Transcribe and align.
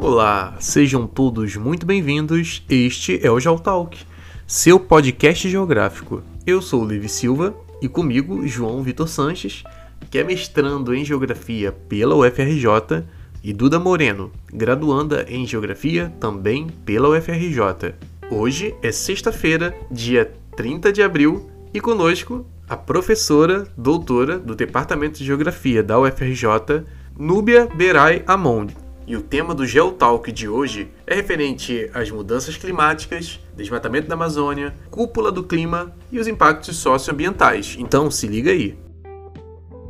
Olá, 0.00 0.54
sejam 0.60 1.08
todos 1.08 1.56
muito 1.56 1.84
bem-vindos. 1.84 2.62
Este 2.70 3.18
é 3.20 3.28
o 3.32 3.40
Geotalk, 3.40 3.98
seu 4.46 4.78
podcast 4.78 5.50
geográfico. 5.50 6.22
Eu 6.46 6.62
sou 6.62 6.82
o 6.82 6.84
Levi 6.84 7.08
Silva 7.08 7.52
e 7.82 7.88
comigo 7.88 8.46
João 8.46 8.80
Vitor 8.80 9.08
Sanches, 9.08 9.64
que 10.08 10.16
é 10.16 10.22
mestrando 10.22 10.94
em 10.94 11.04
Geografia 11.04 11.72
pela 11.72 12.14
UFRJ, 12.14 13.04
e 13.42 13.52
Duda 13.52 13.80
Moreno, 13.80 14.30
graduanda 14.52 15.26
em 15.28 15.44
Geografia 15.44 16.14
também 16.20 16.68
pela 16.84 17.08
UFRJ. 17.08 17.96
Hoje 18.30 18.76
é 18.80 18.92
sexta-feira, 18.92 19.76
dia 19.90 20.32
30 20.56 20.92
de 20.92 21.02
abril, 21.02 21.50
e 21.74 21.80
conosco 21.80 22.46
a 22.68 22.76
professora 22.76 23.66
doutora 23.76 24.38
do 24.38 24.54
Departamento 24.54 25.18
de 25.18 25.24
Geografia 25.24 25.82
da 25.82 25.98
UFRJ, 25.98 26.84
Núbia 27.18 27.66
Berai 27.66 28.22
Amond. 28.28 28.87
E 29.08 29.16
o 29.16 29.22
tema 29.22 29.54
do 29.54 29.64
Geotalk 29.64 30.30
de 30.30 30.46
hoje 30.46 30.92
é 31.06 31.14
referente 31.14 31.90
às 31.94 32.10
mudanças 32.10 32.58
climáticas, 32.58 33.40
desmatamento 33.56 34.06
da 34.06 34.14
Amazônia, 34.14 34.74
cúpula 34.90 35.32
do 35.32 35.42
clima 35.42 35.94
e 36.12 36.18
os 36.18 36.28
impactos 36.28 36.76
socioambientais. 36.76 37.74
Então 37.80 38.10
se 38.10 38.26
liga 38.26 38.50
aí. 38.50 38.78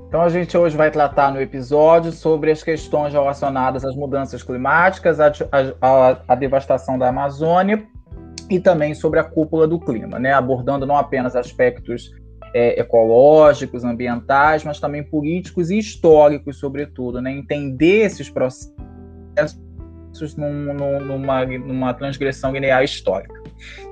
Então 0.07 0.23
a 0.23 0.29
gente 0.29 0.57
hoje 0.57 0.77
vai 0.77 0.93
tratar 0.93 1.33
no 1.33 1.41
episódio 1.41 2.13
sobre 2.13 2.53
as 2.53 2.63
questões 2.63 3.13
relacionadas 3.13 3.85
às 3.85 3.97
mudanças 3.97 4.45
climáticas, 4.45 5.19
à 5.19 6.35
devastação 6.37 6.97
da 6.97 7.09
Amazônia 7.09 7.85
e 8.49 8.61
também 8.61 8.95
sobre 8.95 9.19
a 9.19 9.25
cúpula 9.25 9.67
do 9.67 9.81
clima, 9.81 10.21
né? 10.21 10.33
abordando 10.33 10.87
não 10.87 10.97
apenas 10.97 11.35
aspectos 11.35 12.13
é, 12.55 12.81
ecológicos, 12.81 13.83
ambientais, 13.83 14.63
mas 14.63 14.79
também 14.79 15.03
políticos 15.03 15.71
e 15.71 15.79
históricos, 15.79 16.57
sobretudo, 16.57 17.21
né? 17.21 17.33
entender 17.33 18.05
esses 18.05 18.31
processos 18.31 18.79
num, 20.37 21.01
numa, 21.01 21.45
numa 21.45 21.95
transgressão 21.95 22.53
linear 22.53 22.83
histórica. 22.83 23.43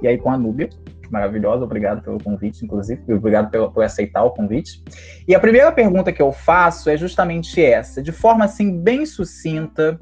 E 0.02 0.08
aí 0.08 0.18
com 0.18 0.30
a 0.30 0.38
Núbia, 0.38 0.70
maravilhosa. 1.10 1.64
Obrigado 1.64 2.02
pelo 2.02 2.22
convite, 2.22 2.64
inclusive. 2.64 3.02
Obrigado 3.12 3.50
por, 3.50 3.72
por, 3.72 3.84
aceitar 3.84 4.24
o 4.24 4.30
convite. 4.30 4.82
E 5.26 5.34
a 5.34 5.40
primeira 5.40 5.70
pergunta 5.72 6.12
que 6.12 6.22
eu 6.22 6.32
faço 6.32 6.90
é 6.90 6.96
justamente 6.96 7.62
essa, 7.62 8.02
de 8.02 8.12
forma 8.12 8.44
assim 8.44 8.80
bem 8.80 9.06
sucinta, 9.06 9.98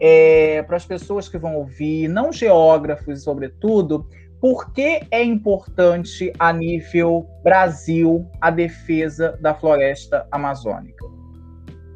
é, 0.00 0.62
para 0.62 0.76
as 0.76 0.84
pessoas 0.84 1.28
que 1.28 1.38
vão 1.38 1.56
ouvir, 1.56 2.08
não 2.08 2.32
geógrafos, 2.32 3.22
sobretudo, 3.22 4.06
por 4.40 4.72
que 4.72 5.00
é 5.10 5.22
importante 5.22 6.32
a 6.38 6.52
nível 6.52 7.26
Brasil 7.42 8.28
a 8.40 8.50
defesa 8.50 9.38
da 9.40 9.54
floresta 9.54 10.26
amazônica? 10.30 11.13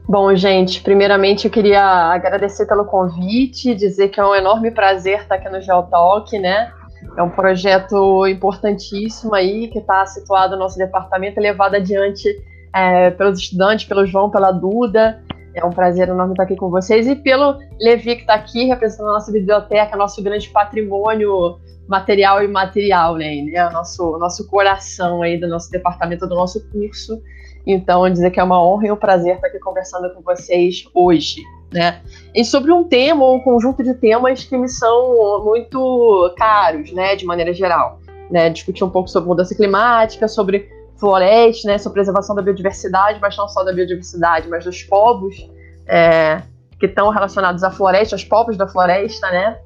Bom, 0.08 0.34
gente, 0.34 0.80
primeiramente 0.80 1.44
eu 1.44 1.50
queria 1.50 1.84
agradecer 1.84 2.64
pelo 2.64 2.86
convite, 2.86 3.74
dizer 3.74 4.08
que 4.08 4.18
é 4.18 4.24
um 4.24 4.34
enorme 4.34 4.70
prazer 4.70 5.20
estar 5.20 5.34
aqui 5.34 5.50
no 5.50 5.60
Geotalk, 5.60 6.38
né? 6.38 6.72
É 7.14 7.22
um 7.22 7.28
projeto 7.28 8.26
importantíssimo 8.26 9.34
aí 9.34 9.68
que 9.68 9.78
está 9.78 10.06
situado 10.06 10.54
no 10.54 10.60
nosso 10.60 10.78
departamento, 10.78 11.38
levado 11.38 11.74
adiante 11.74 12.26
é, 12.74 13.10
pelos 13.10 13.38
estudantes, 13.38 13.84
pelo 13.84 14.06
João, 14.06 14.30
pela 14.30 14.50
Duda. 14.50 15.22
É 15.54 15.62
um 15.62 15.70
prazer 15.70 16.08
enorme 16.08 16.32
estar 16.32 16.44
aqui 16.44 16.56
com 16.56 16.70
vocês 16.70 17.06
e 17.06 17.14
pelo 17.14 17.58
Levi 17.78 18.16
que 18.16 18.22
está 18.22 18.32
aqui 18.32 18.64
representando 18.64 19.10
a 19.10 19.12
nossa 19.12 19.30
biblioteca, 19.30 19.94
nosso 19.94 20.22
grande 20.22 20.48
patrimônio 20.48 21.58
material 21.86 22.40
e 22.40 22.46
imaterial, 22.46 23.16
né? 23.16 23.46
É 23.52 23.66
o 23.66 23.72
nosso, 23.72 24.16
nosso 24.16 24.48
coração 24.48 25.20
aí 25.20 25.38
do 25.38 25.46
nosso 25.46 25.70
departamento, 25.70 26.26
do 26.26 26.34
nosso 26.34 26.66
curso. 26.70 27.20
Então, 27.68 28.08
dizer 28.08 28.30
que 28.30 28.40
é 28.40 28.42
uma 28.42 28.60
honra 28.60 28.86
e 28.86 28.92
um 28.92 28.96
prazer 28.96 29.36
estar 29.36 29.48
aqui 29.48 29.58
conversando 29.58 30.12
com 30.14 30.22
vocês 30.22 30.84
hoje 30.94 31.42
né? 31.72 32.00
E 32.34 32.44
sobre 32.44 32.72
um 32.72 32.84
tema 32.84 33.24
ou 33.24 33.36
um 33.36 33.40
conjunto 33.40 33.82
de 33.82 33.94
temas 33.94 34.44
que 34.44 34.56
me 34.56 34.68
são 34.68 35.44
muito 35.44 36.34
caros, 36.36 36.92
né, 36.92 37.14
de 37.14 37.24
maneira 37.24 37.52
geral, 37.52 38.00
né? 38.30 38.48
Discutir 38.50 38.84
um 38.84 38.90
pouco 38.90 39.08
sobre 39.08 39.28
mudança 39.28 39.54
climática, 39.54 40.26
sobre 40.28 40.68
floresta, 40.96 41.68
né, 41.68 41.78
sobre 41.78 41.94
preservação 41.94 42.34
da 42.34 42.42
biodiversidade, 42.42 43.20
mas 43.20 43.36
não 43.36 43.48
só 43.48 43.62
da 43.62 43.72
biodiversidade, 43.72 44.48
mas 44.48 44.64
dos 44.64 44.82
povos 44.82 45.48
é, 45.86 46.42
que 46.80 46.86
estão 46.86 47.10
relacionados 47.10 47.62
à 47.62 47.70
floresta, 47.70 48.16
os 48.16 48.24
povos 48.24 48.56
da 48.56 48.66
floresta, 48.66 49.30
né? 49.30 49.58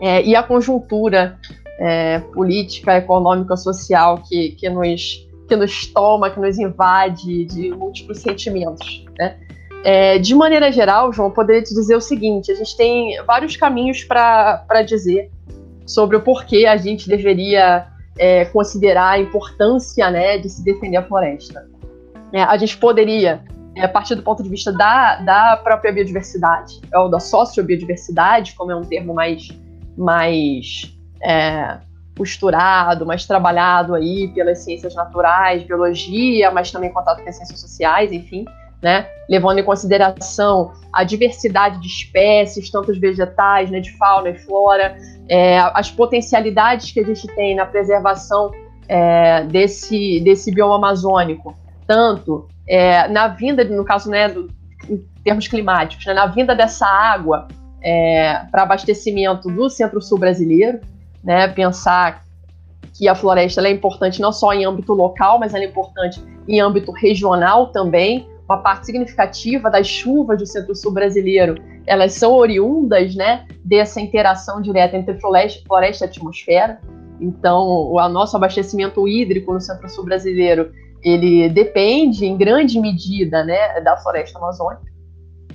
É, 0.00 0.22
e 0.22 0.36
a 0.36 0.42
conjuntura 0.42 1.38
é, 1.78 2.18
política, 2.18 2.96
econômica, 2.96 3.56
social 3.56 4.22
que, 4.28 4.50
que 4.50 4.68
nos 4.68 5.25
que 5.46 5.56
nos 5.56 5.86
toma, 5.86 6.30
que 6.30 6.40
nos 6.40 6.58
invade 6.58 7.44
de 7.44 7.70
múltiplos 7.70 8.18
sentimentos, 8.18 9.04
né? 9.18 9.36
É, 9.84 10.18
de 10.18 10.34
maneira 10.34 10.72
geral, 10.72 11.12
João, 11.12 11.30
poderia 11.30 11.62
te 11.62 11.72
dizer 11.72 11.94
o 11.94 12.00
seguinte: 12.00 12.50
a 12.50 12.54
gente 12.56 12.76
tem 12.76 13.22
vários 13.24 13.56
caminhos 13.56 14.02
para 14.02 14.82
dizer 14.84 15.30
sobre 15.86 16.16
o 16.16 16.20
porquê 16.20 16.66
a 16.66 16.76
gente 16.76 17.08
deveria 17.08 17.86
é, 18.18 18.46
considerar 18.46 19.12
a 19.12 19.18
importância 19.20 20.10
né, 20.10 20.38
de 20.38 20.48
se 20.48 20.64
defender 20.64 20.96
a 20.96 21.02
floresta. 21.02 21.68
É, 22.32 22.42
a 22.42 22.56
gente 22.56 22.76
poderia, 22.76 23.44
é, 23.76 23.84
a 23.84 23.88
partir 23.88 24.16
do 24.16 24.22
ponto 24.22 24.42
de 24.42 24.48
vista 24.48 24.72
da, 24.72 25.16
da 25.16 25.56
própria 25.58 25.92
biodiversidade, 25.92 26.80
ou 26.94 27.08
da 27.08 27.20
sociobiodiversidade, 27.20 28.54
como 28.54 28.72
é 28.72 28.76
um 28.76 28.82
termo 28.82 29.14
mais, 29.14 29.48
mais 29.96 30.92
é, 31.22 31.78
costurado, 32.16 33.04
mais 33.04 33.26
trabalhado 33.26 33.94
aí 33.94 34.28
pelas 34.28 34.60
ciências 34.60 34.94
naturais, 34.94 35.62
biologia, 35.62 36.50
mas 36.50 36.70
também 36.70 36.92
contato 36.92 37.22
com 37.22 37.28
as 37.28 37.36
ciências 37.36 37.60
sociais, 37.60 38.12
enfim 38.12 38.44
né? 38.82 39.06
Levando 39.28 39.58
em 39.58 39.64
consideração 39.64 40.72
a 40.92 41.02
diversidade 41.02 41.80
de 41.80 41.88
espécies, 41.88 42.70
tanto 42.70 42.92
os 42.92 42.98
vegetais, 42.98 43.70
né, 43.70 43.80
de 43.80 43.90
fauna 43.96 44.30
e 44.30 44.38
flora, 44.38 44.96
é, 45.28 45.58
as 45.58 45.90
potencialidades 45.90 46.92
que 46.92 47.00
a 47.00 47.04
gente 47.04 47.26
tem 47.34 47.54
na 47.54 47.66
preservação 47.66 48.50
é, 48.88 49.44
desse, 49.44 50.20
desse 50.20 50.52
bioma 50.52 50.76
amazônico, 50.76 51.56
tanto 51.86 52.48
é, 52.68 53.08
na 53.08 53.28
vinda, 53.28 53.64
no 53.64 53.84
caso, 53.84 54.10
né, 54.10 54.28
do, 54.28 54.48
em 54.88 54.98
termos 55.24 55.48
climáticos, 55.48 56.06
né, 56.06 56.14
na 56.14 56.26
vinda 56.26 56.54
dessa 56.54 56.86
água 56.86 57.48
é, 57.82 58.42
para 58.50 58.62
abastecimento 58.62 59.50
do 59.50 59.68
centro-sul 59.68 60.18
brasileiro, 60.18 60.80
né, 61.26 61.48
pensar 61.48 62.24
que 62.94 63.08
a 63.08 63.14
floresta 63.14 63.60
é 63.66 63.70
importante 63.70 64.20
não 64.22 64.32
só 64.32 64.54
em 64.54 64.64
âmbito 64.64 64.94
local, 64.94 65.38
mas 65.38 65.52
ela 65.52 65.64
é 65.64 65.66
importante 65.66 66.22
em 66.48 66.60
âmbito 66.60 66.92
regional 66.92 67.66
também, 67.66 68.26
uma 68.48 68.58
parte 68.58 68.86
significativa 68.86 69.68
das 69.68 69.88
chuvas 69.88 70.38
do 70.38 70.46
centro-sul 70.46 70.92
brasileiro, 70.92 71.56
elas 71.84 72.12
são 72.12 72.32
oriundas, 72.32 73.14
né, 73.16 73.44
dessa 73.64 74.00
interação 74.00 74.62
direta 74.62 74.96
entre 74.96 75.18
floresta, 75.20 75.62
floresta 75.66 76.04
e 76.04 76.08
atmosfera. 76.08 76.80
Então, 77.20 77.66
o 77.66 78.08
nosso 78.08 78.36
abastecimento 78.36 79.08
hídrico 79.08 79.52
no 79.52 79.60
centro-sul 79.60 80.04
brasileiro, 80.04 80.70
ele 81.02 81.48
depende 81.48 82.24
em 82.24 82.36
grande 82.36 82.78
medida, 82.80 83.44
né, 83.44 83.80
da 83.80 83.96
floresta 83.96 84.38
amazônica, 84.38 84.82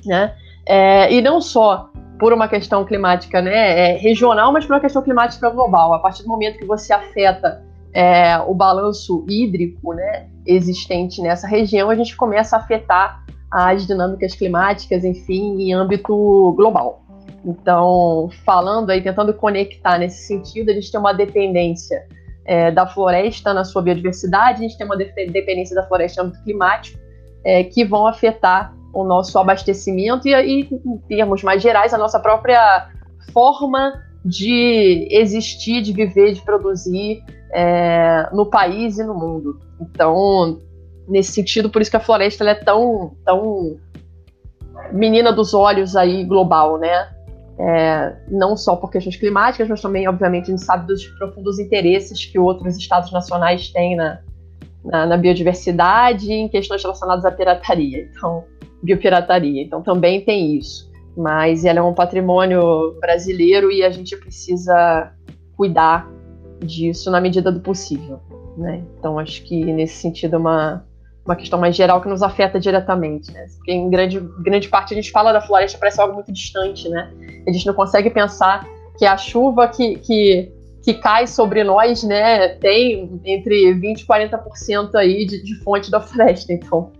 né? 0.05 0.35
É, 0.65 1.11
e 1.13 1.21
não 1.21 1.41
só 1.41 1.89
por 2.21 2.33
uma 2.33 2.47
questão 2.47 2.85
climática, 2.85 3.41
né, 3.41 3.93
é, 3.93 3.97
regional, 3.97 4.53
mas 4.53 4.63
por 4.63 4.73
uma 4.75 4.79
questão 4.79 5.01
climática 5.01 5.49
global. 5.49 5.91
A 5.91 5.97
partir 5.97 6.21
do 6.21 6.29
momento 6.29 6.59
que 6.59 6.65
você 6.65 6.93
afeta 6.93 7.63
é, 7.91 8.37
o 8.37 8.53
balanço 8.53 9.25
hídrico 9.27 9.91
né, 9.93 10.27
existente 10.45 11.19
nessa 11.19 11.47
região, 11.47 11.89
a 11.89 11.95
gente 11.95 12.15
começa 12.15 12.55
a 12.55 12.59
afetar 12.59 13.25
as 13.49 13.87
dinâmicas 13.87 14.35
climáticas, 14.35 15.03
enfim, 15.03 15.63
em 15.63 15.73
âmbito 15.73 16.53
global. 16.55 17.01
Então, 17.43 18.29
falando 18.45 18.91
aí, 18.91 19.01
tentando 19.01 19.33
conectar 19.33 19.97
nesse 19.97 20.27
sentido, 20.27 20.69
a 20.69 20.73
gente 20.75 20.91
tem 20.91 20.99
uma 20.99 21.15
dependência 21.15 22.05
é, 22.45 22.69
da 22.69 22.85
floresta 22.85 23.51
na 23.51 23.63
sua 23.63 23.81
biodiversidade, 23.81 24.59
a 24.59 24.67
gente 24.67 24.77
tem 24.77 24.85
uma 24.85 24.95
dependência 24.95 25.75
da 25.75 25.87
floresta 25.87 26.21
no 26.21 26.29
âmbito 26.29 26.43
climático, 26.43 26.99
é, 27.43 27.63
que 27.63 27.83
vão 27.83 28.05
afetar 28.05 28.75
o 28.93 29.03
nosso 29.03 29.37
abastecimento 29.39 30.27
e, 30.27 30.33
aí, 30.33 30.67
em 30.71 30.97
termos 31.07 31.43
mais 31.43 31.61
gerais, 31.61 31.93
a 31.93 31.97
nossa 31.97 32.19
própria 32.19 32.89
forma 33.33 33.93
de 34.23 35.07
existir, 35.09 35.81
de 35.81 35.93
viver, 35.93 36.33
de 36.33 36.41
produzir 36.41 37.23
é, 37.53 38.29
no 38.31 38.45
país 38.45 38.97
e 38.99 39.03
no 39.03 39.13
mundo. 39.13 39.59
Então, 39.79 40.59
nesse 41.07 41.31
sentido, 41.31 41.69
por 41.69 41.81
isso 41.81 41.91
que 41.91 41.97
a 41.97 42.01
floresta 42.01 42.43
é 42.43 42.55
tão, 42.55 43.15
tão 43.25 43.77
menina 44.91 45.31
dos 45.31 45.53
olhos 45.53 45.95
aí 45.95 46.23
global, 46.23 46.77
né? 46.77 47.09
É, 47.59 48.15
não 48.29 48.57
só 48.57 48.75
por 48.75 48.89
questões 48.89 49.15
climáticas, 49.15 49.67
mas 49.67 49.81
também, 49.81 50.07
obviamente, 50.07 50.45
a 50.45 50.55
gente 50.55 50.63
sabe 50.63 50.87
dos 50.87 51.05
profundos 51.05 51.59
interesses 51.59 52.25
que 52.25 52.39
outros 52.39 52.77
estados 52.77 53.11
nacionais 53.11 53.69
têm 53.69 53.95
na, 53.95 54.19
na, 54.83 55.05
na 55.05 55.17
biodiversidade 55.17 56.31
e 56.31 56.33
em 56.33 56.49
questões 56.49 56.81
relacionadas 56.81 57.25
à 57.25 57.31
pirataria, 57.31 58.09
então, 58.09 58.43
biopirataria. 58.81 59.61
Então, 59.61 59.81
também 59.81 60.21
tem 60.21 60.55
isso. 60.55 60.89
Mas 61.15 61.65
ela 61.65 61.79
é 61.79 61.81
um 61.81 61.93
patrimônio 61.93 62.97
brasileiro 62.99 63.71
e 63.71 63.83
a 63.83 63.89
gente 63.89 64.15
precisa 64.15 65.11
cuidar 65.57 66.09
disso 66.59 67.11
na 67.11 67.19
medida 67.19 67.51
do 67.51 67.59
possível. 67.59 68.19
Né? 68.57 68.83
Então 68.97 69.17
acho 69.17 69.43
que 69.43 69.63
nesse 69.65 69.95
sentido 69.95 70.35
é 70.35 70.39
uma, 70.39 70.85
uma 71.25 71.35
questão 71.35 71.59
mais 71.59 71.75
geral 71.75 72.01
que 72.01 72.09
nos 72.09 72.21
afeta 72.21 72.59
diretamente, 72.59 73.31
né? 73.31 73.45
Porque 73.57 73.71
em 73.71 73.89
grande, 73.89 74.19
grande 74.39 74.67
parte 74.67 74.93
a 74.93 74.95
gente 74.95 75.11
fala 75.11 75.31
da 75.31 75.41
floresta 75.41 75.77
parece 75.77 76.01
algo 76.01 76.15
muito 76.15 76.31
distante, 76.31 76.87
né? 76.89 77.11
A 77.47 77.51
gente 77.51 77.65
não 77.65 77.73
consegue 77.73 78.09
pensar 78.09 78.67
que 78.97 79.05
a 79.05 79.17
chuva 79.17 79.67
que, 79.67 79.95
que, 79.97 80.51
que 80.83 80.93
cai 80.95 81.25
sobre 81.27 81.63
nós, 81.63 82.03
né, 82.03 82.49
tem 82.49 83.19
entre 83.25 83.73
20 83.73 84.01
e 84.01 84.05
40% 84.05 84.95
aí 84.95 85.25
de, 85.25 85.41
de 85.43 85.55
fonte 85.63 85.89
da 85.89 85.99
floresta, 85.99 86.53
então 86.53 86.91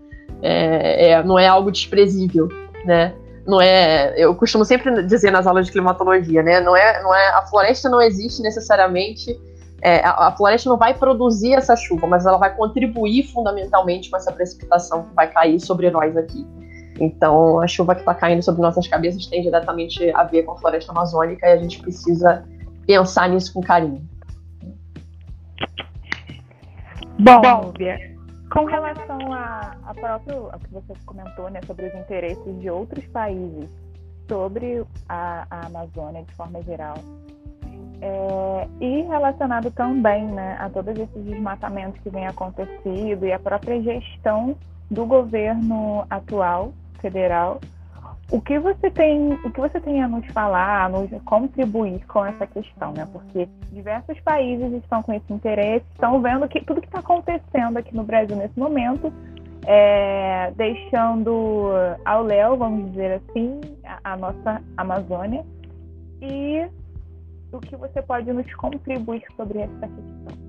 é, 0.42 1.10
é, 1.10 1.22
não 1.22 1.38
é 1.38 1.46
algo 1.46 1.70
desprezível, 1.70 2.48
né? 2.84 3.14
Não 3.46 3.60
é, 3.60 4.14
eu 4.16 4.34
costumo 4.34 4.64
sempre 4.64 5.02
dizer 5.04 5.30
nas 5.30 5.46
aulas 5.46 5.66
de 5.66 5.72
climatologia, 5.72 6.42
né? 6.42 6.60
Não 6.60 6.76
é, 6.76 7.02
não 7.02 7.14
é, 7.14 7.28
a 7.30 7.42
floresta 7.42 7.88
não 7.88 8.00
existe 8.00 8.42
necessariamente 8.42 9.36
é, 9.82 9.98
a, 10.04 10.28
a, 10.28 10.32
floresta 10.32 10.70
não 10.70 10.76
vai 10.76 10.94
produzir 10.94 11.54
essa 11.54 11.74
chuva, 11.74 12.06
mas 12.06 12.24
ela 12.24 12.38
vai 12.38 12.54
contribuir 12.54 13.24
fundamentalmente 13.24 14.08
com 14.08 14.16
essa 14.16 14.30
precipitação 14.30 15.02
que 15.02 15.14
vai 15.14 15.28
cair 15.28 15.58
sobre 15.58 15.90
nós 15.90 16.16
aqui. 16.16 16.46
Então, 17.00 17.60
a 17.60 17.66
chuva 17.66 17.96
que 17.96 18.02
está 18.02 18.14
caindo 18.14 18.42
sobre 18.42 18.62
nossas 18.62 18.86
cabeças 18.86 19.26
tem 19.26 19.42
diretamente 19.42 20.08
a 20.14 20.22
ver 20.22 20.44
com 20.44 20.52
a 20.52 20.56
floresta 20.56 20.92
amazônica 20.92 21.44
e 21.44 21.52
a 21.52 21.56
gente 21.56 21.80
precisa 21.80 22.44
pensar 22.86 23.28
nisso 23.28 23.52
com 23.52 23.60
carinho. 23.60 24.06
Bom, 27.18 27.62
Núbia, 27.64 27.98
com 28.52 28.64
relação 28.64 29.18
a, 29.42 29.76
a 29.84 29.94
próprio 29.94 30.48
a 30.52 30.58
que 30.58 30.68
você 30.72 30.94
comentou, 31.04 31.50
né, 31.50 31.60
sobre 31.66 31.86
os 31.86 31.94
interesses 31.94 32.60
de 32.60 32.70
outros 32.70 33.04
países 33.08 33.68
sobre 34.28 34.84
a, 35.08 35.46
a 35.50 35.66
Amazônia 35.66 36.22
de 36.22 36.34
forma 36.34 36.62
geral, 36.62 36.94
é, 38.00 38.68
e 38.80 39.02
relacionado 39.02 39.70
também 39.70 40.24
né, 40.26 40.56
a 40.58 40.68
todos 40.68 40.98
esses 40.98 41.24
desmatamentos 41.24 42.00
que 42.00 42.10
vem 42.10 42.26
acontecido 42.26 43.24
e 43.24 43.32
a 43.32 43.38
própria 43.38 43.80
gestão 43.82 44.56
do 44.90 45.06
governo 45.06 46.04
atual 46.10 46.72
federal, 47.00 47.60
o 48.30 48.40
que 48.40 48.58
você 48.58 48.90
tem, 48.90 49.34
o 49.44 49.50
que 49.50 49.60
você 49.60 49.78
tem 49.78 50.02
a 50.02 50.08
nos 50.08 50.26
falar, 50.28 50.86
a 50.86 50.88
nos 50.88 51.10
contribuir 51.24 52.04
com 52.06 52.24
essa 52.24 52.46
questão, 52.46 52.92
né? 52.92 53.06
Porque 53.12 53.46
diversos 53.70 54.18
países 54.20 54.72
estão 54.72 55.02
com 55.02 55.12
esse 55.12 55.30
interesse, 55.32 55.84
estão 55.92 56.20
vendo 56.22 56.48
que 56.48 56.64
tudo 56.64 56.80
que 56.80 56.86
está 56.86 57.00
acontecendo 57.00 57.76
aqui 57.76 57.94
no 57.94 58.04
Brasil 58.04 58.34
nesse 58.34 58.58
momento, 58.58 59.12
é, 59.66 60.52
deixando 60.56 61.70
ao 62.04 62.22
léu, 62.24 62.56
vamos 62.56 62.90
dizer 62.90 63.20
assim, 63.20 63.60
a, 63.84 64.12
a 64.12 64.16
nossa 64.16 64.62
Amazônia 64.76 65.44
e 66.20 66.66
o 67.52 67.60
que 67.60 67.76
você 67.76 68.00
pode 68.02 68.32
nos 68.32 68.52
contribuir 68.54 69.22
sobre 69.36 69.60
essa 69.60 69.80
questão. 69.80 70.42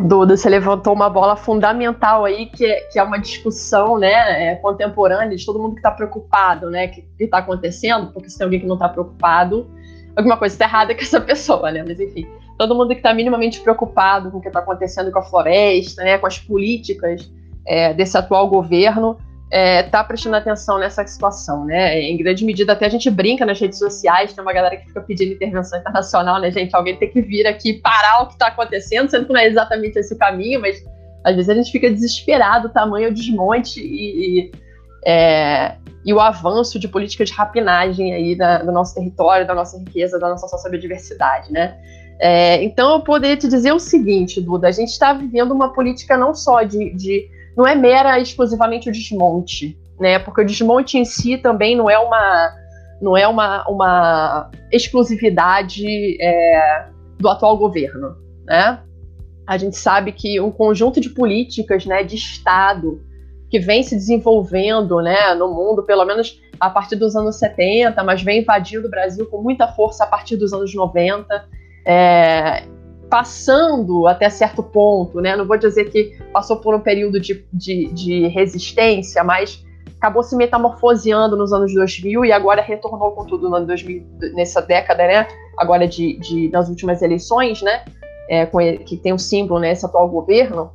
Duda, 0.00 0.36
você 0.36 0.48
levantou 0.48 0.92
uma 0.92 1.08
bola 1.08 1.36
fundamental 1.36 2.24
aí, 2.24 2.46
que 2.46 2.66
é, 2.66 2.80
que 2.82 2.98
é 2.98 3.02
uma 3.02 3.18
discussão 3.18 3.98
né, 3.98 4.52
é, 4.52 4.54
contemporânea 4.56 5.36
de 5.36 5.46
todo 5.46 5.58
mundo 5.58 5.72
que 5.72 5.78
está 5.78 5.90
preocupado, 5.90 6.68
né? 6.68 6.88
Que 6.88 7.06
está 7.18 7.38
acontecendo, 7.38 8.12
porque 8.12 8.28
se 8.28 8.36
tem 8.36 8.44
alguém 8.44 8.60
que 8.60 8.66
não 8.66 8.74
está 8.74 8.90
preocupado, 8.90 9.66
alguma 10.14 10.36
coisa 10.36 10.54
está 10.54 10.66
errada 10.66 10.94
com 10.94 11.00
essa 11.00 11.18
pessoa, 11.22 11.70
né? 11.72 11.82
Mas 11.86 11.98
enfim, 11.98 12.26
todo 12.58 12.74
mundo 12.74 12.88
que 12.88 12.96
está 12.96 13.14
minimamente 13.14 13.60
preocupado 13.60 14.30
com 14.30 14.36
o 14.36 14.40
que 14.40 14.48
está 14.48 14.60
acontecendo 14.60 15.10
com 15.10 15.18
a 15.18 15.22
floresta, 15.22 16.02
né, 16.02 16.18
com 16.18 16.26
as 16.26 16.38
políticas 16.38 17.30
é, 17.66 17.92
desse 17.92 18.16
atual 18.16 18.48
governo, 18.48 19.18
é, 19.50 19.84
tá 19.84 20.02
prestando 20.02 20.36
atenção 20.36 20.78
nessa 20.78 21.06
situação, 21.06 21.64
né? 21.64 22.00
Em 22.00 22.16
grande 22.16 22.44
medida, 22.44 22.72
até 22.72 22.86
a 22.86 22.88
gente 22.88 23.08
brinca 23.10 23.46
nas 23.46 23.60
redes 23.60 23.78
sociais, 23.78 24.32
tem 24.32 24.42
uma 24.42 24.52
galera 24.52 24.76
que 24.76 24.86
fica 24.86 25.00
pedindo 25.00 25.34
intervenção 25.34 25.78
internacional, 25.78 26.40
né, 26.40 26.50
gente? 26.50 26.74
Alguém 26.74 26.96
tem 26.96 27.10
que 27.10 27.22
vir 27.22 27.46
aqui 27.46 27.74
parar 27.74 28.22
o 28.22 28.26
que 28.26 28.32
está 28.32 28.48
acontecendo, 28.48 29.08
sendo 29.08 29.26
que 29.26 29.32
não 29.32 29.40
é 29.40 29.46
exatamente 29.46 29.98
esse 29.98 30.14
o 30.14 30.18
caminho, 30.18 30.60
mas 30.60 30.82
às 31.24 31.34
vezes 31.34 31.48
a 31.48 31.54
gente 31.54 31.70
fica 31.70 31.90
desesperado, 31.90 32.68
o 32.68 32.70
tamanho 32.70 33.12
desmonte 33.14 33.80
e, 33.80 34.40
e, 34.40 34.52
é, 35.04 35.76
e, 36.04 36.12
o 36.12 36.20
avanço 36.20 36.78
de 36.78 36.88
políticas 36.88 37.28
de 37.28 37.34
rapinagem 37.34 38.12
aí 38.14 38.36
da, 38.36 38.58
do 38.58 38.72
nosso 38.72 38.94
território, 38.94 39.46
da 39.46 39.54
nossa 39.54 39.78
riqueza, 39.78 40.18
da 40.18 40.28
nossa 40.28 40.48
sociobiodiversidade, 40.48 41.52
né? 41.52 41.76
É, 42.18 42.62
então, 42.64 42.92
eu 42.94 43.00
poderia 43.00 43.36
te 43.36 43.46
dizer 43.46 43.72
o 43.72 43.78
seguinte, 43.78 44.40
Duda, 44.40 44.68
a 44.68 44.72
gente 44.72 44.88
está 44.88 45.12
vivendo 45.12 45.52
uma 45.52 45.72
política 45.72 46.16
não 46.16 46.34
só 46.34 46.62
de, 46.62 46.94
de 46.94 47.28
não 47.56 47.66
é 47.66 47.74
mera 47.74 48.20
exclusivamente 48.20 48.88
o 48.88 48.92
desmonte, 48.92 49.78
né? 49.98 50.18
Porque 50.18 50.42
o 50.42 50.46
desmonte 50.46 50.98
em 50.98 51.04
si 51.04 51.38
também 51.38 51.76
não 51.76 51.88
é 51.88 51.98
uma 51.98 52.54
não 53.00 53.16
é 53.16 53.28
uma, 53.28 53.62
uma 53.68 54.50
exclusividade 54.72 56.16
é, 56.20 56.86
do 57.18 57.28
atual 57.28 57.56
governo, 57.56 58.16
né? 58.44 58.80
A 59.46 59.58
gente 59.58 59.76
sabe 59.76 60.12
que 60.12 60.40
um 60.40 60.50
conjunto 60.50 61.00
de 61.00 61.10
políticas, 61.10 61.84
né, 61.84 62.02
de 62.02 62.16
Estado 62.16 63.00
que 63.48 63.60
vem 63.60 63.82
se 63.82 63.94
desenvolvendo, 63.94 65.00
né, 65.00 65.34
no 65.34 65.48
mundo, 65.54 65.84
pelo 65.84 66.04
menos 66.04 66.40
a 66.58 66.68
partir 66.68 66.96
dos 66.96 67.14
anos 67.14 67.36
70, 67.36 68.02
mas 68.02 68.22
vem 68.22 68.40
invadindo 68.40 68.88
o 68.88 68.90
Brasil 68.90 69.26
com 69.26 69.40
muita 69.40 69.68
força 69.68 70.04
a 70.04 70.06
partir 70.06 70.36
dos 70.36 70.52
anos 70.52 70.74
90, 70.74 71.48
é, 71.86 72.64
passando 73.08 74.06
até 74.06 74.28
certo 74.28 74.62
ponto, 74.62 75.20
né? 75.20 75.36
Não 75.36 75.46
vou 75.46 75.56
dizer 75.56 75.90
que 75.90 76.18
passou 76.32 76.56
por 76.56 76.74
um 76.74 76.80
período 76.80 77.20
de, 77.20 77.44
de, 77.52 77.92
de, 77.92 78.26
resistência, 78.28 79.22
mas 79.22 79.64
acabou 79.96 80.22
se 80.22 80.36
metamorfoseando 80.36 81.36
nos 81.36 81.52
anos 81.52 81.72
2000 81.72 82.24
e 82.24 82.32
agora 82.32 82.60
retornou 82.60 83.12
com 83.12 83.24
tudo 83.24 83.48
no 83.48 83.56
ano 83.56 83.66
2000, 83.66 84.04
nessa 84.34 84.60
década, 84.60 85.06
né? 85.06 85.26
Agora 85.56 85.86
de, 85.86 86.18
de 86.18 86.48
nas 86.50 86.68
últimas 86.68 87.00
eleições, 87.00 87.62
né? 87.62 87.84
É, 88.28 88.44
com, 88.44 88.58
que 88.84 88.96
tem 88.96 89.12
o 89.12 89.18
símbolo, 89.18 89.60
né? 89.60 89.72
Esse 89.72 89.86
atual 89.86 90.08
governo. 90.08 90.72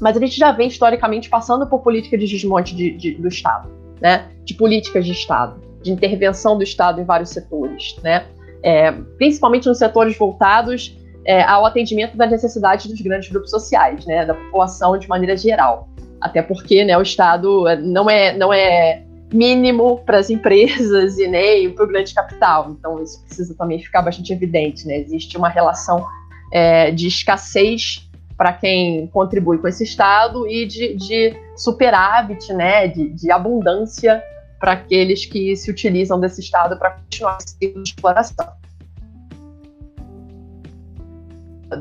Mas 0.00 0.16
a 0.16 0.20
gente 0.20 0.36
já 0.36 0.50
vem 0.52 0.68
historicamente 0.68 1.28
passando 1.28 1.66
por 1.66 1.80
política 1.80 2.16
de 2.16 2.26
desmonte 2.26 2.74
de, 2.74 2.90
de, 2.96 3.12
do 3.12 3.28
Estado, 3.28 3.68
né? 4.00 4.30
De 4.44 4.54
políticas 4.54 5.04
de 5.04 5.12
Estado, 5.12 5.60
de 5.82 5.92
intervenção 5.92 6.56
do 6.56 6.64
Estado 6.64 7.00
em 7.00 7.04
vários 7.04 7.30
setores, 7.30 7.96
né? 8.02 8.26
É, 8.62 8.90
principalmente 9.18 9.68
nos 9.68 9.76
setores 9.76 10.16
voltados 10.16 10.96
é, 11.24 11.42
ao 11.42 11.64
atendimento 11.64 12.16
das 12.16 12.30
necessidades 12.30 12.86
dos 12.86 13.00
grandes 13.00 13.30
grupos 13.30 13.50
sociais, 13.50 14.04
né, 14.06 14.24
da 14.24 14.34
população 14.34 14.98
de 14.98 15.08
maneira 15.08 15.36
geral. 15.36 15.88
Até 16.20 16.42
porque 16.42 16.84
né, 16.84 16.96
o 16.96 17.02
Estado 17.02 17.64
não 17.82 18.08
é, 18.08 18.36
não 18.36 18.52
é 18.52 19.02
mínimo 19.32 19.98
para 20.04 20.18
as 20.18 20.28
empresas 20.30 21.18
e 21.18 21.26
nem 21.26 21.70
para 21.70 21.84
o 21.84 21.88
grande 21.88 22.14
capital. 22.14 22.70
Então, 22.70 23.02
isso 23.02 23.22
precisa 23.24 23.54
também 23.54 23.78
ficar 23.78 24.02
bastante 24.02 24.32
evidente. 24.32 24.86
Né? 24.86 24.98
Existe 24.98 25.36
uma 25.36 25.48
relação 25.48 26.06
é, 26.52 26.90
de 26.90 27.08
escassez 27.08 28.08
para 28.36 28.52
quem 28.52 29.06
contribui 29.08 29.58
com 29.58 29.68
esse 29.68 29.84
Estado 29.84 30.48
e 30.48 30.66
de, 30.66 30.94
de 30.96 31.36
superávit, 31.56 32.52
né, 32.52 32.88
de, 32.88 33.10
de 33.10 33.30
abundância 33.30 34.22
para 34.58 34.72
aqueles 34.72 35.24
que 35.24 35.54
se 35.54 35.70
utilizam 35.70 36.18
desse 36.18 36.40
Estado 36.40 36.76
para 36.76 36.92
continuar 36.92 37.38
de 37.60 37.72
exploração 37.80 38.63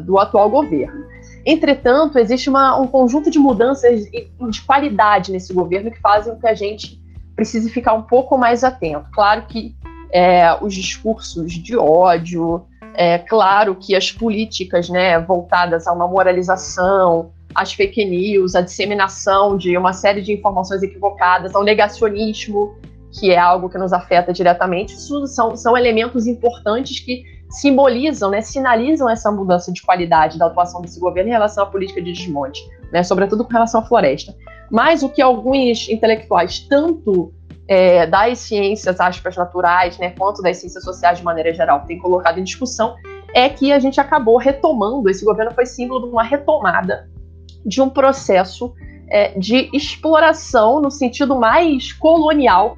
do 0.05 0.17
atual 0.17 0.49
governo. 0.49 1.05
Entretanto, 1.45 2.17
existe 2.17 2.49
uma, 2.49 2.79
um 2.79 2.87
conjunto 2.87 3.29
de 3.29 3.37
mudanças 3.37 4.05
de 4.05 4.61
qualidade 4.65 5.31
nesse 5.31 5.53
governo 5.53 5.91
que 5.91 5.99
fazem 5.99 6.33
com 6.33 6.39
que 6.39 6.47
a 6.47 6.53
gente 6.53 7.01
precise 7.35 7.69
ficar 7.69 7.93
um 7.93 8.03
pouco 8.03 8.37
mais 8.37 8.63
atento. 8.63 9.05
Claro 9.11 9.45
que 9.47 9.75
é, 10.11 10.55
os 10.61 10.73
discursos 10.73 11.51
de 11.51 11.75
ódio, 11.75 12.65
é 12.93 13.17
claro 13.17 13.75
que 13.75 13.95
as 13.95 14.11
políticas 14.11 14.87
né, 14.87 15.19
voltadas 15.19 15.87
a 15.87 15.91
uma 15.91 16.07
moralização, 16.07 17.31
as 17.53 17.73
fake 17.73 18.05
news, 18.05 18.55
a 18.55 18.61
disseminação 18.61 19.57
de 19.57 19.77
uma 19.77 19.93
série 19.93 20.21
de 20.21 20.31
informações 20.31 20.83
equivocadas, 20.83 21.55
ao 21.55 21.63
negacionismo, 21.63 22.75
que 23.11 23.31
é 23.31 23.37
algo 23.37 23.69
que 23.69 23.77
nos 23.77 23.93
afeta 23.93 24.31
diretamente, 24.33 24.93
são, 24.99 25.55
são 25.55 25.77
elementos 25.77 26.25
importantes 26.25 26.99
que 26.99 27.23
simbolizam, 27.53 28.31
né, 28.31 28.41
sinalizam 28.41 29.09
essa 29.09 29.31
mudança 29.31 29.71
de 29.71 29.81
qualidade 29.81 30.37
da 30.39 30.47
atuação 30.47 30.81
desse 30.81 30.99
governo 30.99 31.29
em 31.29 31.33
relação 31.33 31.63
à 31.63 31.67
política 31.67 32.01
de 32.01 32.11
desmonte, 32.11 32.61
né, 32.91 33.03
sobretudo 33.03 33.45
com 33.45 33.53
relação 33.53 33.81
à 33.81 33.85
floresta. 33.85 34.35
Mas 34.71 35.03
o 35.03 35.09
que 35.09 35.21
alguns 35.21 35.87
intelectuais, 35.87 36.59
tanto 36.67 37.31
é, 37.67 38.07
das 38.07 38.39
ciências 38.39 38.99
aspas, 38.99 39.37
naturais, 39.37 39.99
né, 39.99 40.09
quanto 40.17 40.41
das 40.41 40.57
ciências 40.57 40.83
sociais 40.83 41.19
de 41.19 41.23
maneira 41.23 41.53
geral, 41.53 41.85
têm 41.85 41.99
colocado 41.99 42.39
em 42.39 42.43
discussão, 42.43 42.95
é 43.35 43.47
que 43.47 43.71
a 43.71 43.77
gente 43.77 44.01
acabou 44.01 44.37
retomando, 44.37 45.09
esse 45.09 45.23
governo 45.23 45.51
foi 45.53 45.65
símbolo 45.65 46.07
de 46.07 46.11
uma 46.11 46.23
retomada 46.23 47.07
de 47.65 47.81
um 47.81 47.89
processo 47.89 48.73
é, 49.09 49.37
de 49.37 49.69
exploração 49.73 50.81
no 50.81 50.89
sentido 50.89 51.39
mais 51.39 51.93
colonial 51.93 52.75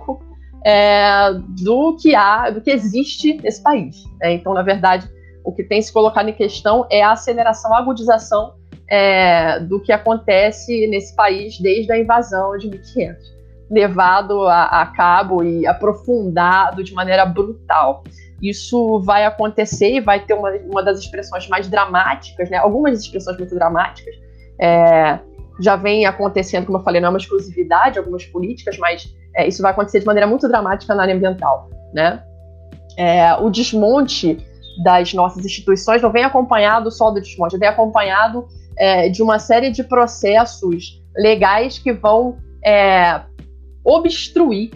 é, 0.65 1.31
do 1.63 1.95
que 1.95 2.15
há, 2.15 2.49
do 2.49 2.59
que 2.59 2.71
existe 2.71 3.35
nesse 3.35 3.61
país. 3.61 4.03
Né? 4.19 4.33
Então, 4.33 4.51
na 4.51 4.63
verdade, 4.63 5.07
o 5.43 5.53
que 5.53 5.63
tem 5.63 5.79
se 5.79 5.93
colocado 5.93 6.27
em 6.27 6.33
questão 6.33 6.87
é 6.89 7.03
a 7.03 7.11
aceleração, 7.11 7.71
a 7.71 7.77
agudização 7.77 8.55
é, 8.89 9.59
do 9.59 9.79
que 9.79 9.91
acontece 9.91 10.87
nesse 10.87 11.15
país 11.15 11.59
desde 11.59 11.91
a 11.91 11.99
invasão 11.99 12.57
de 12.57 12.67
1500, 12.67 13.35
levado 13.69 14.47
a, 14.47 14.81
a 14.81 14.87
cabo 14.87 15.43
e 15.43 15.67
aprofundado 15.67 16.83
de 16.83 16.93
maneira 16.95 17.27
brutal. 17.27 18.03
Isso 18.41 18.99
vai 19.01 19.23
acontecer 19.23 19.93
e 19.93 20.01
vai 20.01 20.25
ter 20.25 20.33
uma, 20.33 20.49
uma 20.71 20.81
das 20.81 20.97
expressões 20.97 21.47
mais 21.47 21.69
dramáticas, 21.69 22.49
né? 22.49 22.57
algumas 22.57 22.99
expressões 22.99 23.37
muito 23.37 23.53
dramáticas, 23.53 24.15
é, 24.59 25.19
já 25.59 25.75
vem 25.75 26.07
acontecendo, 26.07 26.65
como 26.65 26.79
eu 26.79 26.83
falei, 26.83 26.99
não 26.99 27.07
é 27.07 27.09
uma 27.11 27.19
exclusividade 27.19 27.99
algumas 27.99 28.25
políticas, 28.25 28.77
mas 28.79 29.13
é, 29.35 29.47
isso 29.47 29.61
vai 29.61 29.71
acontecer 29.71 29.99
de 29.99 30.05
maneira 30.05 30.27
muito 30.27 30.47
dramática 30.47 30.95
na 30.95 31.03
área 31.03 31.15
ambiental, 31.15 31.69
né? 31.93 32.23
É, 32.97 33.35
o 33.35 33.49
desmonte 33.49 34.37
das 34.83 35.13
nossas 35.13 35.45
instituições 35.45 36.01
não 36.01 36.11
vem 36.11 36.23
acompanhado 36.23 36.89
só 36.91 37.11
do 37.11 37.21
desmonte, 37.21 37.57
vem 37.57 37.67
acompanhado 37.67 38.47
é, 38.77 39.09
de 39.09 39.21
uma 39.21 39.39
série 39.39 39.69
de 39.71 39.83
processos 39.83 41.01
legais 41.15 41.77
que 41.77 41.93
vão 41.93 42.37
é, 42.65 43.21
obstruir 43.83 44.71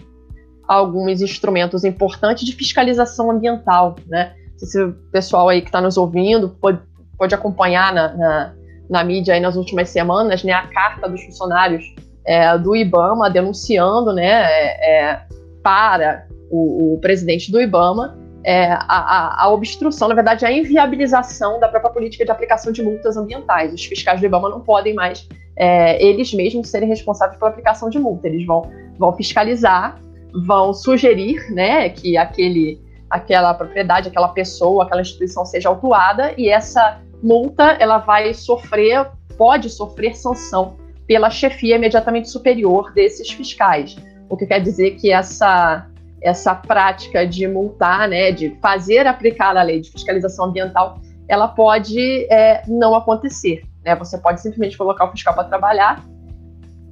alguns 0.68 1.20
instrumentos 1.20 1.84
importantes 1.84 2.44
de 2.44 2.52
fiscalização 2.52 3.30
ambiental, 3.30 3.96
né? 4.06 4.34
Se 4.56 4.80
o 4.82 4.92
pessoal 5.10 5.48
aí 5.48 5.62
que 5.62 5.68
está 5.68 5.80
nos 5.80 5.96
ouvindo 5.96 6.50
pode, 6.60 6.80
pode 7.18 7.34
acompanhar 7.34 7.92
na, 7.92 8.14
na, 8.14 8.54
na, 8.90 9.04
mídia 9.04 9.34
aí 9.34 9.40
nas 9.40 9.56
últimas 9.56 9.88
semanas, 9.88 10.44
né, 10.44 10.52
a 10.52 10.66
carta 10.66 11.08
dos 11.08 11.22
funcionários 11.24 11.82
é, 12.30 12.56
do 12.56 12.76
IBAMA 12.76 13.28
denunciando, 13.28 14.12
né, 14.12 14.44
é, 14.44 15.08
é 15.10 15.22
para 15.64 16.28
o, 16.48 16.94
o, 16.94 17.00
presidente 17.00 17.50
do 17.50 17.60
IBAMA 17.60 18.16
é, 18.44 18.70
a, 18.70 18.84
a, 18.86 19.44
a, 19.44 19.48
obstrução, 19.50 20.06
na 20.06 20.14
verdade, 20.14 20.46
a 20.46 20.52
inviabilização 20.52 21.58
da 21.58 21.68
própria 21.68 21.90
política 21.90 22.24
de 22.24 22.30
aplicação 22.30 22.72
de 22.72 22.84
multas 22.84 23.16
ambientais. 23.16 23.74
Os 23.74 23.84
fiscais 23.84 24.20
do 24.20 24.26
IBAMA 24.26 24.48
não 24.48 24.60
podem 24.60 24.94
mais 24.94 25.28
é, 25.56 26.00
eles 26.02 26.32
mesmos 26.32 26.68
serem 26.68 26.88
responsáveis 26.88 27.36
pela 27.36 27.50
aplicação 27.50 27.90
de 27.90 27.98
multa. 27.98 28.28
Eles 28.28 28.46
vão, 28.46 28.70
vão 28.96 29.12
fiscalizar, 29.12 30.00
vão 30.46 30.72
sugerir 30.72 31.52
né, 31.52 31.88
que 31.88 32.16
aquele, 32.16 32.80
aquela 33.10 33.52
propriedade, 33.54 34.08
aquela 34.08 34.28
pessoa, 34.28 34.84
aquela 34.84 35.00
instituição 35.00 35.44
seja 35.44 35.68
autuada 35.68 36.32
e 36.38 36.48
essa 36.48 37.00
multa 37.20 37.76
ela 37.80 37.98
vai 37.98 38.32
sofrer, 38.32 39.10
pode 39.36 39.68
sofrer 39.68 40.16
sanção 40.16 40.78
pela 41.10 41.28
chefia 41.28 41.74
imediatamente 41.74 42.30
superior 42.30 42.92
desses 42.92 43.28
fiscais. 43.32 43.96
O 44.28 44.36
que 44.36 44.46
quer 44.46 44.60
dizer 44.60 44.92
que 44.92 45.10
essa 45.10 45.84
essa 46.22 46.54
prática 46.54 47.26
de 47.26 47.48
multar, 47.48 48.08
né, 48.08 48.30
de 48.30 48.56
fazer 48.62 49.08
aplicar 49.08 49.56
a 49.56 49.62
lei 49.62 49.80
de 49.80 49.90
fiscalização 49.90 50.44
ambiental, 50.44 51.00
ela 51.26 51.48
pode 51.48 51.98
é, 52.30 52.62
não 52.68 52.94
acontecer. 52.94 53.64
Né? 53.84 53.96
Você 53.96 54.18
pode 54.18 54.40
simplesmente 54.40 54.78
colocar 54.78 55.06
o 55.06 55.10
fiscal 55.10 55.34
para 55.34 55.44
trabalhar, 55.44 56.04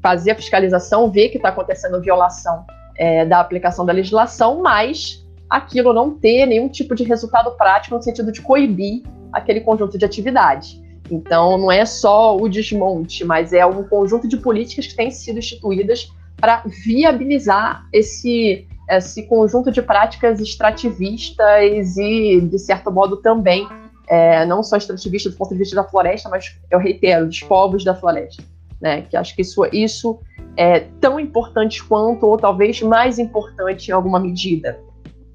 fazer 0.03 0.33
a 0.33 0.35
fiscalização, 0.35 1.13
ver 1.13 1.29
que 1.29 1.37
está 1.37 1.51
acontecendo 1.51 2.01
violação 2.01 2.65
é, 2.97 3.25
da 3.25 3.39
aplicação 3.39 3.87
da 3.87 3.93
legislação, 3.93 4.61
mas 4.61 5.25
aquilo 5.49 5.93
não 5.93 6.19
ter 6.19 6.45
nenhum 6.45 6.69
tipo 6.69 6.97
de 6.97 7.05
resultado 7.05 7.53
prático 7.53 7.95
no 7.95 8.03
sentido 8.03 8.33
de 8.33 8.43
coibir 8.43 9.03
aquele 9.33 9.61
conjunto 9.61 9.97
de 9.97 10.05
atividades. 10.05 10.81
Então, 11.11 11.57
não 11.59 11.73
é 11.73 11.85
só 11.87 12.37
o 12.37 12.49
desmonte, 12.49 13.25
mas 13.25 13.53
é 13.53 13.65
um 13.65 13.83
conjunto 13.83 14.29
de 14.29 14.37
políticas 14.37 14.87
que 14.87 14.97
têm 14.97 15.11
sido 15.11 15.39
instituídas 15.39 16.13
para 16.37 16.63
viabilizar 16.67 17.87
esse, 17.93 18.67
esse 18.89 19.23
conjunto 19.25 19.73
de 19.73 19.83
práticas 19.83 20.41
extrativistas 20.41 21.97
e, 21.97 22.41
de 22.41 22.59
certo 22.59 22.91
modo, 22.93 23.17
também 23.17 23.67
é, 24.07 24.45
não 24.47 24.63
só 24.63 24.77
extrativista 24.77 25.31
do 25.31 25.37
ponto 25.37 25.53
de 25.53 25.59
vista 25.59 25.77
da 25.77 25.85
floresta, 25.85 26.29
mas 26.29 26.57
eu 26.71 26.79
reitero, 26.79 27.27
dos 27.27 27.41
povos 27.41 27.85
da 27.85 27.95
floresta. 27.95 28.43
Né? 28.81 29.03
Que 29.03 29.17
acho 29.17 29.35
que 29.35 29.43
isso, 29.43 29.65
isso 29.73 30.21
é 30.57 30.81
tão 31.01 31.19
importante 31.19 31.83
quanto, 31.83 32.27
ou 32.27 32.37
talvez 32.37 32.81
mais 32.83 33.19
importante 33.19 33.89
em 33.89 33.93
alguma 33.93 34.21
medida. 34.21 34.79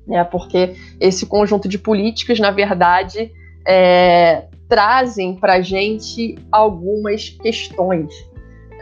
Né? 0.08 0.24
Porque 0.24 0.76
esse 1.00 1.26
conjunto 1.26 1.68
de 1.68 1.78
políticas, 1.78 2.40
na 2.40 2.52
verdade, 2.52 3.32
é, 3.68 4.46
trazem 4.74 5.36
para 5.36 5.54
a 5.54 5.62
gente 5.62 6.36
algumas 6.52 7.30
questões. 7.30 8.12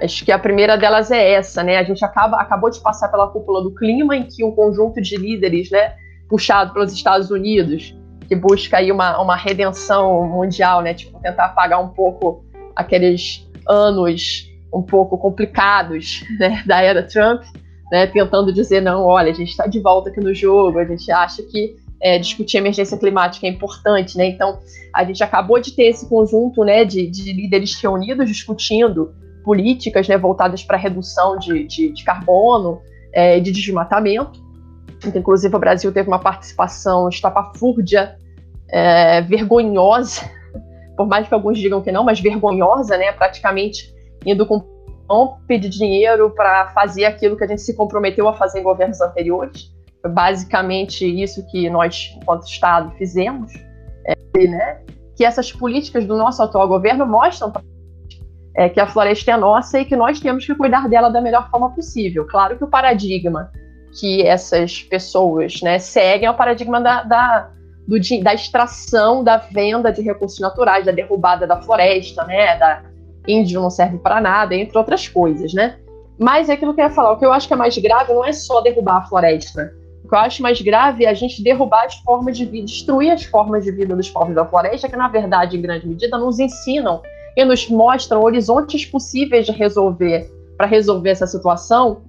Acho 0.02 0.24
que 0.24 0.32
a 0.32 0.40
primeira 0.40 0.78
delas 0.78 1.12
é 1.12 1.34
essa, 1.34 1.62
né? 1.62 1.78
A 1.78 1.84
gente 1.84 2.04
acaba, 2.06 2.38
acabou 2.38 2.70
de 2.70 2.80
passar 2.80 3.10
pela 3.10 3.28
cúpula 3.28 3.62
do 3.62 3.76
clima, 3.76 4.16
em 4.16 4.24
que 4.24 4.42
um 4.42 4.52
conjunto 4.52 5.02
de 5.02 5.18
líderes, 5.18 5.70
né, 5.70 5.94
puxado 6.30 6.72
pelos 6.72 6.94
Estados 6.94 7.30
Unidos, 7.30 7.94
que 8.26 8.38
busca 8.38 8.78
aí 8.78 8.90
uma, 8.90 9.22
uma 9.22 9.36
redenção 9.36 10.26
mundial, 10.30 10.82
né? 10.82 10.94
Tipo, 10.94 11.20
tentar 11.20 11.48
apagar 11.48 11.84
um 11.84 11.90
pouco 11.90 12.46
aqueles 12.74 13.46
anos 13.68 14.50
um 14.74 14.82
pouco 14.82 15.18
complicados 15.18 16.24
né, 16.40 16.64
da 16.66 16.82
era 16.82 17.04
Trump, 17.04 17.44
né, 17.92 18.08
tentando 18.08 18.54
dizer, 18.54 18.80
não, 18.82 19.04
olha, 19.04 19.30
a 19.30 19.36
gente 19.36 19.50
está 19.50 19.68
de 19.68 19.82
volta 19.82 20.10
aqui 20.10 20.22
no 20.22 20.34
jogo, 20.34 20.80
a 20.80 20.86
gente 20.86 21.12
acha 21.12 21.44
que 21.44 21.76
é, 22.02 22.18
discutir 22.18 22.58
emergência 22.58 22.98
climática 22.98 23.46
é 23.46 23.50
importante, 23.50 24.18
né? 24.18 24.26
Então, 24.26 24.60
a 24.94 25.04
gente 25.04 25.24
acabou 25.24 25.60
de 25.60 25.74
ter 25.74 25.84
esse 25.84 26.08
conjunto 26.10 26.64
né, 26.64 26.84
de, 26.84 27.08
de 27.08 27.32
líderes 27.32 27.80
reunidos 27.80 28.28
discutindo 28.28 29.14
políticas 29.44 30.08
né, 30.08 30.18
voltadas 30.18 30.64
para 30.64 30.78
redução 30.78 31.38
de, 31.38 31.66
de, 31.66 31.92
de 31.92 32.04
carbono, 32.04 32.82
é, 33.14 33.40
de 33.40 33.52
desmatamento. 33.52 34.40
Então, 34.98 35.20
inclusive, 35.20 35.56
o 35.56 35.60
Brasil 35.60 35.92
teve 35.92 36.08
uma 36.08 36.20
participação 36.20 37.08
estapafúrdia 37.08 38.16
é, 38.70 39.22
vergonhosa, 39.22 40.22
por 40.98 41.08
mais 41.08 41.28
que 41.28 41.34
alguns 41.34 41.58
digam 41.60 41.82
que 41.82 41.92
não, 41.92 42.04
mas 42.04 42.20
vergonhosa, 42.20 42.98
né? 42.98 43.12
Praticamente 43.12 43.94
indo 44.26 44.46
com 44.46 44.72
pedir 45.46 45.68
dinheiro 45.68 46.30
para 46.30 46.70
fazer 46.70 47.04
aquilo 47.04 47.36
que 47.36 47.44
a 47.44 47.48
gente 47.48 47.62
se 47.62 47.76
comprometeu 47.76 48.30
a 48.30 48.34
fazer 48.34 48.60
em 48.60 48.64
governos 48.64 49.02
anteriores. 49.02 49.70
Basicamente 50.08 51.06
isso 51.06 51.46
que 51.48 51.70
nós, 51.70 52.14
enquanto 52.18 52.48
Estado, 52.48 52.92
fizemos, 52.98 53.54
é, 54.06 54.48
né? 54.48 54.82
Que 55.16 55.24
essas 55.24 55.52
políticas 55.52 56.06
do 56.06 56.18
nosso 56.18 56.42
atual 56.42 56.68
governo 56.68 57.06
mostram 57.06 57.52
é, 58.56 58.68
que 58.68 58.80
a 58.80 58.88
floresta 58.88 59.32
é 59.32 59.38
nossa 59.38 59.80
e 59.80 59.86
que 59.86 59.96
nós 59.96 60.20
temos 60.20 60.46
que 60.46 60.56
cuidar 60.56 60.90
dela 60.90 61.10
da 61.10 61.22
melhor 61.22 61.50
forma 61.50 61.70
possível. 61.70 62.26
Claro 62.28 62.58
que 62.58 62.64
o 62.64 62.68
paradigma 62.68 63.52
que 64.00 64.22
essas 64.24 64.82
pessoas 64.84 65.62
né, 65.62 65.78
seguem 65.78 66.26
é 66.26 66.32
o 66.32 66.36
paradigma 66.36 66.80
da, 66.80 67.04
da 67.04 67.50
do, 67.88 67.98
da 68.24 68.34
extração, 68.34 69.24
da 69.24 69.38
venda 69.38 69.92
de 69.92 70.02
recursos 70.02 70.40
naturais, 70.40 70.86
da 70.86 70.92
derrubada 70.92 71.46
da 71.46 71.62
floresta, 71.62 72.24
né? 72.24 72.58
Da 72.58 72.84
índio 73.28 73.62
não 73.62 73.70
serve 73.70 73.98
para 73.98 74.22
nada, 74.22 74.56
entre 74.56 74.78
outras 74.78 75.08
coisas, 75.08 75.54
né? 75.54 75.78
Mas 76.20 76.50
é 76.50 76.54
aquilo 76.54 76.74
que 76.74 76.82
eu 76.82 76.86
ia 76.86 76.92
falar, 76.92 77.12
o 77.12 77.18
que 77.18 77.26
eu 77.26 77.34
acho 77.34 77.48
que 77.48 77.54
é 77.54 77.58
mais 77.58 77.78
grave 77.78 78.14
não 78.14 78.24
é 78.24 78.32
só 78.32 78.62
derrubar 78.62 78.98
a 78.98 79.08
floresta. 79.08 79.74
Que 80.12 80.16
eu 80.16 80.20
acho 80.20 80.44
mais 80.44 80.62
grave 80.62 81.06
é 81.06 81.10
a 81.10 81.14
gente 81.14 81.42
derrubar 81.42 81.86
as 81.86 81.96
formas 82.00 82.38
de 82.38 82.44
vida, 82.44 82.66
destruir 82.66 83.12
as 83.12 83.24
formas 83.24 83.64
de 83.64 83.72
vida 83.72 83.96
dos 83.96 84.10
povos 84.10 84.36
da 84.36 84.46
floresta, 84.46 84.90
que 84.90 84.98
na 84.98 85.08
verdade, 85.08 85.56
em 85.56 85.62
grande 85.62 85.88
medida, 85.88 86.18
nos 86.18 86.38
ensinam 86.38 87.02
e 87.38 87.46
nos 87.46 87.70
mostram 87.70 88.22
horizontes 88.22 88.86
possíveis 88.86 89.46
de 89.46 89.54
resolver, 89.54 90.30
para 90.58 90.68
resolver 90.68 91.12
essa 91.12 91.26
situação, 91.26 92.02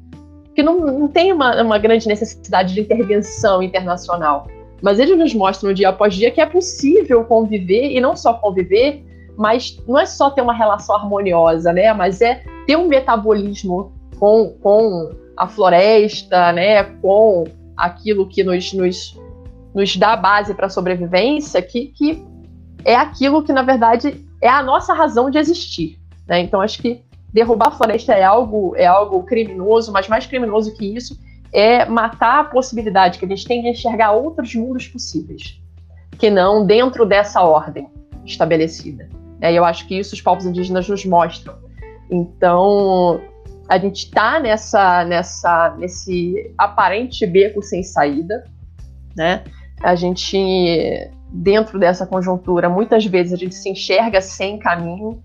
que 0.52 0.64
não, 0.64 0.80
não 0.80 1.06
tem 1.06 1.32
uma, 1.32 1.62
uma 1.62 1.78
grande 1.78 2.08
necessidade 2.08 2.74
de 2.74 2.80
intervenção 2.80 3.62
internacional. 3.62 4.48
Mas 4.82 4.98
eles 4.98 5.16
nos 5.16 5.32
mostram 5.32 5.72
dia 5.72 5.90
após 5.90 6.12
dia 6.12 6.32
que 6.32 6.40
é 6.40 6.46
possível 6.46 7.24
conviver, 7.24 7.92
e 7.92 8.00
não 8.00 8.16
só 8.16 8.34
conviver, 8.34 9.00
mas 9.38 9.80
não 9.86 9.96
é 9.96 10.06
só 10.06 10.28
ter 10.28 10.42
uma 10.42 10.52
relação 10.52 10.96
harmoniosa, 10.96 11.72
né? 11.72 11.92
Mas 11.92 12.20
é 12.20 12.42
ter 12.66 12.74
um 12.74 12.88
metabolismo 12.88 13.92
com, 14.18 14.56
com 14.60 15.10
a 15.36 15.46
floresta, 15.46 16.50
né? 16.50 16.82
Com 17.00 17.61
aquilo 17.76 18.28
que 18.28 18.42
nos, 18.42 18.72
nos, 18.72 19.20
nos 19.74 19.96
dá 19.96 20.16
base 20.16 20.54
para 20.54 20.66
a 20.66 20.70
sobrevivência, 20.70 21.60
que, 21.62 21.86
que 21.86 22.24
é 22.84 22.94
aquilo 22.94 23.42
que, 23.42 23.52
na 23.52 23.62
verdade, 23.62 24.24
é 24.40 24.48
a 24.48 24.62
nossa 24.62 24.92
razão 24.92 25.30
de 25.30 25.38
existir. 25.38 25.98
Né? 26.26 26.40
Então, 26.40 26.60
acho 26.60 26.80
que 26.80 27.02
derrubar 27.32 27.68
a 27.68 27.72
floresta 27.72 28.12
é 28.12 28.22
algo, 28.22 28.74
é 28.76 28.86
algo 28.86 29.22
criminoso, 29.22 29.92
mas 29.92 30.08
mais 30.08 30.26
criminoso 30.26 30.74
que 30.76 30.84
isso 30.84 31.18
é 31.52 31.84
matar 31.84 32.40
a 32.40 32.44
possibilidade 32.44 33.18
que 33.18 33.24
a 33.24 33.28
gente 33.28 33.46
tem 33.46 33.62
de 33.62 33.68
enxergar 33.68 34.12
outros 34.12 34.54
mundos 34.54 34.88
possíveis, 34.88 35.60
que 36.18 36.30
não 36.30 36.64
dentro 36.64 37.04
dessa 37.04 37.42
ordem 37.42 37.88
estabelecida. 38.24 39.08
É, 39.40 39.52
eu 39.52 39.64
acho 39.64 39.86
que 39.86 39.98
isso 39.98 40.14
os 40.14 40.20
povos 40.20 40.46
indígenas 40.46 40.88
nos 40.88 41.04
mostram. 41.04 41.54
Então, 42.10 43.20
a 43.72 43.78
gente 43.78 44.04
está 44.04 44.38
nessa, 44.38 45.02
nessa, 45.02 45.74
nesse 45.78 46.52
aparente 46.58 47.26
beco 47.26 47.62
sem 47.62 47.82
saída, 47.82 48.44
né? 49.16 49.44
A 49.82 49.94
gente, 49.94 51.10
dentro 51.30 51.78
dessa 51.78 52.06
conjuntura, 52.06 52.68
muitas 52.68 53.06
vezes 53.06 53.32
a 53.32 53.36
gente 53.36 53.54
se 53.54 53.70
enxerga 53.70 54.20
sem 54.20 54.58
caminho 54.58 55.22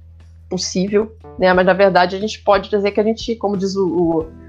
possível, 0.50 1.13
né? 1.38 1.51
Mas 1.54 1.66
na 1.66 1.74
verdade 1.74 2.16
a 2.16 2.20
gente 2.20 2.42
pode 2.42 2.70
dizer 2.70 2.92
que 2.92 3.01
a 3.01 3.04
gente, 3.04 3.36
como 3.36 3.58
diz 3.58 3.75
o, 3.75 3.86
o 3.86 4.48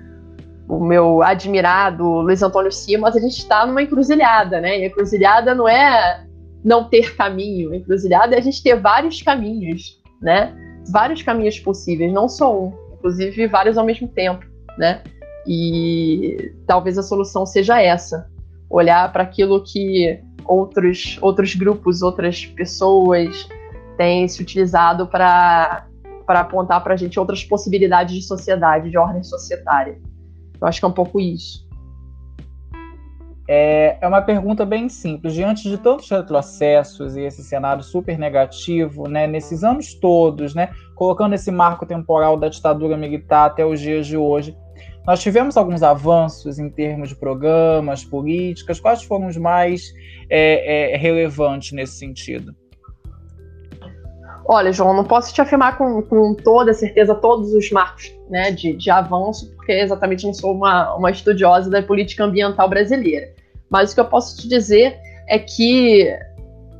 o 0.68 0.84
meu 0.84 1.22
admirado 1.22 2.04
Luiz 2.04 2.42
Antônio 2.42 2.70
Simas, 2.70 3.16
a 3.16 3.20
gente 3.20 3.38
está 3.38 3.64
numa 3.64 3.82
encruzilhada, 3.82 4.60
né? 4.60 4.78
E 4.78 4.82
a 4.82 4.86
encruzilhada 4.86 5.54
não 5.54 5.66
é 5.66 6.24
não 6.62 6.84
ter 6.84 7.16
caminho, 7.16 7.72
a 7.72 7.76
encruzilhada 7.76 8.36
é 8.36 8.38
a 8.38 8.42
gente 8.42 8.62
ter 8.62 8.78
vários 8.78 9.22
caminhos, 9.22 9.98
né? 10.20 10.54
Vários 10.92 11.22
caminhos 11.22 11.58
possíveis, 11.58 12.12
não 12.12 12.28
só 12.28 12.54
um, 12.54 12.87
inclusive 12.98 13.46
vários 13.46 13.78
ao 13.78 13.84
mesmo 13.84 14.08
tempo, 14.08 14.44
né? 14.76 15.02
E 15.46 16.52
talvez 16.66 16.98
a 16.98 17.02
solução 17.02 17.46
seja 17.46 17.80
essa: 17.80 18.28
olhar 18.68 19.10
para 19.12 19.22
aquilo 19.22 19.62
que 19.62 20.20
outros, 20.44 21.18
outros 21.20 21.54
grupos, 21.54 22.02
outras 22.02 22.44
pessoas 22.46 23.48
têm 23.96 24.26
se 24.28 24.42
utilizado 24.42 25.06
para 25.06 25.86
para 26.26 26.40
apontar 26.40 26.84
para 26.84 26.92
a 26.92 26.96
gente 26.96 27.18
outras 27.18 27.42
possibilidades 27.42 28.14
de 28.14 28.20
sociedade, 28.20 28.90
de 28.90 28.98
ordem 28.98 29.22
societária. 29.22 29.98
Eu 30.60 30.66
acho 30.66 30.78
que 30.78 30.84
é 30.84 30.88
um 30.88 30.92
pouco 30.92 31.18
isso. 31.18 31.66
É, 33.50 33.96
é 34.02 34.06
uma 34.06 34.20
pergunta 34.20 34.66
bem 34.66 34.90
simples. 34.90 35.32
Diante 35.32 35.70
de 35.70 35.78
tantos 35.78 36.10
retrocessos 36.10 37.16
e 37.16 37.22
esse 37.22 37.42
cenário 37.42 37.82
super 37.82 38.18
negativo, 38.18 39.08
né, 39.08 39.26
nesses 39.26 39.64
anos 39.64 39.94
todos, 39.94 40.54
né, 40.54 40.70
colocando 40.94 41.34
esse 41.34 41.50
marco 41.50 41.86
temporal 41.86 42.36
da 42.36 42.50
ditadura 42.50 42.94
militar 42.94 43.46
até 43.46 43.64
os 43.64 43.80
dias 43.80 44.06
de 44.06 44.18
hoje, 44.18 44.54
nós 45.06 45.22
tivemos 45.22 45.56
alguns 45.56 45.82
avanços 45.82 46.58
em 46.58 46.68
termos 46.68 47.08
de 47.08 47.16
programas, 47.16 48.04
políticas. 48.04 48.78
Quais 48.78 49.02
foram 49.02 49.28
os 49.28 49.38
mais 49.38 49.94
é, 50.28 50.92
é, 50.92 50.96
relevantes 50.98 51.72
nesse 51.72 51.96
sentido? 51.96 52.54
Olha, 54.50 54.72
João, 54.72 54.94
não 54.94 55.04
posso 55.04 55.34
te 55.34 55.42
afirmar 55.42 55.76
com, 55.76 56.00
com 56.00 56.32
toda 56.32 56.72
certeza 56.72 57.14
todos 57.14 57.52
os 57.52 57.70
marcos 57.70 58.10
né, 58.30 58.50
de, 58.50 58.72
de 58.72 58.90
avanço, 58.90 59.54
porque 59.54 59.72
exatamente 59.72 60.24
não 60.24 60.32
sou 60.32 60.54
uma, 60.54 60.94
uma 60.94 61.10
estudiosa 61.10 61.68
da 61.68 61.82
política 61.82 62.24
ambiental 62.24 62.66
brasileira. 62.66 63.28
Mas 63.68 63.92
o 63.92 63.94
que 63.94 64.00
eu 64.00 64.06
posso 64.06 64.38
te 64.38 64.48
dizer 64.48 64.98
é 65.28 65.38
que 65.38 66.08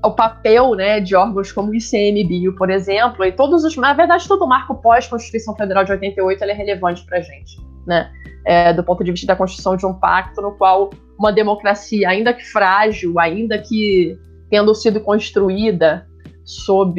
o 0.03 0.11
papel 0.13 0.75
né, 0.77 0.99
de 0.99 1.15
órgãos 1.15 1.53
como 1.53 1.71
o 1.71 1.75
ICMBio, 1.75 2.57
por 2.57 2.71
exemplo, 2.71 3.23
e 3.23 3.33
todos 3.33 3.63
os. 3.65 3.77
Na 3.77 3.93
verdade, 3.93 4.27
todo 4.27 4.47
o 4.47 4.49
marco 4.49 4.75
pós-Constituição 4.77 5.55
Federal 5.55 5.85
de 5.85 5.93
88 5.93 6.43
é 6.45 6.53
relevante 6.55 7.05
para 7.05 7.19
a 7.19 7.21
gente, 7.21 7.61
né? 7.87 8.11
É, 8.47 8.73
do 8.73 8.83
ponto 8.83 9.05
de 9.05 9.11
vista 9.11 9.27
da 9.27 9.37
construção 9.37 9.77
de 9.77 9.85
um 9.85 9.93
pacto 9.93 10.41
no 10.41 10.53
qual 10.53 10.89
uma 11.19 11.31
democracia, 11.31 12.09
ainda 12.09 12.33
que 12.33 12.45
frágil, 12.47 13.19
ainda 13.19 13.59
que 13.59 14.19
tendo 14.49 14.75
sido 14.75 15.01
construída 15.01 16.08
sob 16.49 16.99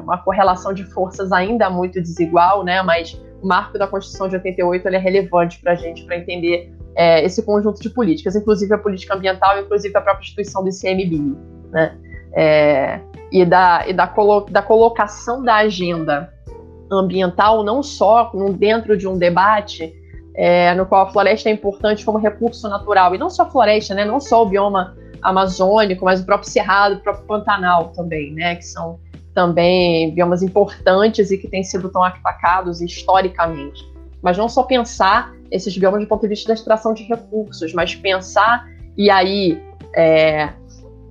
uma 0.00 0.16
correlação 0.18 0.72
de 0.72 0.84
forças 0.84 1.32
ainda 1.32 1.68
muito 1.68 2.00
desigual, 2.00 2.62
né? 2.62 2.80
Mas 2.82 3.20
o 3.42 3.48
marco 3.48 3.76
da 3.76 3.84
Constituição 3.84 4.28
de 4.28 4.36
88 4.36 4.86
é 4.86 4.96
relevante 4.96 5.60
para 5.60 5.72
a 5.72 5.74
gente, 5.74 6.04
para 6.04 6.16
entender 6.16 6.72
é, 6.94 7.24
esse 7.24 7.42
conjunto 7.42 7.82
de 7.82 7.90
políticas, 7.90 8.36
inclusive 8.36 8.72
a 8.72 8.78
política 8.78 9.16
ambiental, 9.16 9.58
inclusive 9.58 9.96
a 9.96 10.00
própria 10.00 10.22
instituição 10.22 10.62
do 10.62 10.70
ICMBio, 10.70 11.36
né? 11.72 11.98
É, 12.32 13.00
e 13.32 13.44
da, 13.44 13.88
e 13.88 13.92
da, 13.92 14.06
colo 14.06 14.42
da 14.48 14.62
colocação 14.62 15.42
da 15.42 15.56
agenda 15.56 16.32
ambiental 16.92 17.64
não 17.64 17.82
só 17.82 18.30
dentro 18.56 18.96
de 18.96 19.08
um 19.08 19.18
debate 19.18 19.92
é, 20.36 20.72
no 20.76 20.86
qual 20.86 21.08
a 21.08 21.10
floresta 21.10 21.48
é 21.48 21.52
importante 21.52 22.04
como 22.04 22.18
recurso 22.18 22.68
natural, 22.68 23.16
e 23.16 23.18
não 23.18 23.28
só 23.28 23.42
a 23.42 23.50
floresta, 23.50 23.96
né, 23.96 24.04
não 24.04 24.20
só 24.20 24.44
o 24.44 24.46
bioma 24.46 24.96
amazônico, 25.22 26.04
mas 26.04 26.20
o 26.20 26.26
próprio 26.26 26.50
cerrado, 26.50 26.96
o 26.96 27.00
próprio 27.00 27.26
pantanal 27.26 27.88
também, 27.88 28.32
né, 28.32 28.56
que 28.56 28.64
são 28.64 28.98
também 29.34 30.12
biomas 30.14 30.42
importantes 30.42 31.30
e 31.30 31.38
que 31.38 31.48
têm 31.48 31.62
sido 31.62 31.88
tão 31.88 32.02
atacados 32.02 32.80
historicamente. 32.80 33.84
Mas 34.22 34.36
não 34.36 34.48
só 34.48 34.62
pensar 34.62 35.32
esses 35.50 35.76
biomas 35.76 36.02
do 36.02 36.06
ponto 36.06 36.22
de 36.22 36.28
vista 36.28 36.48
da 36.48 36.54
extração 36.54 36.92
de 36.92 37.04
recursos, 37.04 37.72
mas 37.72 37.94
pensar 37.94 38.66
e 38.96 39.10
aí 39.10 39.62
é, 39.94 40.50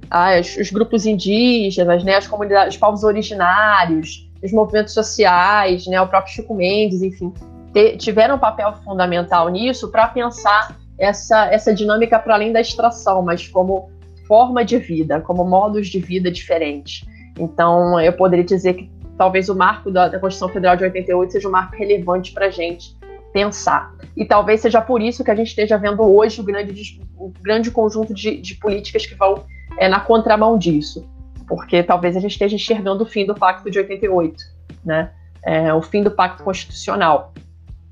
as, 0.09 0.55
os 0.57 0.69
grupos 0.71 1.05
indígenas, 1.05 2.03
né, 2.03 2.15
as 2.15 2.27
comunidades, 2.27 2.75
os 2.75 2.79
povos 2.79 3.03
originários, 3.03 4.29
os 4.43 4.51
movimentos 4.51 4.93
sociais, 4.93 5.85
né, 5.87 5.99
o 6.01 6.07
próprio 6.07 6.33
Chico 6.33 6.53
Mendes, 6.53 7.01
enfim, 7.01 7.33
te, 7.73 7.97
tiveram 7.97 8.35
um 8.35 8.39
papel 8.39 8.73
fundamental 8.83 9.49
nisso 9.49 9.89
para 9.89 10.07
pensar 10.07 10.77
essa, 10.97 11.45
essa 11.45 11.73
dinâmica 11.73 12.19
para 12.19 12.35
além 12.35 12.51
da 12.51 12.61
extração, 12.61 13.21
mas 13.21 13.47
como 13.47 13.89
forma 14.29 14.63
de 14.63 14.77
vida, 14.77 15.19
como 15.19 15.43
modos 15.43 15.88
de 15.88 16.00
vida 16.00 16.29
diferentes. 16.29 17.03
Então, 17.39 18.00
eu 18.00 18.13
poderia 18.13 18.45
dizer 18.45 18.75
que 18.75 18.91
talvez 19.17 19.50
o 19.50 19.55
marco 19.55 19.89
da, 19.89 20.07
Constituição 20.12 20.50
Federal 20.50 20.77
de 20.77 20.83
88 20.83 21.31
seja 21.33 21.48
um 21.48 21.51
marco 21.51 21.75
relevante 21.75 22.31
para 22.31 22.45
a 22.45 22.50
gente 22.51 22.95
pensar. 23.33 23.91
E 24.15 24.24
talvez 24.24 24.62
seja 24.62 24.81
por 24.81 25.01
isso 25.01 25.24
que 25.24 25.31
a 25.31 25.36
gente 25.36 25.48
esteja 25.48 25.77
vendo 25.77 26.03
hoje 26.03 26.39
o 26.41 26.43
grande, 26.43 27.01
o 27.17 27.33
grande 27.41 27.71
conjunto 27.71 28.13
de, 28.13 28.39
de 28.39 28.53
políticas 28.55 29.08
que 29.08 29.15
vão 29.15 29.45
é, 29.80 29.89
na 29.89 29.99
contramão 29.99 30.60
disso. 30.60 31.10
Porque 31.47 31.82
talvez 31.82 32.15
a 32.15 32.19
gente 32.19 32.32
esteja 32.32 32.56
enxergando 32.56 33.03
o 33.03 33.08
fim 33.08 33.25
do 33.25 33.34
Pacto 33.34 33.71
de 33.71 33.80
88, 33.80 34.43
né? 34.86 35.12
É, 35.41 35.73
o 35.73 35.82
fim 35.82 36.03
do 36.03 36.12
Pacto 36.12 36.43
Constitucional, 36.43 37.34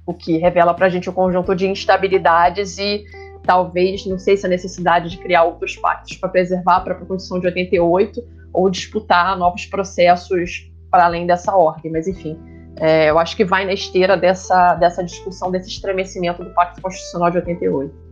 o 0.06 0.14
que 0.14 0.38
revela 0.38 0.74
para 0.74 0.86
a 0.86 0.90
gente 0.90 1.10
um 1.10 1.14
conjunto 1.14 1.56
de 1.56 1.66
instabilidades 1.66 2.78
e 2.78 3.06
talvez, 3.48 4.06
não 4.06 4.20
sei 4.20 4.36
se 4.38 4.46
a 4.46 4.50
necessidade 4.50 5.10
de 5.10 5.18
criar 5.18 5.46
outros 5.46 5.76
pactos 5.78 6.18
para 6.18 6.30
preservar 6.30 6.76
a 6.76 6.82
própria 6.82 7.08
Constituição 7.08 7.40
de 7.40 7.48
88 7.48 8.22
ou 8.54 8.70
disputar 8.70 9.38
novos 9.38 9.66
processos 9.66 10.70
para 10.92 11.06
além 11.06 11.26
dessa 11.26 11.56
ordem, 11.56 11.92
mas 11.92 12.08
enfim, 12.08 12.38
é, 12.80 13.10
eu 13.10 13.18
acho 13.18 13.36
que 13.36 13.46
vai 13.46 13.66
na 13.66 13.74
esteira 13.74 14.16
dessa, 14.18 14.76
dessa 14.76 15.04
discussão, 15.04 15.50
desse 15.50 15.70
estremecimento 15.70 16.44
do 16.44 16.50
Pacto 16.52 16.82
Constitucional 16.82 17.32
de 17.32 17.38
88. 17.38 18.08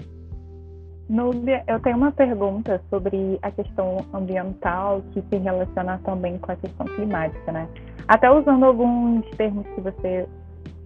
Núbia, 1.08 1.64
eu 1.68 1.80
tenho 1.82 1.98
uma 1.98 2.12
pergunta 2.12 2.82
sobre 2.90 3.38
a 3.44 3.52
questão 3.52 4.04
ambiental 4.12 5.04
que 5.14 5.22
se 5.22 5.38
relaciona 5.38 6.00
também 6.04 6.38
com 6.40 6.52
a 6.52 6.56
questão 6.56 6.86
climática, 6.88 7.52
né? 7.52 7.68
Até 8.08 8.32
usando 8.32 8.66
alguns 8.66 9.24
termos 9.38 9.68
que 9.68 9.82
você 9.82 10.28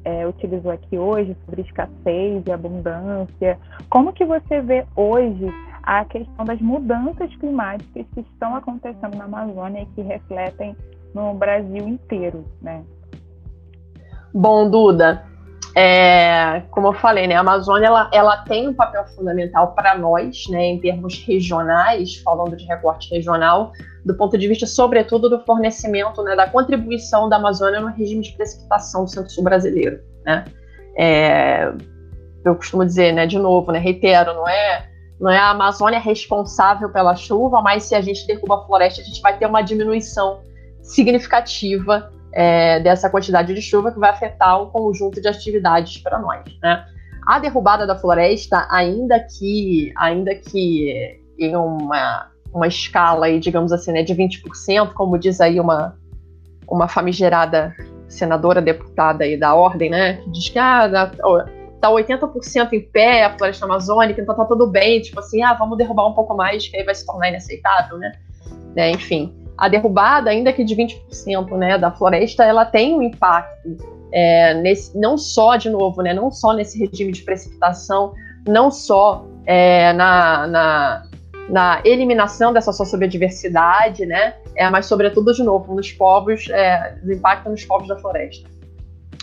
é, 0.04 0.28
utilizou 0.28 0.72
aqui 0.72 0.98
hoje 0.98 1.36
sobre 1.46 1.62
escassez 1.62 2.44
e 2.46 2.52
abundância, 2.52 3.60
como 3.90 4.14
que 4.14 4.26
você 4.26 4.62
vê 4.62 4.86
hoje 4.96 5.48
a 5.84 6.06
questão 6.06 6.46
das 6.46 6.60
mudanças 6.62 7.34
climáticas 7.38 8.06
que 8.14 8.20
estão 8.22 8.56
acontecendo 8.56 9.16
na 9.18 9.26
Amazônia 9.26 9.82
e 9.82 9.86
que 9.88 10.02
refletem 10.02 10.76
no 11.14 11.34
Brasil 11.34 11.88
inteiro, 11.88 12.46
né? 12.62 12.84
Bom, 14.34 14.70
Duda, 14.70 15.26
é, 15.82 16.62
como 16.72 16.88
eu 16.88 16.94
falei, 16.94 17.26
né, 17.26 17.36
a 17.36 17.40
Amazônia 17.40 17.88
ela, 17.88 18.10
ela 18.12 18.38
tem 18.44 18.68
um 18.68 18.74
papel 18.74 19.06
fundamental 19.16 19.74
para 19.74 19.98
nós, 19.98 20.46
né, 20.50 20.66
em 20.66 20.78
termos 20.78 21.24
regionais, 21.24 22.18
falando 22.18 22.58
de 22.58 22.66
recorte 22.66 23.10
regional, 23.16 23.72
do 24.04 24.14
ponto 24.14 24.38
de 24.38 24.46
vista, 24.46 24.66
sobretudo, 24.68 25.30
do 25.30 25.40
fornecimento, 25.46 26.22
né, 26.22 26.36
da 26.36 26.50
contribuição 26.50 27.30
da 27.30 27.38
Amazônia 27.38 27.80
no 27.80 27.88
regime 27.88 28.22
de 28.22 28.34
precipitação 28.34 29.06
do 29.06 29.10
Centro-Sul 29.10 29.42
brasileiro. 29.42 30.02
Né? 30.26 30.44
É, 30.98 31.72
eu 32.44 32.56
costumo 32.56 32.86
dizer, 32.86 33.14
né, 33.14 33.26
de 33.26 33.40
novo, 33.40 33.72
né, 33.72 33.80
reitero, 33.80 34.34
não 34.34 34.50
é, 34.50 34.86
não 35.18 35.32
é 35.32 35.38
a 35.38 35.52
Amazônia 35.52 36.00
responsável 36.00 36.90
pela 36.90 37.16
chuva, 37.16 37.62
mas 37.62 37.84
se 37.84 37.96
a 37.96 38.02
gente 38.02 38.28
derruba 38.28 38.56
a 38.56 38.66
floresta, 38.66 39.00
a 39.00 39.06
gente 39.06 39.22
vai 39.22 39.38
ter 39.38 39.46
uma 39.46 39.62
diminuição 39.62 40.42
significativa 40.82 42.12
é, 42.32 42.80
dessa 42.80 43.10
quantidade 43.10 43.54
de 43.54 43.62
chuva 43.62 43.92
que 43.92 44.00
vai 44.00 44.10
afetar 44.10 44.62
um 44.62 44.70
conjunto 44.70 45.22
de 45.22 45.28
atividades 45.28 45.98
para 45.98 46.20
nós, 46.20 46.44
né? 46.62 46.86
A 47.28 47.40
derrubada 47.40 47.86
da 47.86 47.96
floresta, 47.96 48.68
ainda 48.72 49.20
que, 49.20 49.94
ainda 49.98 50.34
que 50.34 51.20
em 51.38 51.56
uma, 51.56 52.28
uma 52.54 52.68
escala, 52.68 53.28
aí, 53.28 53.40
digamos 53.40 53.72
assim, 53.72 53.92
né, 53.92 54.04
de 54.04 54.14
20%, 54.16 54.94
como 54.94 55.18
diz 55.18 55.40
aí 55.40 55.60
uma, 55.60 55.96
uma 56.68 56.88
famigerada 56.88 57.76
senadora 58.08 58.62
deputada 58.62 59.24
aí 59.24 59.38
da 59.38 59.54
ordem, 59.54 59.90
né, 59.90 60.14
que 60.14 60.32
diz 60.32 60.50
que 60.50 60.58
ah, 60.58 61.12
tá 61.80 61.90
80% 61.90 62.74
em 62.74 62.82
pé 62.82 63.26
a 63.26 63.38
floresta 63.38 63.66
amazônica, 63.66 64.20
então 64.20 64.36
tá 64.36 64.46
tudo 64.46 64.68
bem, 64.68 65.00
tipo 65.02 65.20
assim, 65.20 65.44
ah, 65.44 65.54
vamos 65.54 65.78
derrubar 65.78 66.08
um 66.08 66.14
pouco 66.14 66.36
mais, 66.36 66.68
que 66.68 66.76
aí 66.78 66.84
vai 66.84 66.96
se 66.96 67.06
tornar 67.06 67.30
inaceitável, 67.30 67.98
né? 67.98 68.12
né 68.76 68.92
enfim, 68.92 69.34
a 69.60 69.68
derrubada, 69.68 70.30
ainda 70.30 70.54
que 70.54 70.64
de 70.64 70.74
20% 70.74 71.58
né, 71.58 71.78
da 71.78 71.92
floresta, 71.92 72.46
ela 72.46 72.64
tem 72.64 72.96
um 72.96 73.02
impacto 73.02 73.76
é, 74.12 74.54
nesse, 74.54 74.98
não 74.98 75.18
só, 75.18 75.58
de 75.58 75.70
novo, 75.70 76.02
né, 76.02 76.14
não 76.14 76.32
só 76.32 76.54
nesse 76.54 76.80
regime 76.80 77.12
de 77.12 77.24
precipitação, 77.24 78.14
não 78.48 78.72
só 78.72 79.26
é, 79.46 79.92
na, 79.92 80.48
na, 80.48 81.04
na, 81.50 81.82
eliminação 81.84 82.54
dessa 82.54 82.72
sociobiodiversidade, 82.72 84.06
né, 84.06 84.36
é, 84.56 84.70
mas 84.70 84.86
sobretudo, 84.86 85.34
de 85.34 85.44
novo, 85.44 85.76
nos 85.76 85.92
povos, 85.92 86.50
é, 86.50 86.98
impacto 87.06 87.50
nos 87.50 87.66
povos 87.66 87.90
da 87.90 87.98
floresta. 87.98 88.50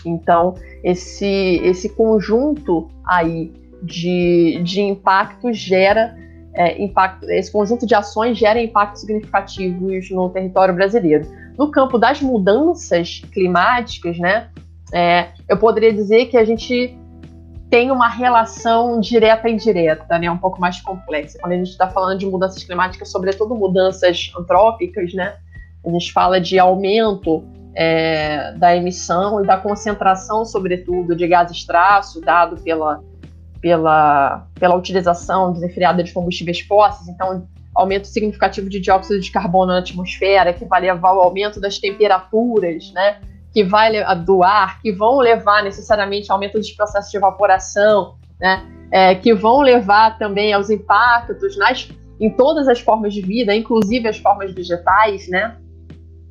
Então, 0.05 0.55
esse, 0.85 1.61
esse 1.64 1.88
conjunto 1.88 2.90
aí 3.07 3.53
de, 3.83 4.61
de 4.62 4.83
impacto 4.83 5.51
gera 5.53 6.14
é, 6.57 6.83
impacto, 6.83 7.31
esse 7.31 7.53
conjunto 7.53 7.87
de 7.87 7.95
ações 7.95 8.38
gera 8.38 8.61
impactos 8.61 9.03
significativos 9.03 10.11
no 10.11 10.31
território 10.31 10.75
brasileiro. 10.75 11.31
No 11.57 11.71
campo 11.71 11.99
das 11.99 12.21
mudanças 12.21 13.23
climáticas, 13.33 14.19
né, 14.19 14.49
é, 14.92 15.29
eu 15.49 15.59
poderia 15.59 15.92
dizer 15.92 16.27
que 16.27 16.37
a 16.37 16.45
gente 16.45 16.97
tem 17.69 17.90
uma 17.90 18.09
relação 18.09 19.01
direta 19.01 19.49
e 19.49 19.53
indireta, 19.53 20.19
né, 20.19 20.31
um 20.31 20.38
pouco 20.38 20.61
mais 20.61 20.81
complexa. 20.81 21.38
Quando 21.40 21.53
a 21.53 21.57
gente 21.57 21.71
está 21.71 21.88
falando 21.88 22.19
de 22.19 22.27
mudanças 22.27 22.64
climáticas, 22.64 23.11
sobretudo 23.11 23.55
mudanças 23.55 24.33
antrópicas, 24.38 25.12
né, 25.12 25.35
a 25.85 25.90
gente 25.90 26.12
fala 26.12 26.40
de 26.40 26.59
aumento 26.59 27.45
é, 27.75 28.53
da 28.53 28.75
emissão 28.75 29.45
e 29.45 29.47
da 29.47 29.59
concentração, 29.59 30.45
sobretudo, 30.45 31.14
de 31.14 31.27
gases 31.27 31.64
traço, 31.66 32.21
dado 32.23 32.57
pela 32.62 33.03
pela, 33.66 34.46
pela 34.55 34.76
utilização 34.76 35.52
desenfreada 35.52 36.00
de 36.00 36.12
combustíveis 36.12 36.61
fósseis, 36.61 37.09
então 37.09 37.48
aumento 37.74 38.07
significativo 38.07 38.70
de 38.70 38.79
dióxido 38.79 39.20
de 39.20 39.29
carbono 39.29 39.72
na 39.72 39.79
atmosfera, 39.79 40.52
que 40.52 40.64
vai 40.64 40.83
levar 40.83 41.09
ao 41.09 41.20
aumento 41.22 41.61
das 41.61 41.76
temperaturas, 41.76 42.92
né, 42.92 43.18
que 43.52 43.64
vai 43.64 43.90
do 44.24 44.44
ar, 44.44 44.81
que 44.81 44.92
vão 44.92 45.18
levar 45.18 45.64
necessariamente 45.64 46.31
ao 46.31 46.37
aumento 46.37 46.59
dos 46.59 46.70
processos 46.70 47.11
de 47.11 47.16
evaporação, 47.16 48.14
né? 48.40 48.64
É, 48.92 49.16
que 49.16 49.35
vão 49.35 49.62
levar 49.62 50.16
também 50.16 50.52
aos 50.52 50.70
impactos 50.70 51.57
nas, 51.57 51.88
em 52.20 52.31
todas 52.31 52.68
as 52.68 52.79
formas 52.79 53.12
de 53.12 53.20
vida, 53.20 53.52
inclusive 53.52 54.07
as 54.07 54.16
formas 54.16 54.52
vegetais, 54.52 55.26
né? 55.29 55.57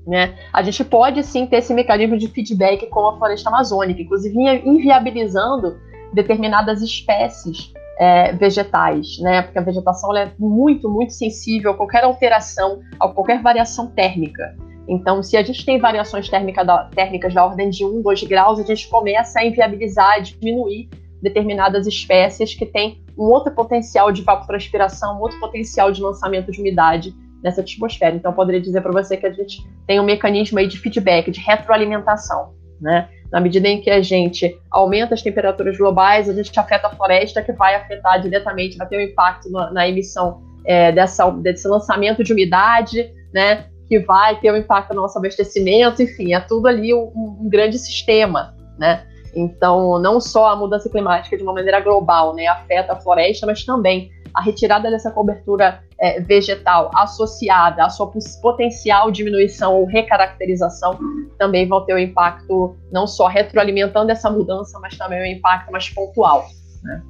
Né? 0.08 0.36
A 0.54 0.64
gente 0.64 0.86
pode 0.86 1.22
sim 1.24 1.46
ter 1.48 1.58
esse 1.58 1.74
mecanismo 1.74 2.18
de 2.18 2.30
feedback 2.30 2.88
com 2.88 3.08
a 3.08 3.18
floresta 3.18 3.50
amazônica, 3.50 4.02
inclusive 4.02 4.40
inviabilizando 4.64 5.76
determinadas 6.16 6.82
espécies 6.82 7.74
é, 8.00 8.34
vegetais, 8.34 9.20
né? 9.20 9.42
Porque 9.42 9.60
a 9.60 9.62
vegetação 9.62 10.16
é 10.16 10.32
muito, 10.40 10.90
muito 10.90 11.14
sensível 11.14 11.72
a 11.72 11.74
qualquer 11.76 12.04
alteração, 12.04 12.80
a 13.00 13.08
qualquer 13.08 13.42
variação 13.42 13.88
térmica. 13.88 14.56
Então, 14.88 15.22
se 15.24 15.36
a 15.36 15.44
gente 15.44 15.66
tem 15.66 15.80
variações 15.80 16.30
térmica 16.30 16.64
da, 16.64 16.86
térmicas 16.86 17.34
da 17.34 17.46
ordem 17.46 17.70
de 17.70 17.84
1, 17.84 18.02
2 18.02 18.24
graus, 18.24 18.60
a 18.60 18.64
gente 18.64 18.88
começa 18.88 19.40
a 19.40 19.46
inviabilizar, 19.46 20.14
a 20.14 20.20
diminuir 20.20 20.90
determinadas 21.22 21.88
espécies 21.88 22.54
que 22.54 22.66
têm 22.66 23.04
um 23.18 23.24
outro 23.24 23.52
potencial 23.54 24.12
de 24.12 24.22
evapotranspiração, 24.22 25.18
um 25.18 25.22
outro 25.22 25.40
potencial 25.40 25.92
de 25.92 26.02
lançamento 26.02 26.52
de 26.52 26.60
umidade 26.60 27.16
nessa 27.44 27.62
atmosfera. 27.62 28.16
Então, 28.16 28.32
eu 28.32 28.36
poderia 28.36 28.62
dizer 28.62 28.82
para 28.82 28.92
você 28.92 29.18
que 29.18 29.26
a 29.26 29.32
gente 29.32 29.66
tem 29.88 30.00
um 30.00 30.04
mecanismo 30.04 30.60
aí 30.60 30.68
de 30.68 30.78
feedback, 30.78 31.32
de 31.32 31.40
retroalimentação, 31.40 32.54
né? 32.80 33.10
Na 33.36 33.42
medida 33.42 33.68
em 33.68 33.82
que 33.82 33.90
a 33.90 34.02
gente 34.02 34.58
aumenta 34.72 35.14
as 35.14 35.22
temperaturas 35.22 35.78
globais, 35.78 36.30
a 36.30 36.34
gente 36.34 36.58
afeta 36.58 36.88
a 36.88 36.90
floresta, 36.92 37.42
que 37.42 37.52
vai 37.52 37.76
afetar 37.76 38.22
diretamente, 38.22 38.78
vai 38.78 38.88
ter 38.88 38.98
um 38.98 39.02
impacto 39.02 39.52
na, 39.52 39.72
na 39.72 39.90
emissão 39.90 40.42
é, 40.64 40.90
dessa, 40.94 41.30
desse 41.32 41.68
lançamento 41.68 42.24
de 42.24 42.32
umidade, 42.32 43.12
né? 43.34 43.66
Que 43.90 44.00
vai 44.00 44.40
ter 44.40 44.54
um 44.54 44.56
impacto 44.56 44.94
no 44.94 45.02
nosso 45.02 45.18
abastecimento, 45.18 46.02
enfim, 46.02 46.34
é 46.34 46.40
tudo 46.40 46.70
ali 46.70 46.94
um, 46.94 47.12
um 47.42 47.50
grande 47.50 47.78
sistema, 47.78 48.56
né? 48.80 49.06
Então, 49.36 50.00
não 50.00 50.22
só 50.22 50.48
a 50.48 50.56
mudança 50.56 50.90
climática 50.90 51.36
de 51.36 51.44
uma 51.44 51.52
maneira 51.52 51.82
global, 51.82 52.34
né, 52.34 52.48
afeta 52.48 52.94
a 52.94 52.96
floresta, 52.96 53.46
mas 53.46 53.66
também 53.66 54.12
a 54.36 54.42
retirada 54.42 54.92
dessa 54.92 55.10
cobertura 55.12 55.82
é, 55.98 56.20
vegetal 56.20 56.92
associada 56.94 57.86
à 57.86 57.90
sua 57.90 58.12
potencial 58.42 59.10
diminuição 59.10 59.76
ou 59.76 59.86
recaracterização 59.86 61.00
também 61.38 61.68
vão 61.68 61.86
ter 61.86 61.94
um 61.94 62.00
impacto 62.00 62.76
não 62.92 63.08
só 63.08 63.28
retroalimentando 63.28 64.12
essa 64.12 64.30
mudança, 64.30 64.78
mas 64.80 64.98
também 64.98 65.22
um 65.22 65.38
impacto 65.38 65.72
mais 65.72 65.90
pontual. 65.90 66.46
Né? 66.84 67.02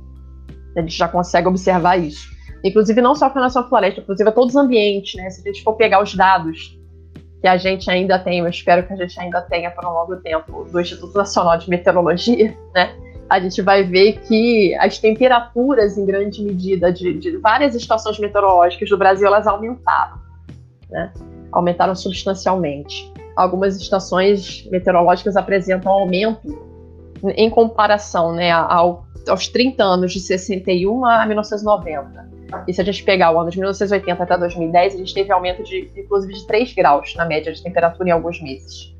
A 0.77 0.81
gente 0.81 0.95
já 0.95 1.07
consegue 1.07 1.47
observar 1.47 1.97
isso. 1.97 2.35
Inclusive, 2.63 3.01
não 3.01 3.15
só 3.15 3.27
relação 3.29 3.63
à 3.63 3.67
floresta, 3.67 4.01
inclusive 4.01 4.29
a 4.29 4.31
todos 4.31 4.55
os 4.55 4.61
ambientes, 4.61 5.13
né? 5.15 5.29
Se 5.29 5.41
a 5.41 5.51
gente 5.51 5.63
for 5.63 5.73
pegar 5.73 6.01
os 6.01 6.15
dados 6.15 6.79
que 7.39 7.47
a 7.47 7.57
gente 7.57 7.89
ainda 7.91 8.17
tem, 8.17 8.39
eu 8.39 8.47
espero 8.47 8.85
que 8.85 8.93
a 8.93 8.95
gente 8.95 9.19
ainda 9.19 9.41
tenha 9.41 9.69
por 9.69 9.85
um 9.85 9.91
longo 9.91 10.15
tempo, 10.17 10.63
do 10.63 10.79
Instituto 10.79 11.15
Nacional 11.15 11.57
de 11.57 11.69
Meteorologia, 11.69 12.57
né? 12.73 12.95
A 13.29 13.39
gente 13.39 13.61
vai 13.61 13.83
ver 13.83 14.19
que 14.21 14.75
as 14.75 14.99
temperaturas, 14.99 15.97
em 15.97 16.05
grande 16.05 16.43
medida, 16.43 16.91
de, 16.91 17.13
de 17.13 17.38
várias 17.38 17.73
estações 17.75 18.19
meteorológicas 18.19 18.89
do 18.89 18.97
Brasil, 18.97 19.27
elas 19.27 19.47
aumentaram. 19.47 20.19
Né? 20.89 21.11
Aumentaram 21.51 21.95
substancialmente. 21.95 23.11
Algumas 23.35 23.75
estações 23.77 24.67
meteorológicas 24.71 25.35
apresentam 25.35 25.91
aumento 25.91 26.75
em 27.35 27.49
comparação 27.49 28.33
né, 28.33 28.51
ao, 28.51 29.05
aos 29.27 29.47
30 29.47 29.83
anos 29.83 30.13
de 30.13 30.19
61 30.19 31.05
a 31.05 31.25
1990. 31.25 32.35
E 32.67 32.73
se 32.73 32.79
a 32.79 32.83
gente 32.83 33.03
pegar 33.03 33.31
o 33.31 33.39
ano 33.39 33.49
de 33.49 33.57
1980 33.57 34.23
até 34.23 34.38
2010, 34.38 34.93
a 34.93 34.97
gente 34.97 35.13
teve 35.13 35.31
aumento 35.31 35.63
de, 35.63 35.91
inclusive, 35.97 36.33
de 36.33 36.45
3 36.45 36.73
graus 36.73 37.15
na 37.15 37.25
média 37.25 37.51
de 37.51 37.61
temperatura 37.61 38.09
em 38.09 38.11
alguns 38.11 38.41
meses. 38.41 38.94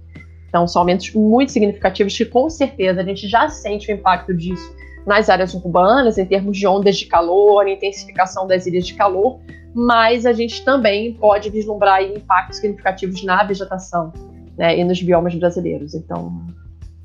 Então, 0.56 0.65
são 0.70 0.84
aumentos 0.84 1.13
muito 1.13 1.52
significativos 1.52 2.15
que, 2.15 2.24
com 2.24 2.50
certeza, 2.50 3.02
a 3.02 3.04
gente 3.04 3.28
já 3.28 3.50
sente 3.50 3.91
o 3.91 3.94
impacto 3.94 4.34
disso 4.34 4.74
nas 5.06 5.30
áreas 5.30 5.54
urbanas, 5.54 6.18
em 6.18 6.26
termos 6.26 6.58
de 6.58 6.65
ondas 6.65 6.96
de 6.96 7.08
calor, 7.08 7.68
intensificação 7.68 8.48
das 8.48 8.65
ilhas 8.65 8.88
de 8.88 8.94
calor, 8.94 9.38
mas 9.74 10.26
a 10.26 10.32
gente 10.32 10.63
também 10.63 11.13
pode 11.15 11.50
vislumbrar 11.50 12.02
impactos 12.02 12.60
significativos 12.60 13.22
na 13.26 13.44
vegetação 13.44 14.13
né, 14.58 14.80
e 14.80 14.86
nos 14.86 15.02
biomas 15.02 15.36
brasileiros. 15.36 15.94
Então, 15.94 16.48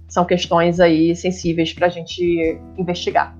são 0.07 0.25
questões 0.25 0.79
aí 0.79 1.17
sensíveis 1.17 1.73
para 1.73 1.89
a 1.89 1.91
gente 1.91 2.57
investigar. 2.79 3.37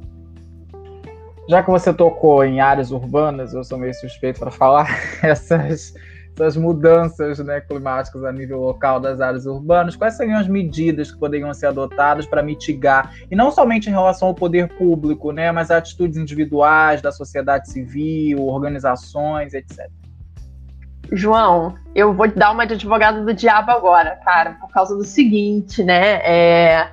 Já 1.49 1.62
que 1.62 1.70
você 1.70 1.94
tocou 1.94 2.44
em 2.44 2.61
áreas 2.61 2.90
urbanas, 2.90 3.55
eu 3.55 3.62
sou 3.62 3.79
meio 3.79 3.94
suspeito 3.94 4.40
para 4.40 4.51
falar 4.51 4.88
essas 5.23 5.94
essas 6.34 6.56
mudanças 6.56 7.38
né, 7.38 7.60
climáticas 7.60 8.24
a 8.24 8.32
nível 8.32 8.60
local 8.60 8.98
das 8.98 9.20
áreas 9.20 9.46
urbanas, 9.46 9.96
quais 9.96 10.16
seriam 10.16 10.38
as 10.38 10.48
medidas 10.48 11.10
que 11.12 11.18
poderiam 11.18 11.52
ser 11.52 11.66
adotadas 11.66 12.26
para 12.26 12.42
mitigar, 12.42 13.14
e 13.30 13.36
não 13.36 13.50
somente 13.50 13.88
em 13.88 13.92
relação 13.92 14.28
ao 14.28 14.34
poder 14.34 14.68
público, 14.76 15.32
né, 15.32 15.52
mas 15.52 15.70
atitudes 15.70 16.16
individuais 16.16 17.02
da 17.02 17.12
sociedade 17.12 17.70
civil, 17.70 18.46
organizações, 18.46 19.54
etc. 19.54 19.88
João, 21.12 21.74
eu 21.94 22.14
vou 22.14 22.28
te 22.28 22.38
dar 22.38 22.52
uma 22.52 22.66
de 22.66 22.74
advogado 22.74 23.24
do 23.24 23.34
diabo 23.34 23.70
agora, 23.72 24.16
cara, 24.24 24.52
por 24.60 24.70
causa 24.70 24.96
do 24.96 25.04
seguinte, 25.04 25.82
né? 25.82 26.20
É, 26.22 26.88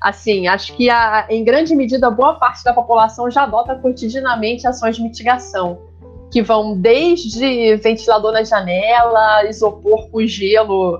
assim, 0.00 0.46
acho 0.46 0.76
que 0.76 0.90
a, 0.90 1.26
em 1.30 1.42
grande 1.42 1.74
medida 1.74 2.10
boa 2.10 2.34
parte 2.34 2.62
da 2.62 2.74
população 2.74 3.30
já 3.30 3.44
adota 3.44 3.74
cotidianamente 3.76 4.66
ações 4.66 4.96
de 4.96 5.02
mitigação 5.02 5.91
que 6.32 6.40
vão 6.40 6.74
desde 6.74 7.76
ventilador 7.76 8.32
na 8.32 8.42
janela, 8.42 9.44
isopor 9.44 10.08
com 10.08 10.26
gelo 10.26 10.98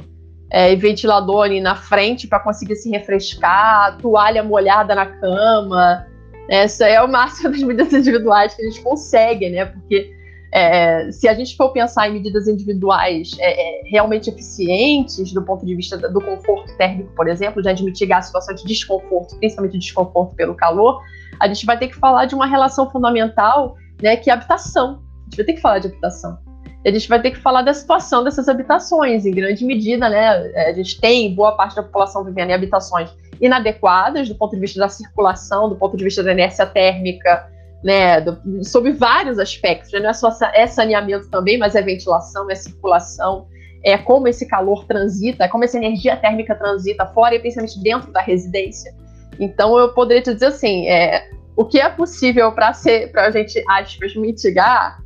é, 0.51 0.71
e 0.71 0.77
ventilador 0.77 1.45
ali 1.45 1.59
na 1.59 1.75
frente 1.75 2.29
para 2.29 2.39
conseguir 2.39 2.77
se 2.77 2.91
refrescar, 2.91 3.97
toalha 3.97 4.43
molhada 4.43 4.95
na 4.95 5.07
cama. 5.07 6.07
Essa 6.51 6.87
é 6.87 7.01
o 7.03 7.09
máximo 7.09 7.49
das 7.51 7.63
medidas 7.63 7.95
individuais 7.95 8.55
que 8.55 8.61
a 8.61 8.65
gente 8.67 8.83
consegue, 8.83 9.49
né? 9.49 9.65
Porque 9.65 10.13
é, 10.53 11.11
se 11.11 11.27
a 11.27 11.33
gente 11.33 11.57
for 11.57 11.71
pensar 11.71 12.11
em 12.11 12.13
medidas 12.13 12.47
individuais 12.47 13.31
é, 13.39 13.81
é 13.81 13.89
realmente 13.89 14.29
eficientes 14.29 15.33
do 15.33 15.41
ponto 15.41 15.65
de 15.65 15.75
vista 15.75 15.97
do 15.97 16.21
conforto 16.21 16.77
térmico, 16.77 17.11
por 17.17 17.27
exemplo, 17.27 17.63
de 17.63 17.83
mitigar 17.83 18.19
a 18.19 18.23
situação 18.23 18.55
de 18.55 18.65
desconforto, 18.65 19.35
principalmente 19.39 19.79
desconforto 19.79 20.37
pelo 20.37 20.55
calor, 20.55 21.01
a 21.41 21.49
gente 21.49 21.65
vai 21.65 21.79
ter 21.79 21.89
que 21.89 21.97
falar 21.97 22.27
de 22.27 22.35
uma 22.35 22.45
relação 22.45 22.91
fundamental, 22.91 23.77
né, 24.03 24.15
que 24.15 24.29
é 24.29 24.35
a 24.35 24.37
habitação 24.37 25.01
gente 25.33 25.37
vai 25.37 25.47
ter 25.47 25.53
que 25.55 25.61
falar 25.61 25.79
de 25.79 25.89
habitação. 25.89 26.39
A 26.85 26.91
gente 26.91 27.09
vai 27.09 27.23
ter 27.23 27.31
que 27.31 27.39
falar 27.39 27.63
da 27.63 27.73
situação 27.73 28.25
dessas 28.25 28.49
habitações, 28.49 29.25
em 29.25 29.31
grande 29.31 29.65
medida, 29.65 30.09
né? 30.09 30.51
É, 30.55 30.71
a 30.71 30.73
gente 30.73 31.01
tem 31.01 31.35
boa 31.35 31.53
parte 31.53 31.77
da 31.77 31.83
população 31.83 32.25
vivendo 32.25 32.51
em 32.51 32.55
habitações 32.55 33.11
inadequadas 33.41 34.29
do 34.29 34.35
ponto 34.35 34.55
de 34.55 34.61
vista 34.61 34.81
da 34.81 34.89
circulação, 34.89 35.69
do 35.69 35.77
ponto 35.77 35.97
de 35.97 36.05
vista 36.05 36.23
da 36.23 36.33
inércia 36.33 36.67
térmica, 36.67 37.49
né? 37.85 38.21
Do, 38.21 38.65
sobre 38.65 38.93
vários 38.93 39.39
aspectos. 39.39 39.93
Né? 39.93 40.01
Não 40.01 40.11
é 40.11 40.13
só 40.13 40.31
é 40.53 40.67
saneamento 40.67 41.31
também, 41.31 41.57
mas 41.57 41.77
é 41.77 41.83
ventilação, 41.83 42.51
é 42.51 42.55
circulação, 42.57 43.47
é 43.85 43.97
como 43.97 44.27
esse 44.27 44.47
calor 44.47 44.85
transita, 44.85 45.45
é 45.45 45.49
como 45.49 45.65
essa 45.65 45.77
energia 45.77 46.17
térmica 46.17 46.55
transita 46.55 47.07
fora 47.07 47.35
e 47.37 47.39
principalmente 47.39 47.81
dentro 47.81 48.13
da 48.13 48.21
residência. 48.21 48.93
Então 49.39 49.79
eu 49.79 49.93
poderia 49.95 50.23
te 50.23 50.35
dizer 50.35 50.47
assim, 50.47 50.89
é, 50.89 51.31
o 51.57 51.65
que 51.65 51.81
é 51.81 51.89
possível 51.89 52.51
para 52.53 52.73
a 53.17 53.31
gente 53.31 53.63
aspas 53.69 54.17
mitigar 54.17 55.02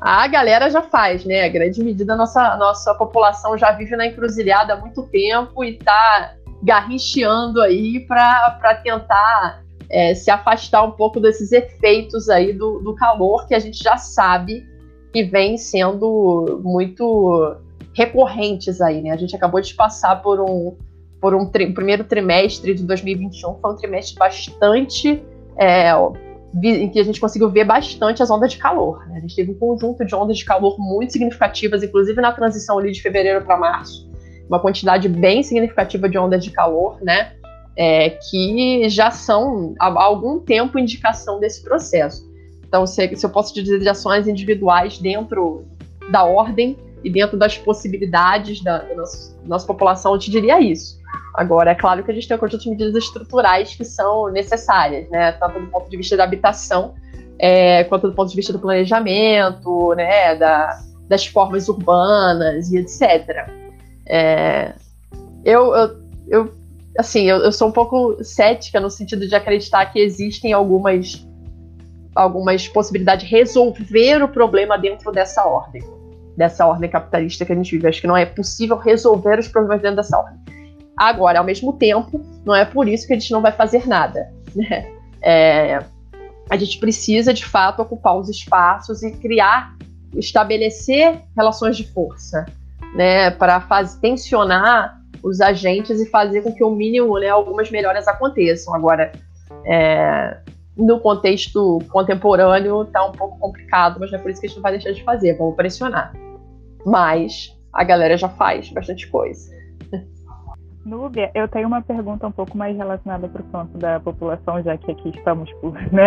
a 0.00 0.26
galera 0.26 0.70
já 0.70 0.80
faz, 0.80 1.24
né? 1.24 1.44
A 1.44 1.48
grande 1.48 1.84
medida, 1.84 2.16
nossa, 2.16 2.56
nossa 2.56 2.94
população 2.94 3.58
já 3.58 3.72
vive 3.72 3.94
na 3.96 4.06
encruzilhada 4.06 4.72
há 4.72 4.76
muito 4.76 5.02
tempo 5.02 5.62
e 5.62 5.76
está 5.76 6.34
garrincheando 6.62 7.60
aí 7.60 8.00
para 8.06 8.80
tentar 8.82 9.62
é, 9.90 10.14
se 10.14 10.30
afastar 10.30 10.84
um 10.84 10.92
pouco 10.92 11.20
desses 11.20 11.52
efeitos 11.52 12.28
aí 12.30 12.52
do, 12.52 12.78
do 12.80 12.94
calor 12.94 13.46
que 13.46 13.54
a 13.54 13.58
gente 13.58 13.82
já 13.82 13.96
sabe 13.96 14.66
que 15.12 15.24
vem 15.24 15.58
sendo 15.58 16.60
muito 16.62 17.56
recorrentes 17.92 18.80
aí, 18.80 19.02
né? 19.02 19.10
A 19.10 19.16
gente 19.16 19.36
acabou 19.36 19.60
de 19.60 19.74
passar 19.74 20.22
por 20.22 20.40
um, 20.40 20.76
por 21.20 21.34
um 21.34 21.44
tri 21.44 21.72
primeiro 21.72 22.04
trimestre 22.04 22.74
de 22.74 22.84
2021, 22.84 23.58
foi 23.60 23.72
um 23.72 23.76
trimestre 23.76 24.16
bastante 24.16 25.22
é, 25.58 25.92
em 26.54 26.88
que 26.88 26.98
a 26.98 27.04
gente 27.04 27.20
conseguiu 27.20 27.48
ver 27.48 27.64
bastante 27.64 28.22
as 28.22 28.30
ondas 28.30 28.52
de 28.52 28.58
calor. 28.58 29.06
Né? 29.08 29.18
A 29.18 29.20
gente 29.20 29.36
teve 29.36 29.52
um 29.52 29.54
conjunto 29.54 30.04
de 30.04 30.14
ondas 30.14 30.36
de 30.36 30.44
calor 30.44 30.76
muito 30.78 31.12
significativas, 31.12 31.82
inclusive 31.82 32.20
na 32.20 32.32
transição 32.32 32.78
ali 32.78 32.90
de 32.90 33.00
fevereiro 33.00 33.44
para 33.44 33.56
março, 33.56 34.08
uma 34.48 34.58
quantidade 34.58 35.08
bem 35.08 35.42
significativa 35.42 36.08
de 36.08 36.18
ondas 36.18 36.44
de 36.44 36.50
calor, 36.50 36.98
né? 37.02 37.34
É, 37.76 38.10
que 38.10 38.88
já 38.88 39.10
são 39.10 39.74
há 39.78 39.86
algum 39.86 40.40
tempo 40.40 40.78
indicação 40.78 41.38
desse 41.38 41.62
processo. 41.62 42.28
Então, 42.66 42.86
se, 42.86 43.16
se 43.16 43.24
eu 43.24 43.30
posso 43.30 43.54
dizer 43.54 43.78
de 43.78 43.88
ações 43.88 44.26
individuais 44.26 44.98
dentro 44.98 45.64
da 46.10 46.24
ordem 46.24 46.76
e 47.02 47.10
dentro 47.10 47.38
das 47.38 47.56
possibilidades 47.56 48.62
da, 48.62 48.78
da 48.78 48.94
nossa, 48.94 49.36
nossa 49.46 49.66
população, 49.66 50.12
eu 50.12 50.18
te 50.18 50.30
diria 50.30 50.60
isso. 50.60 50.99
Agora, 51.40 51.70
é 51.70 51.74
claro 51.74 52.04
que 52.04 52.10
a 52.10 52.14
gente 52.14 52.28
tem 52.28 52.36
um 52.36 52.40
conjunto 52.40 52.64
de 52.64 52.68
medidas 52.68 52.94
estruturais 53.02 53.74
que 53.74 53.82
são 53.82 54.30
necessárias, 54.30 55.08
né? 55.08 55.32
Tanto 55.32 55.58
do 55.58 55.68
ponto 55.68 55.88
de 55.88 55.96
vista 55.96 56.14
da 56.14 56.24
habitação, 56.24 56.92
é, 57.38 57.82
quanto 57.84 58.08
do 58.08 58.14
ponto 58.14 58.28
de 58.28 58.36
vista 58.36 58.52
do 58.52 58.58
planejamento, 58.58 59.94
né? 59.94 60.34
Da, 60.34 60.78
das 61.08 61.26
formas 61.26 61.66
urbanas 61.66 62.70
e 62.70 62.76
etc. 62.76 63.48
É, 64.06 64.74
eu, 65.42 65.74
eu, 65.74 65.96
eu 66.28 66.54
assim, 66.98 67.22
eu, 67.22 67.38
eu, 67.38 67.52
sou 67.52 67.68
um 67.68 67.72
pouco 67.72 68.22
cética 68.22 68.78
no 68.78 68.90
sentido 68.90 69.26
de 69.26 69.34
acreditar 69.34 69.86
que 69.86 69.98
existem 69.98 70.52
algumas, 70.52 71.26
algumas 72.14 72.68
possibilidades 72.68 73.26
de 73.26 73.34
resolver 73.34 74.22
o 74.22 74.28
problema 74.28 74.76
dentro 74.76 75.10
dessa 75.10 75.46
ordem, 75.46 75.82
dessa 76.36 76.66
ordem 76.66 76.90
capitalista 76.90 77.46
que 77.46 77.52
a 77.54 77.56
gente 77.56 77.70
vive. 77.70 77.88
Acho 77.88 78.02
que 78.02 78.06
não 78.06 78.14
é 78.14 78.26
possível 78.26 78.76
resolver 78.76 79.38
os 79.38 79.48
problemas 79.48 79.80
dentro 79.80 79.96
dessa 79.96 80.18
ordem. 80.18 80.59
Agora, 81.00 81.38
ao 81.38 81.44
mesmo 81.46 81.72
tempo, 81.72 82.20
não 82.44 82.54
é 82.54 82.62
por 82.66 82.86
isso 82.86 83.06
que 83.06 83.14
a 83.14 83.18
gente 83.18 83.32
não 83.32 83.40
vai 83.40 83.52
fazer 83.52 83.88
nada. 83.88 84.30
Né? 84.54 84.92
É, 85.22 85.82
a 86.50 86.56
gente 86.58 86.78
precisa, 86.78 87.32
de 87.32 87.42
fato, 87.42 87.80
ocupar 87.80 88.18
os 88.18 88.28
espaços 88.28 89.02
e 89.02 89.12
criar, 89.12 89.74
estabelecer 90.14 91.22
relações 91.34 91.78
de 91.78 91.90
força, 91.90 92.44
né, 92.94 93.30
para 93.30 93.62
tensionar 93.98 95.00
os 95.22 95.40
agentes 95.40 96.00
e 96.00 96.06
fazer 96.10 96.42
com 96.42 96.52
que 96.52 96.62
o 96.62 96.70
mínimo, 96.70 97.18
né, 97.18 97.28
algumas 97.28 97.70
melhorias 97.70 98.06
aconteçam. 98.06 98.74
Agora, 98.74 99.10
é, 99.64 100.36
no 100.76 101.00
contexto 101.00 101.78
contemporâneo, 101.90 102.82
está 102.82 103.06
um 103.06 103.12
pouco 103.12 103.38
complicado, 103.38 103.98
mas 103.98 104.10
não 104.10 104.18
é 104.18 104.22
por 104.22 104.30
isso 104.30 104.38
que 104.38 104.46
a 104.46 104.48
gente 104.50 104.56
não 104.56 104.62
vai 104.62 104.72
deixar 104.72 104.92
de 104.92 105.02
fazer, 105.02 105.38
vamos 105.38 105.56
pressionar. 105.56 106.12
Mas 106.84 107.56
a 107.72 107.84
galera 107.84 108.18
já 108.18 108.28
faz 108.28 108.68
bastante 108.68 109.06
coisa. 109.08 109.59
Núbia, 110.84 111.30
eu 111.34 111.46
tenho 111.46 111.68
uma 111.68 111.82
pergunta 111.82 112.26
um 112.26 112.32
pouco 112.32 112.56
mais 112.56 112.76
relacionada 112.76 113.28
para 113.28 113.42
o 113.42 113.44
campo 113.46 113.76
da 113.76 114.00
população, 114.00 114.62
já 114.62 114.76
que 114.78 114.90
aqui 114.90 115.10
estamos 115.10 115.52
por, 115.54 115.74
né? 115.92 116.04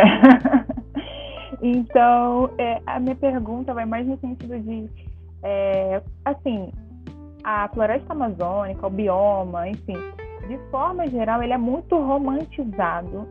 então, 1.61 2.49
é, 2.57 2.81
a 2.85 2.99
minha 2.99 3.15
pergunta 3.15 3.73
vai 3.73 3.85
mais 3.85 4.07
no 4.07 4.17
sentido 4.17 4.59
de, 4.59 4.89
é, 5.43 6.01
assim, 6.25 6.71
a 7.43 7.67
floresta 7.69 8.13
amazônica, 8.13 8.87
o 8.87 8.89
bioma, 8.89 9.69
enfim, 9.69 9.97
de 10.47 10.57
forma 10.71 11.07
geral, 11.07 11.43
ele 11.43 11.53
é 11.53 11.57
muito 11.57 11.95
romantizado 11.95 13.27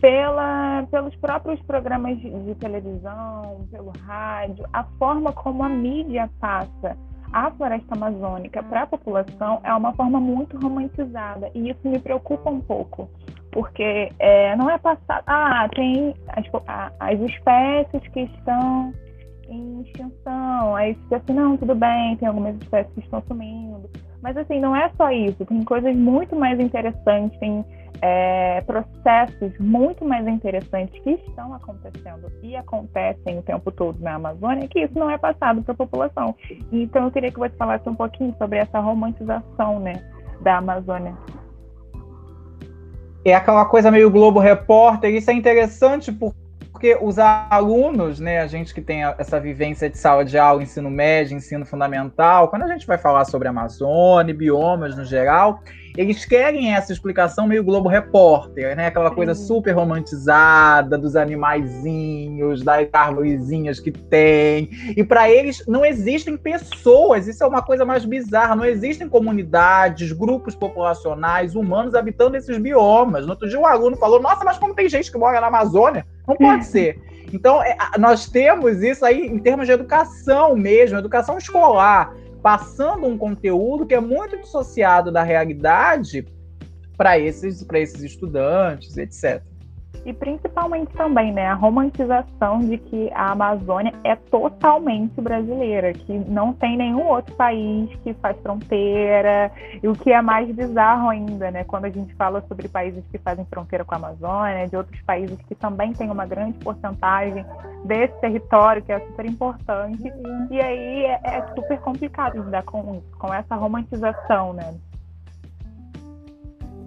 pela, 0.00 0.86
pelos 0.90 1.14
próprios 1.16 1.60
programas 1.62 2.18
de, 2.20 2.30
de 2.30 2.54
televisão, 2.54 3.66
pelo 3.70 3.90
rádio, 4.06 4.64
a 4.72 4.84
forma 4.98 5.32
como 5.32 5.62
a 5.64 5.68
mídia 5.68 6.30
passa 6.38 6.96
a 7.34 7.50
floresta 7.50 7.96
amazônica 7.96 8.62
para 8.62 8.82
a 8.82 8.86
população 8.86 9.60
é 9.64 9.74
uma 9.74 9.92
forma 9.94 10.20
muito 10.20 10.56
romantizada 10.56 11.50
e 11.52 11.68
isso 11.68 11.80
me 11.82 11.98
preocupa 11.98 12.48
um 12.48 12.60
pouco, 12.60 13.10
porque 13.50 14.08
é, 14.20 14.54
não 14.54 14.70
é 14.70 14.78
passado. 14.78 15.24
Ah, 15.26 15.68
tem 15.74 16.14
as, 16.28 16.46
as 17.00 17.20
espécies 17.20 18.06
que 18.12 18.20
estão 18.20 18.94
em 19.48 19.82
extinção, 19.82 20.76
aí 20.76 20.94
fica 20.94 21.16
assim, 21.16 21.32
não, 21.32 21.56
tudo 21.56 21.74
bem, 21.74 22.16
tem 22.18 22.28
algumas 22.28 22.54
espécies 22.54 22.94
que 22.94 23.00
estão 23.00 23.20
sumindo. 23.26 23.90
Mas 24.22 24.36
assim, 24.36 24.60
não 24.60 24.74
é 24.74 24.88
só 24.96 25.10
isso, 25.10 25.44
tem 25.44 25.64
coisas 25.64 25.94
muito 25.96 26.36
mais 26.36 26.60
interessantes, 26.60 27.36
tem 27.40 27.64
é, 28.00 28.60
processos 28.62 29.58
muito 29.58 30.04
mais 30.04 30.26
interessantes 30.26 31.00
que 31.02 31.10
estão 31.10 31.54
acontecendo 31.54 32.30
e 32.42 32.56
acontecem 32.56 33.38
o 33.38 33.42
tempo 33.42 33.70
todo 33.70 33.98
na 34.00 34.14
Amazônia, 34.14 34.68
que 34.68 34.80
isso 34.80 34.98
não 34.98 35.10
é 35.10 35.18
passado 35.18 35.62
para 35.62 35.72
a 35.72 35.76
população. 35.76 36.34
Então 36.72 37.04
eu 37.04 37.10
queria 37.10 37.30
que 37.30 37.38
você 37.38 37.54
falasse 37.56 37.88
um 37.88 37.94
pouquinho 37.94 38.34
sobre 38.38 38.58
essa 38.58 38.78
romantização 38.80 39.80
né, 39.80 39.94
da 40.40 40.58
Amazônia. 40.58 41.14
É 43.24 43.34
aquela 43.34 43.64
coisa 43.64 43.90
meio 43.90 44.10
Globo 44.10 44.38
Repórter, 44.38 45.14
isso 45.14 45.30
é 45.30 45.34
interessante 45.34 46.12
porque 46.12 46.98
os 47.00 47.18
alunos, 47.18 48.20
né, 48.20 48.40
a 48.40 48.46
gente 48.46 48.74
que 48.74 48.82
tem 48.82 49.02
essa 49.02 49.40
vivência 49.40 49.88
de 49.88 49.96
sala 49.96 50.22
de 50.26 50.36
aula, 50.36 50.62
ensino 50.62 50.90
médio, 50.90 51.34
ensino 51.34 51.64
fundamental, 51.64 52.48
quando 52.48 52.64
a 52.64 52.68
gente 52.68 52.86
vai 52.86 52.98
falar 52.98 53.24
sobre 53.24 53.48
Amazônia, 53.48 54.34
biomas 54.34 54.94
no 54.94 55.06
geral, 55.06 55.60
eles 55.96 56.24
querem 56.24 56.74
essa 56.74 56.92
explicação 56.92 57.46
meio 57.46 57.62
Globo 57.62 57.88
Repórter, 57.88 58.76
né? 58.76 58.86
Aquela 58.88 59.12
coisa 59.12 59.34
super 59.34 59.72
romantizada 59.72 60.98
dos 60.98 61.14
animaizinhos, 61.14 62.62
das 62.62 62.88
árvorezinhas 62.92 63.78
que 63.78 63.92
tem. 63.92 64.70
E 64.96 65.04
para 65.04 65.30
eles 65.30 65.64
não 65.68 65.84
existem 65.84 66.36
pessoas, 66.36 67.28
isso 67.28 67.44
é 67.44 67.46
uma 67.46 67.62
coisa 67.62 67.84
mais 67.84 68.04
bizarra, 68.04 68.56
não 68.56 68.64
existem 68.64 69.08
comunidades, 69.08 70.10
grupos 70.10 70.54
populacionais, 70.54 71.54
humanos 71.54 71.94
habitando 71.94 72.36
esses 72.36 72.58
biomas. 72.58 73.24
No 73.24 73.30
outro 73.30 73.48
dia 73.48 73.58
um 73.58 73.66
aluno 73.66 73.96
falou: 73.96 74.20
"Nossa, 74.20 74.44
mas 74.44 74.58
como 74.58 74.74
tem 74.74 74.88
gente 74.88 75.12
que 75.12 75.18
mora 75.18 75.40
na 75.40 75.46
Amazônia?" 75.46 76.04
Não 76.26 76.36
pode 76.36 76.64
ser. 76.64 76.98
Então, 77.32 77.62
é, 77.62 77.76
nós 77.98 78.28
temos 78.28 78.82
isso 78.82 79.04
aí 79.04 79.26
em 79.26 79.38
termos 79.38 79.66
de 79.66 79.72
educação 79.72 80.56
mesmo, 80.56 80.98
educação 80.98 81.36
escolar 81.36 82.14
passando 82.44 83.06
um 83.06 83.16
conteúdo 83.16 83.86
que 83.86 83.94
é 83.94 84.00
muito 84.00 84.36
dissociado 84.36 85.10
da 85.10 85.22
realidade 85.22 86.26
para 86.94 87.18
esses, 87.18 87.66
esses 87.72 88.02
estudantes, 88.02 88.98
etc. 88.98 89.42
E 90.04 90.12
principalmente 90.12 90.92
também, 90.92 91.32
né, 91.32 91.46
a 91.46 91.54
romantização 91.54 92.58
de 92.60 92.76
que 92.76 93.10
a 93.14 93.32
Amazônia 93.32 93.92
é 94.04 94.14
totalmente 94.14 95.18
brasileira, 95.18 95.94
que 95.94 96.12
não 96.12 96.52
tem 96.52 96.76
nenhum 96.76 97.06
outro 97.06 97.34
país 97.36 97.88
que 98.02 98.12
faz 98.14 98.36
fronteira, 98.42 99.50
e 99.82 99.88
o 99.88 99.94
que 99.94 100.12
é 100.12 100.20
mais 100.20 100.46
bizarro 100.54 101.08
ainda, 101.08 101.50
né, 101.50 101.64
quando 101.64 101.86
a 101.86 101.90
gente 101.90 102.14
fala 102.16 102.44
sobre 102.48 102.68
países 102.68 103.02
que 103.10 103.16
fazem 103.16 103.46
fronteira 103.46 103.82
com 103.82 103.94
a 103.94 103.98
Amazônia, 103.98 104.68
de 104.68 104.76
outros 104.76 105.00
países 105.02 105.38
que 105.48 105.54
também 105.54 105.94
têm 105.94 106.10
uma 106.10 106.26
grande 106.26 106.58
porcentagem 106.58 107.44
desse 107.86 108.14
território, 108.20 108.82
que 108.82 108.92
é 108.92 109.00
super 109.00 109.24
importante, 109.24 110.12
e 110.50 110.60
aí 110.60 111.04
é, 111.06 111.20
é 111.24 111.46
super 111.54 111.80
complicado 111.80 112.42
lidar 112.42 112.62
com, 112.64 113.00
com 113.18 113.32
essa 113.32 113.54
romantização, 113.54 114.52
né. 114.52 114.74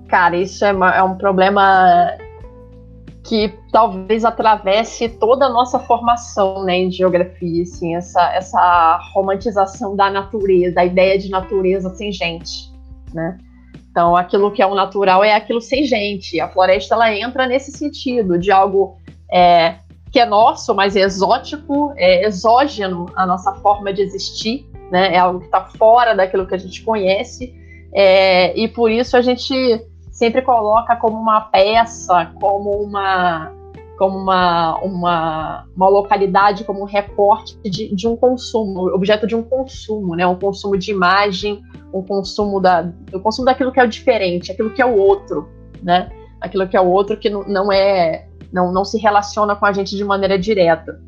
Cara, 0.08 0.38
isso 0.38 0.64
é, 0.64 0.70
é 0.70 1.04
um 1.04 1.18
problema 1.18 2.16
que 3.28 3.54
talvez 3.74 4.24
atravesse 4.24 5.10
toda 5.10 5.48
a 5.48 5.50
nossa 5.50 5.78
formação 5.80 6.64
né, 6.64 6.78
em 6.78 6.90
geografia, 6.90 7.62
assim, 7.62 7.94
essa, 7.94 8.34
essa 8.34 9.00
romantização 9.14 9.98
da 9.98 10.10
natureza, 10.10 10.80
a 10.80 10.86
ideia 10.86 11.20
de 11.20 11.30
natureza 11.30 11.90
sem 11.90 12.10
gente, 12.10 12.72
né? 13.14 13.38
Então, 13.92 14.16
aquilo 14.16 14.50
que 14.52 14.62
é 14.62 14.66
o 14.66 14.74
natural 14.74 15.24
é 15.24 15.36
aquilo 15.36 15.60
sem 15.60 15.84
gente. 15.84 16.40
A 16.40 16.48
floresta 16.48 16.96
ela 16.96 17.14
entra 17.14 17.48
nesse 17.48 17.72
sentido 17.72 18.38
de 18.38 18.50
algo 18.50 18.96
é, 19.30 19.76
que 20.10 20.20
é 20.20 20.26
nosso, 20.26 20.74
mas 20.74 20.96
é 20.96 21.02
exótico, 21.02 21.94
é 21.98 22.26
exógeno 22.26 23.08
à 23.14 23.26
nossa 23.26 23.54
forma 23.56 23.92
de 23.92 24.04
existir, 24.04 24.66
né? 24.90 25.16
É 25.16 25.18
algo 25.18 25.40
que 25.40 25.48
está 25.48 25.66
fora 25.66 26.16
daquilo 26.16 26.48
que 26.48 26.56
a 26.56 26.60
gente 26.60 26.82
conhece, 26.82 27.54
é, 27.94 28.58
e 28.58 28.70
por 28.70 28.90
isso 28.90 29.18
a 29.18 29.22
gente 29.22 29.54
sempre 30.18 30.42
coloca 30.42 30.96
como 30.96 31.16
uma 31.16 31.42
peça, 31.42 32.32
como 32.42 32.72
uma 32.72 33.54
como 34.00 34.16
uma, 34.16 34.78
uma, 34.84 35.66
uma 35.76 35.90
localidade, 35.90 36.64
como 36.64 36.82
um 36.82 36.86
recorte 36.86 37.58
de, 37.64 37.96
de 37.96 38.08
um 38.08 38.16
consumo, 38.16 38.94
objeto 38.94 39.26
de 39.26 39.36
um 39.36 39.42
consumo, 39.42 40.16
né? 40.16 40.26
Um 40.28 40.36
consumo 40.36 40.78
de 40.78 40.92
imagem, 40.92 41.64
um 41.92 42.04
consumo 42.04 42.60
da, 42.60 42.92
o 43.12 43.20
consumo 43.20 43.46
daquilo 43.46 43.72
que 43.72 43.80
é 43.80 43.84
o 43.84 43.88
diferente, 43.88 44.52
aquilo 44.52 44.70
que 44.70 44.84
é 44.84 44.86
o 44.86 44.96
outro, 44.96 45.50
né? 45.82 46.12
Aquilo 46.40 46.68
que 46.68 46.78
é 46.78 46.82
o 46.82 46.86
outro 46.86 47.18
que 47.18 47.28
não, 47.28 47.72
é, 47.72 48.28
não, 48.54 48.72
não 48.72 48.86
se 48.86 49.00
relaciona 49.00 49.56
com 49.56 49.66
a 49.66 49.74
gente 49.74 49.96
de 49.96 50.04
maneira 50.04 50.38
direta. 50.38 51.02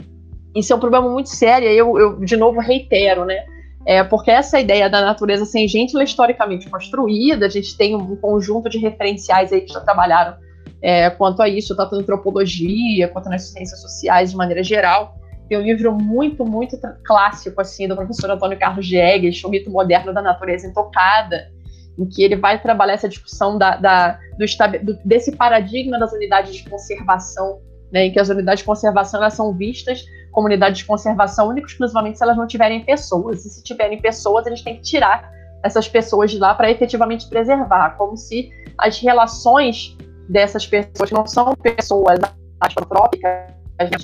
Isso 0.55 0.73
é 0.73 0.75
um 0.75 0.79
problema 0.79 1.07
muito 1.07 1.29
sério. 1.29 1.67
Eu, 1.67 1.95
eu 1.99 2.19
de 2.19 2.35
novo 2.35 2.59
reitero, 2.59 3.23
né? 3.23 3.45
É, 3.89 4.03
porque 4.03 4.29
essa 4.29 4.59
ideia 4.59 4.87
da 4.87 5.01
natureza 5.01 5.45
sem 5.45 5.67
gente 5.67 5.99
é 5.99 6.03
historicamente 6.03 6.69
construída, 6.69 7.47
a 7.47 7.49
gente 7.49 7.75
tem 7.75 7.95
um 7.95 8.15
conjunto 8.17 8.69
de 8.69 8.77
referenciais 8.77 9.51
aí 9.51 9.61
que 9.61 9.73
já 9.73 9.79
trabalharam 9.79 10.37
é, 10.79 11.09
quanto 11.09 11.41
a 11.41 11.49
isso, 11.49 11.75
tanto 11.75 11.95
na 11.95 12.01
antropologia 12.01 13.07
quanto 13.07 13.29
nas 13.29 13.49
ciências 13.49 13.81
sociais 13.81 14.29
de 14.29 14.37
maneira 14.37 14.63
geral. 14.63 15.15
Tem 15.49 15.57
um 15.57 15.63
livro 15.63 15.91
muito, 15.91 16.45
muito 16.45 16.77
clássico, 17.03 17.59
assim, 17.59 17.87
do 17.87 17.95
professor 17.95 18.29
Antônio 18.29 18.59
Carlos 18.59 18.85
Diegues, 18.85 19.43
O 19.43 19.49
Mito 19.49 19.71
Moderno 19.71 20.13
da 20.13 20.21
Natureza 20.21 20.67
Intocada, 20.67 21.49
em 21.97 22.05
que 22.07 22.21
ele 22.21 22.35
vai 22.35 22.61
trabalhar 22.61 22.93
essa 22.93 23.09
discussão 23.09 23.57
da, 23.57 23.75
da 23.75 24.19
do, 24.37 24.99
desse 25.03 25.31
paradigma 25.31 25.97
das 25.97 26.13
unidades 26.13 26.53
de 26.53 26.69
conservação, 26.69 27.59
né, 27.91 28.05
em 28.05 28.11
que 28.11 28.19
as 28.19 28.29
unidades 28.29 28.59
de 28.59 28.65
conservação 28.67 29.19
elas 29.19 29.33
são 29.33 29.51
vistas 29.51 30.05
comunidade 30.39 30.77
de 30.77 30.85
conservação 30.85 31.49
única 31.49 31.67
exclusivamente 31.67 32.17
se 32.17 32.23
elas 32.23 32.37
não 32.37 32.47
tiverem 32.47 32.81
pessoas. 32.85 33.45
E 33.45 33.49
se 33.49 33.61
tiverem 33.61 33.99
pessoas, 33.99 34.47
eles 34.47 34.61
têm 34.61 34.77
que 34.77 34.83
tirar 34.83 35.29
essas 35.61 35.89
pessoas 35.89 36.31
de 36.31 36.37
lá 36.39 36.53
para 36.53 36.71
efetivamente 36.71 37.27
preservar, 37.27 37.97
como 37.97 38.15
se 38.15 38.49
as 38.77 38.97
relações 38.99 39.97
dessas 40.29 40.65
pessoas 40.65 41.11
não 41.11 41.27
são 41.27 41.53
pessoas 41.55 42.19
antrópicas, 42.61 43.51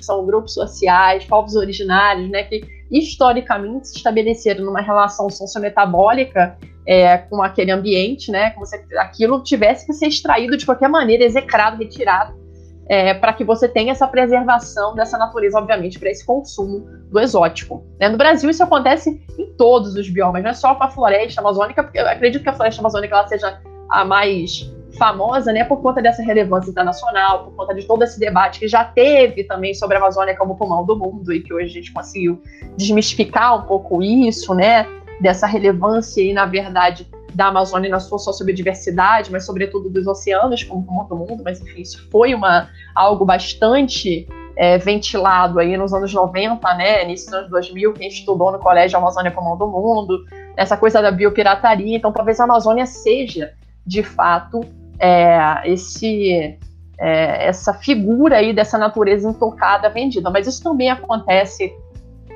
são 0.02 0.26
grupos 0.26 0.54
sociais, 0.54 1.24
povos 1.24 1.56
originários, 1.56 2.30
né, 2.30 2.44
que 2.44 2.62
historicamente 2.92 3.88
se 3.88 3.96
estabeleceram 3.96 4.66
numa 4.66 4.82
relação 4.82 5.30
sociometabólica 5.30 6.58
é, 6.86 7.18
com 7.18 7.42
aquele 7.42 7.72
ambiente, 7.72 8.30
né, 8.30 8.50
como 8.50 8.66
se 8.66 8.76
aquilo 8.98 9.42
tivesse 9.42 9.86
que 9.86 9.94
ser 9.94 10.08
extraído 10.08 10.58
de 10.58 10.66
qualquer 10.66 10.90
maneira, 10.90 11.24
execrado, 11.24 11.78
retirado 11.78 12.45
é, 12.88 13.14
para 13.14 13.34
que 13.34 13.44
você 13.44 13.68
tenha 13.68 13.92
essa 13.92 14.08
preservação 14.08 14.94
dessa 14.96 15.18
natureza, 15.18 15.58
obviamente, 15.58 16.00
para 16.00 16.10
esse 16.10 16.26
consumo 16.26 16.86
do 17.10 17.20
exótico. 17.20 17.84
Né? 18.00 18.10
No 18.10 18.18
Brasil, 18.18 18.50
isso 18.50 18.64
acontece 18.64 19.22
em 19.38 19.54
todos 19.58 19.96
os 19.96 20.10
biomas, 20.10 20.44
não 20.44 20.52
é 20.52 20.54
só 20.54 20.76
com 20.76 20.84
a 20.84 20.90
floresta 20.90 21.42
amazônica, 21.42 21.84
porque 21.84 22.00
eu 22.00 22.08
acredito 22.08 22.44
que 22.44 22.50
a 22.50 22.54
floresta 22.54 22.82
amazônica 22.82 23.16
ela 23.16 23.28
seja 23.28 23.60
a 23.90 24.06
mais 24.06 24.72
famosa, 24.98 25.52
né, 25.52 25.64
por 25.64 25.82
conta 25.82 26.02
dessa 26.02 26.24
relevância 26.24 26.70
internacional, 26.70 27.44
por 27.44 27.54
conta 27.54 27.74
de 27.74 27.86
todo 27.86 28.04
esse 28.04 28.20
debate 28.20 28.60
que 28.60 28.68
já 28.68 28.84
teve 28.84 29.44
também 29.44 29.74
sobre 29.74 29.98
a 29.98 30.00
Amazônia 30.00 30.36
como 30.38 30.56
pulmão 30.56 30.86
do 30.86 30.98
mundo 30.98 31.34
e 31.34 31.42
que 31.42 31.54
hoje 31.54 31.66
a 31.66 31.74
gente 31.74 31.92
conseguiu 31.92 32.42
desmistificar 32.78 33.58
um 33.58 33.68
pouco 33.68 34.02
isso, 34.02 34.54
né, 34.54 34.88
dessa 35.20 35.46
relevância 35.48 36.22
e 36.22 36.34
na 36.34 36.46
verdade 36.46 37.08
da 37.36 37.48
Amazônia 37.48 37.90
na 37.90 38.00
sua 38.00 38.18
sociobiodiversidade, 38.18 39.32
mas 39.32 39.46
sobretudo 39.46 39.90
dos 39.90 40.08
oceanos 40.08 40.64
como 40.64 40.84
pulmão 40.84 41.08
do 41.08 41.16
mundo, 41.16 41.44
mas 41.44 41.62
enfim, 41.62 41.82
isso 41.82 42.08
foi 42.10 42.34
uma 42.34 42.70
algo 42.96 43.26
bastante 43.26 44.28
é, 44.56 44.78
ventilado 44.78 45.60
aí 45.60 45.76
nos 45.76 45.94
anos 45.94 46.14
90, 46.14 46.74
né, 46.76 47.04
início 47.04 47.28
dos 47.28 47.40
anos 47.40 47.50
2000, 47.50 47.94
quem 47.94 48.08
estudou 48.08 48.52
no 48.52 48.60
Colégio 48.60 48.98
Amazônia 48.98 49.32
Pulmão 49.32 49.58
do 49.58 49.68
Mundo, 49.68 50.26
essa 50.56 50.78
coisa 50.78 51.02
da 51.02 51.12
biopirataria, 51.12 51.98
então 51.98 52.12
talvez 52.12 52.40
a 52.40 52.46
Amazônia 52.46 52.86
seja 52.86 53.54
de 53.86 54.02
fato 54.02 54.62
é, 55.00 55.62
esse 55.66 56.58
é, 56.98 57.48
essa 57.48 57.74
figura 57.74 58.38
aí 58.38 58.54
dessa 58.54 58.78
natureza 58.78 59.30
intocada 59.30 59.90
vendida. 59.90 60.30
Mas 60.30 60.48
isso 60.48 60.64
também 60.64 60.90
acontece 60.90 61.74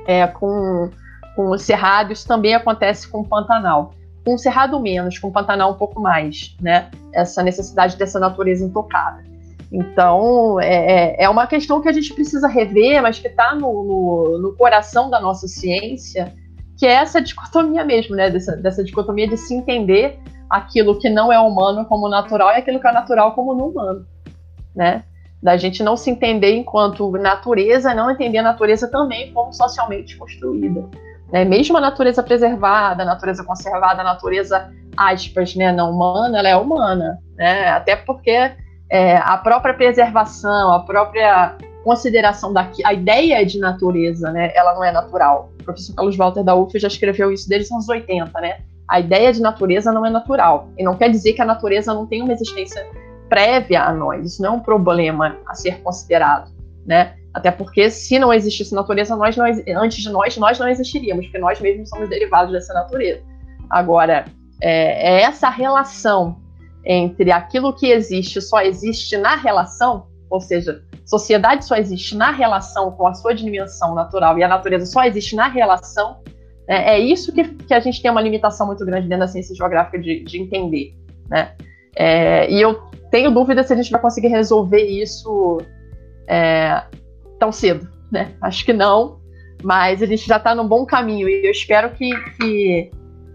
é, 0.06 0.28
com, 0.28 0.90
com 1.36 1.50
o 1.52 1.58
Cerrado, 1.58 2.12
isso 2.12 2.28
também 2.28 2.54
acontece 2.54 3.08
com 3.08 3.22
o 3.22 3.28
Pantanal. 3.28 3.94
Com 4.25 4.36
o 4.36 4.38
Cerrado 4.38 4.79
menos, 4.79 5.17
com 5.17 5.29
o 5.29 5.32
Pantanal 5.32 5.71
um 5.71 5.77
pouco 5.77 6.01
mais, 6.01 6.55
né? 6.62 6.89
Essa 7.13 7.41
necessidade 7.41 7.97
dessa 7.97 8.19
natureza 8.19 8.65
intocada. 8.65 9.23
Então, 9.71 10.60
é, 10.60 11.15
é, 11.19 11.23
é 11.23 11.29
uma 11.29 11.45
questão 11.45 11.82
que 11.82 11.88
a 11.88 11.91
gente 11.91 12.13
precisa 12.13 12.47
rever, 12.47 13.01
mas 13.01 13.19
que 13.19 13.27
está 13.27 13.53
no, 13.53 13.84
no, 13.84 14.39
no, 14.39 14.55
coração 14.55 15.10
da 15.10 15.19
nossa 15.19 15.47
ciência, 15.47 16.34
que 16.77 16.88
é 16.88 16.93
essa 16.93 17.21
dicotomia 17.21 17.86
mesmo, 17.86 18.15
né? 18.15 18.29
Dessa, 18.29 18.55
dessa 18.55 18.84
dicotomia 18.84 19.27
de 19.27 19.38
se 19.38 19.53
entender 19.53 20.19
aquilo 20.49 20.97
que 20.97 21.10
não 21.10 21.32
é 21.32 21.39
humano 21.39 21.86
como 21.86 22.10
natural 22.10 22.49
e 22.51 22.55
aquilo 22.55 22.79
que 22.79 22.88
é 22.88 22.91
natural 22.91 23.34
como 23.34 23.53
não 23.53 23.67
humano, 23.69 24.05
né? 24.75 25.03
Da 25.41 25.55
gente 25.55 25.84
não 25.84 25.95
se 25.95 26.10
entender 26.10 26.55
enquanto 26.55 27.12
natureza, 27.12 27.93
não 27.93 28.10
entender 28.10 28.39
a 28.39 28.43
natureza 28.43 28.89
também 28.89 29.32
como 29.32 29.53
socialmente 29.53 30.17
construída. 30.17 30.89
Né? 31.32 31.46
Mesmo 31.46 31.78
a 31.78 31.82
natureza 31.82 32.24
preservada, 32.24 33.04
a 33.04 33.06
natureza 33.06 33.44
conservada, 33.44 34.02
a 34.02 34.04
natureza, 34.04 34.72
aspas, 34.98 35.56
né, 35.56 35.72
não 35.72 35.92
humana, 35.92 36.39
ela 36.39 36.50
é 36.50 36.56
humana, 36.56 37.20
né? 37.38 37.70
Até 37.70 37.96
porque 37.96 38.52
é, 38.89 39.18
a 39.18 39.38
própria 39.38 39.74
preservação, 39.74 40.74
a 40.74 40.80
própria 40.82 41.56
consideração 41.84 42.52
da 42.52 42.68
a 42.84 42.94
ideia 42.94 43.46
de 43.46 43.60
natureza, 43.60 44.32
né, 44.32 44.52
ela 44.56 44.74
não 44.74 44.84
é 44.84 44.92
natural. 44.92 45.52
O 45.62 45.63
professor 45.63 45.96
Carlos 45.96 46.18
Walter 46.18 46.44
da 46.44 46.56
UF 46.56 46.78
já 46.78 46.88
escreveu 46.88 47.32
isso 47.32 47.48
desde 47.48 47.68
os 47.68 47.72
anos 47.72 47.88
80, 47.88 48.42
né? 48.42 48.58
a 48.89 49.00
ideia 49.00 49.32
de 49.32 49.39
natureza 49.39 49.92
não 49.92 50.04
é 50.04 50.10
natural. 50.10 50.68
E 50.78 50.84
não 50.84 50.98
quer 50.98 51.12
dizer 51.12 51.34
que 51.34 51.42
a 51.42 51.46
natureza 51.46 51.94
não 51.94 52.08
tem 52.08 52.24
uma 52.24 52.34
existência 52.34 52.86
prévia 53.30 53.84
a 53.84 53.94
nós. 53.94 54.26
Isso 54.26 54.42
não 54.42 54.54
é 54.54 54.58
um 54.58 54.60
problema 54.60 55.38
a 55.46 55.54
ser 55.54 55.80
considerado, 55.82 56.52
né? 56.86 57.13
Até 57.34 57.52
porque 57.52 57.89
se 57.92 58.18
não 58.18 58.34
existisse 58.34 58.74
natureza, 58.74 59.15
nós 59.15 59.38
não, 59.38 59.46
antes 59.78 60.02
de 60.02 60.10
nós, 60.10 60.36
nós 60.38 60.58
não 60.58 60.68
existiríamos, 60.68 61.26
porque 61.26 61.38
nós 61.38 61.60
mesmos 61.60 61.89
somos 61.89 62.10
derivados 62.10 62.52
dessa 62.52 62.74
natureza. 62.74 63.22
Agora, 63.70 64.26
é, 64.62 65.18
é 65.18 65.22
essa 65.22 65.50
relação 65.50 66.38
entre 66.86 67.32
aquilo 67.32 67.74
que 67.74 67.88
existe 67.88 68.42
só 68.42 68.62
existe 68.62 69.15
na 69.18 69.36
relação, 69.36 70.08
ou 70.30 70.42
seja, 70.42 70.82
sociedade 71.06 71.65
só 71.65 71.76
existe 71.76 72.15
na 72.15 72.32
relação 72.32 72.92
com 72.92 73.08
a 73.08 73.13
sua 73.13 73.34
dimensão 73.34 73.94
natural 73.94 74.38
e 74.38 74.44
a 74.44 74.48
natureza 74.48 74.86
só 74.86 75.04
existe 75.04 75.36
na 75.36 75.48
relação, 75.48 76.22
é, 76.68 76.96
é 76.96 77.00
isso 77.00 77.34
que, 77.34 77.44
que, 77.44 77.74
a 77.74 77.80
gente 77.80 78.02
tem 78.02 78.12
uma 78.12 78.22
limitação 78.22 78.68
muito 78.68 78.86
grande 78.86 79.08
dentro 79.08 79.26
da 79.26 79.28
ciência 79.28 79.56
geográfica 79.56 80.00
de, 80.00 80.24
de 80.24 80.39
entender. 80.39 80.94
Né? 81.28 81.52
É, 81.96 82.50
e 82.52 82.62
eu 82.62 82.76
tenho 83.10 83.32
dúvida 83.32 83.63
se 83.63 83.74
a 83.74 83.76
gente 83.76 83.92
vai 83.92 84.00
conseguir 84.00 84.28
resolver 84.28 84.84
isso 84.84 85.58
é, 86.28 86.84
tão 87.39 87.52
cedo. 87.52 87.88
Né? 88.12 88.34
Acho 88.41 88.65
que 88.65 88.73
não, 88.73 89.19
mas 89.63 90.02
a 90.02 90.06
gente 90.06 90.28
já 90.28 90.38
está 90.38 90.54
num 90.54 90.67
bom 90.67 90.86
caminho 90.86 91.28
e 91.30 91.45
eu 91.45 91.52
espero 91.52 91.91
que, 91.91 92.12
que 92.38 92.91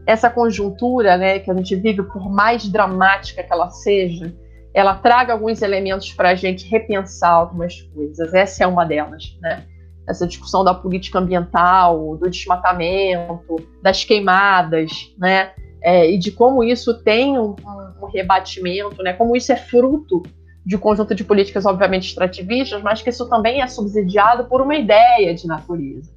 essa 0.07 0.29
conjuntura 0.29 1.17
né, 1.17 1.39
que 1.39 1.51
a 1.51 1.55
gente 1.55 1.75
vive, 1.77 2.03
por 2.03 2.31
mais 2.31 2.69
dramática 2.69 3.43
que 3.43 3.53
ela 3.53 3.71
seja, 3.71 4.35
ela 4.73 4.95
traga 4.95 5.33
alguns 5.33 5.63
elementos 5.63 6.13
para 6.13 6.31
a 6.31 6.35
gente 6.35 6.69
repensar 6.69 7.31
algumas 7.31 7.81
coisas. 7.81 8.35
Essa 8.35 8.65
é 8.65 8.67
uma 8.67 8.85
delas. 8.85 9.37
Né? 9.41 9.65
essa 10.07 10.27
discussão 10.27 10.63
da 10.63 10.75
política 10.75 11.19
ambiental, 11.19 12.17
do 12.17 12.29
desmatamento, 12.29 13.57
das 13.83 14.05
queimadas, 14.05 15.13
né? 15.19 15.53
É, 15.83 16.11
e 16.11 16.19
de 16.19 16.31
como 16.31 16.65
isso 16.65 17.03
tem 17.03 17.39
um, 17.39 17.55
um, 18.01 18.07
rebatimento, 18.07 19.03
né? 19.03 19.13
Como 19.13 19.37
isso 19.37 19.53
é 19.53 19.57
fruto 19.57 20.23
de 20.65 20.79
conjunto 20.79 21.15
de 21.15 21.25
políticas, 21.25 21.67
obviamente, 21.67 22.09
extrativistas, 22.09 22.83
mas 22.83 23.03
que 23.03 23.11
isso 23.11 23.29
também 23.29 23.61
é 23.61 23.67
subsidiado 23.67 24.45
por 24.45 24.63
uma 24.63 24.75
ideia 24.75 25.35
de 25.35 25.47
natureza. 25.47 26.11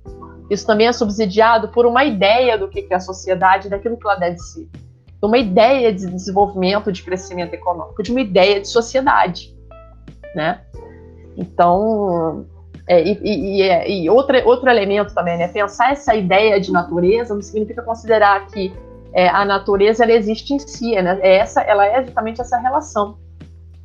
Isso 0.50 0.66
também 0.66 0.88
é 0.88 0.94
subsidiado 0.94 1.68
por 1.70 1.86
uma 1.86 2.06
ideia 2.06 2.58
do 2.58 2.70
que 2.70 2.88
é 2.90 2.96
a 2.96 3.00
sociedade, 3.00 3.70
daquilo 3.70 3.98
que 3.98 4.08
ela 4.08 4.16
deve 4.16 4.38
ser. 4.38 4.68
Uma 5.22 5.38
ideia 5.38 5.92
de 5.92 6.06
desenvolvimento, 6.08 6.92
de 6.92 7.04
crescimento 7.04 7.54
econômico, 7.54 8.02
de 8.02 8.12
uma 8.12 8.22
ideia 8.22 8.62
de 8.62 8.68
sociedade, 8.68 9.54
né? 10.34 10.62
Então, 11.36 12.46
é, 12.88 13.04
e, 13.04 13.20
e, 13.24 13.62
é, 13.62 13.92
e 13.92 14.10
outra, 14.10 14.46
outro 14.46 14.70
elemento 14.70 15.14
também, 15.14 15.38
né? 15.38 15.50
Pensar 15.50 15.92
essa 15.92 16.16
ideia 16.16 16.62
de 16.62 16.72
natureza 16.72 17.34
não 17.34 17.42
significa 17.42 17.82
considerar 17.82 18.48
que 18.48 18.74
é, 19.12 19.28
a 19.28 19.44
natureza 19.44 20.04
ela 20.04 20.14
existe 20.14 20.54
em 20.54 20.60
si, 20.60 20.96
né? 21.02 21.20
É 21.22 21.38
essa, 21.38 21.62
ela 21.62 21.86
é 21.86 22.04
justamente 22.04 22.40
essa 22.40 22.58
relação. 22.58 23.18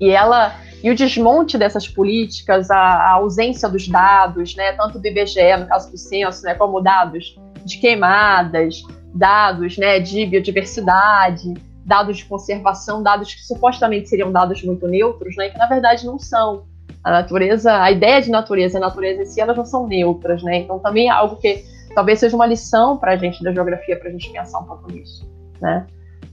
E 0.00 0.10
ela 0.10 0.54
e 0.82 0.90
o 0.90 0.96
desmonte 0.96 1.56
dessas 1.56 1.86
políticas, 1.86 2.70
a, 2.70 2.76
a, 2.76 3.10
ausência 3.12 3.68
dos 3.68 3.86
dados, 3.86 4.56
né? 4.56 4.72
Tanto 4.72 4.98
do 4.98 5.06
IBGE, 5.06 5.56
no 5.58 5.66
caso 5.66 5.90
do 5.90 5.96
censo, 5.96 6.42
né? 6.42 6.54
Como 6.54 6.80
dados 6.80 7.38
de 7.64 7.78
queimadas, 7.78 8.82
dados, 9.14 9.78
né? 9.78 10.00
De 10.00 10.26
biodiversidade, 10.26 11.54
dados 11.84 12.18
de 12.18 12.24
conservação, 12.24 13.00
dados 13.00 13.32
que 13.32 13.42
supostamente 13.42 14.08
seriam 14.08 14.32
dados 14.32 14.62
muito 14.64 14.88
neutros, 14.88 15.36
né? 15.36 15.50
Que 15.50 15.58
na 15.58 15.66
verdade 15.66 16.04
não 16.04 16.18
são 16.18 16.64
a 17.04 17.10
natureza, 17.10 17.80
a 17.80 17.90
ideia 17.90 18.20
de 18.20 18.30
natureza 18.30 18.76
e 18.76 18.78
a 18.78 18.80
natureza 18.80 19.22
em 19.22 19.26
si, 19.26 19.40
elas 19.40 19.56
não 19.56 19.64
são 19.64 19.86
neutras, 19.86 20.42
né? 20.42 20.58
Então 20.58 20.80
também 20.80 21.08
é 21.08 21.10
algo 21.10 21.36
que 21.36 21.64
talvez 21.94 22.18
seja 22.18 22.34
uma 22.34 22.46
lição 22.46 22.96
para 22.96 23.12
a 23.12 23.16
gente 23.16 23.42
da 23.42 23.52
geografia, 23.52 23.96
para 23.96 24.08
a 24.08 24.12
gente 24.12 24.30
pensar 24.30 24.58
um 24.60 24.64
pouco 24.64 24.90
nisso, 24.90 25.28
né? 25.60 25.86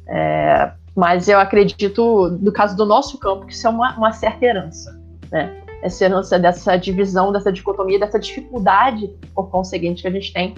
É, 0.07 0.71
mas 0.95 1.27
eu 1.27 1.39
acredito, 1.39 2.37
no 2.41 2.51
caso 2.51 2.75
do 2.75 2.85
nosso 2.85 3.17
campo, 3.17 3.45
que 3.45 3.53
isso 3.53 3.67
é 3.67 3.69
uma, 3.69 3.95
uma 3.97 4.11
certa 4.11 4.45
herança, 4.45 4.99
né? 5.31 5.61
Essa 5.81 6.05
herança 6.05 6.37
dessa 6.37 6.75
divisão, 6.75 7.31
dessa 7.31 7.51
dicotomia, 7.51 7.99
dessa 7.99 8.19
dificuldade, 8.19 9.07
por 9.33 9.49
conseguinte, 9.49 10.01
que 10.01 10.07
a 10.07 10.11
gente 10.11 10.33
tem 10.33 10.55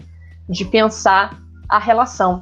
de 0.49 0.65
pensar 0.65 1.39
a 1.69 1.77
relação. 1.77 2.41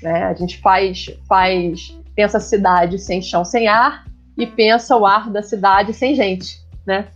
Né? 0.00 0.24
A 0.24 0.34
gente 0.34 0.60
faz, 0.60 1.06
faz, 1.26 1.92
pensa 2.14 2.38
a 2.38 2.40
cidade 2.40 2.98
sem 3.00 3.20
chão, 3.20 3.44
sem 3.44 3.66
ar, 3.66 4.04
e 4.38 4.46
pensa 4.46 4.96
o 4.96 5.04
ar 5.04 5.28
da 5.28 5.42
cidade 5.42 5.92
sem 5.92 6.14
gente 6.14 6.60
né? 6.86 7.06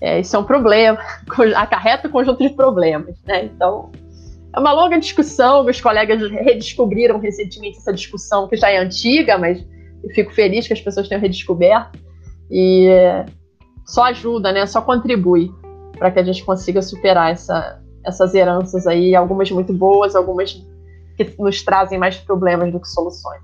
É, 0.00 0.20
isso 0.20 0.34
é 0.34 0.38
um 0.38 0.44
problema, 0.44 0.98
acarreta 1.56 2.08
um 2.08 2.10
conjunto 2.10 2.42
de 2.42 2.50
problemas, 2.50 3.16
né? 3.24 3.44
Então, 3.44 3.90
é 4.52 4.58
uma 4.58 4.72
longa 4.72 4.98
discussão, 4.98 5.62
meus 5.62 5.80
colegas 5.80 6.20
redescobriram 6.30 7.18
recentemente 7.18 7.78
essa 7.78 7.92
discussão, 7.92 8.48
que 8.48 8.56
já 8.56 8.70
é 8.70 8.78
antiga, 8.78 9.38
mas 9.38 9.64
eu 10.02 10.10
fico 10.10 10.32
feliz 10.32 10.66
que 10.66 10.72
as 10.72 10.80
pessoas 10.80 11.08
tenham 11.08 11.20
redescoberto, 11.20 11.98
e 12.50 12.88
só 13.86 14.04
ajuda, 14.04 14.52
né? 14.52 14.66
Só 14.66 14.80
contribui 14.80 15.50
para 15.98 16.10
que 16.10 16.18
a 16.18 16.22
gente 16.22 16.44
consiga 16.44 16.82
superar 16.82 17.32
essa, 17.32 17.80
essas 18.04 18.34
heranças 18.34 18.86
aí, 18.86 19.14
algumas 19.14 19.50
muito 19.50 19.72
boas, 19.72 20.16
algumas 20.16 20.52
que 21.16 21.34
nos 21.38 21.62
trazem 21.62 21.98
mais 21.98 22.16
problemas 22.16 22.72
do 22.72 22.80
que 22.80 22.88
soluções. 22.88 23.42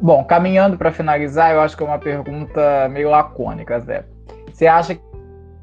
Bom, 0.00 0.24
caminhando 0.24 0.78
para 0.78 0.90
finalizar, 0.90 1.52
eu 1.52 1.60
acho 1.60 1.76
que 1.76 1.82
é 1.82 1.86
uma 1.86 1.98
pergunta 1.98 2.88
meio 2.88 3.10
lacônica, 3.10 3.78
Zé. 3.80 4.06
Você 4.50 4.66
acha 4.66 4.98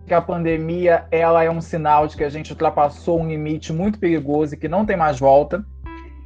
que 0.08 0.14
a 0.14 0.22
pandemia 0.22 1.05
ela 1.12 1.43
é 1.43 1.51
um 1.51 1.60
sinal 1.60 2.08
de 2.08 2.16
que 2.16 2.24
a 2.24 2.30
gente 2.30 2.51
ultrapassou 2.51 3.20
um 3.20 3.28
limite 3.28 3.74
muito 3.74 3.99
perigoso 3.99 4.53
e 4.53 4.58
que 4.58 4.70
não 4.70 4.86
tem 4.86 4.95
mais 4.95 5.20
volta? 5.20 5.64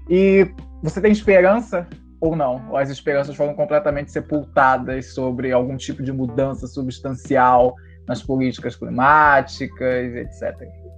E 0.08 0.48
você 0.84 1.02
tem 1.02 1.12
esperança 1.12 1.88
ou 2.20 2.36
não? 2.36 2.70
Ou 2.70 2.78
as 2.78 2.92
esperanças 2.92 3.36
foram 3.36 3.56
completamente 3.56 4.12
sepultadas 4.12 5.14
sobre 5.14 5.52
algum 5.52 5.76
tipo 5.76 6.04
de 6.04 6.12
mudança 6.12 6.68
substancial 6.68 7.76
nas 8.08 8.22
políticas 8.22 8.76
climáticas, 8.76 10.16
etc. 10.16 10.56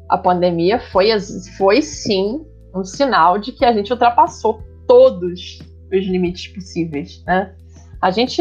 A 0.10 0.18
pandemia 0.18 0.80
foi, 0.92 1.10
foi 1.58 1.82
sim 1.82 2.46
um 2.76 2.84
sinal 2.84 3.38
de 3.38 3.54
que 3.54 3.64
a 3.64 3.72
gente 3.72 3.94
ultrapassou 3.94 4.62
todos 4.86 5.60
os 5.92 6.06
limites 6.06 6.48
possíveis, 6.48 7.24
né? 7.26 7.56
A 8.04 8.12
gente 8.12 8.36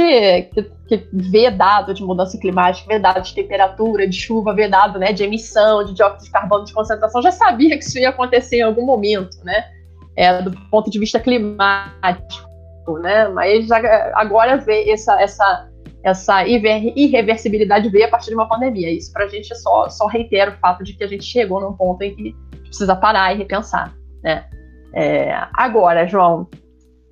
que, 0.52 0.62
que, 0.88 1.08
vê 1.12 1.48
dado 1.48 1.94
de 1.94 2.02
mudança 2.02 2.36
climática, 2.36 2.88
vê 2.88 2.98
dado 2.98 3.22
de 3.22 3.32
temperatura, 3.32 4.08
de 4.08 4.16
chuva, 4.16 4.52
vê 4.52 4.66
dado 4.66 4.98
né, 4.98 5.12
de 5.12 5.22
emissão, 5.22 5.84
de 5.84 5.94
dióxido 5.94 6.24
de 6.24 6.32
carbono, 6.32 6.64
de 6.64 6.72
concentração, 6.72 7.22
já 7.22 7.30
sabia 7.30 7.78
que 7.78 7.84
isso 7.84 7.96
ia 7.96 8.08
acontecer 8.08 8.56
em 8.56 8.62
algum 8.62 8.84
momento, 8.84 9.36
né? 9.44 9.64
É, 10.16 10.42
do 10.42 10.50
ponto 10.68 10.90
de 10.90 10.98
vista 10.98 11.20
climático. 11.20 12.98
né? 13.00 13.28
Mas 13.28 13.70
agora 14.14 14.56
vê 14.56 14.90
essa, 14.90 15.22
essa, 15.22 15.70
essa 16.02 16.44
irreversibilidade 16.44 17.88
veio 17.88 18.06
a 18.06 18.10
partir 18.10 18.30
de 18.30 18.34
uma 18.34 18.48
pandemia. 18.48 18.90
Isso 18.90 19.12
para 19.12 19.26
a 19.26 19.28
gente 19.28 19.54
só, 19.54 19.88
só 19.88 20.08
reitera 20.08 20.50
o 20.50 20.58
fato 20.58 20.82
de 20.82 20.92
que 20.94 21.04
a 21.04 21.08
gente 21.08 21.24
chegou 21.24 21.60
num 21.60 21.72
ponto 21.72 22.02
em 22.02 22.16
que 22.16 22.34
precisa 22.64 22.96
parar 22.96 23.32
e 23.32 23.38
repensar, 23.38 23.94
né? 24.24 24.44
É, 24.92 25.32
agora, 25.54 26.04
João, 26.04 26.48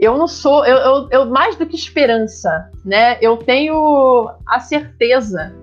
eu 0.01 0.17
não 0.17 0.27
sou, 0.27 0.65
eu, 0.65 0.77
eu, 0.79 1.09
eu, 1.11 1.27
mais 1.27 1.57
do 1.57 1.67
que 1.67 1.77
esperança, 1.77 2.71
né? 2.83 3.19
Eu 3.21 3.37
tenho 3.37 4.31
a 4.49 4.59
certeza 4.59 5.55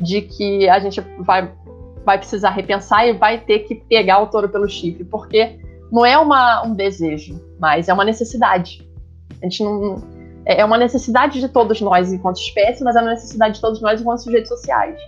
de 0.00 0.22
que 0.22 0.68
a 0.68 0.78
gente 0.78 1.00
vai, 1.18 1.52
vai 2.04 2.16
precisar 2.16 2.50
repensar 2.50 3.08
e 3.08 3.12
vai 3.12 3.38
ter 3.38 3.60
que 3.60 3.74
pegar 3.74 4.22
o 4.22 4.28
touro 4.28 4.48
pelo 4.48 4.68
chifre, 4.68 5.02
porque 5.02 5.58
não 5.90 6.06
é 6.06 6.16
uma, 6.16 6.64
um 6.64 6.72
desejo, 6.72 7.40
mas 7.58 7.88
é 7.88 7.92
uma 7.92 8.04
necessidade. 8.04 8.88
A 9.42 9.46
gente 9.46 9.64
não. 9.64 9.96
É, 10.46 10.60
é 10.60 10.64
uma 10.64 10.78
necessidade 10.78 11.40
de 11.40 11.48
todos 11.48 11.80
nós 11.80 12.12
enquanto 12.12 12.36
espécie, 12.36 12.84
mas 12.84 12.94
é 12.94 13.00
uma 13.00 13.10
necessidade 13.10 13.56
de 13.56 13.60
todos 13.60 13.82
nós 13.82 14.00
enquanto 14.00 14.22
sujeitos 14.22 14.48
sociais. 14.48 15.00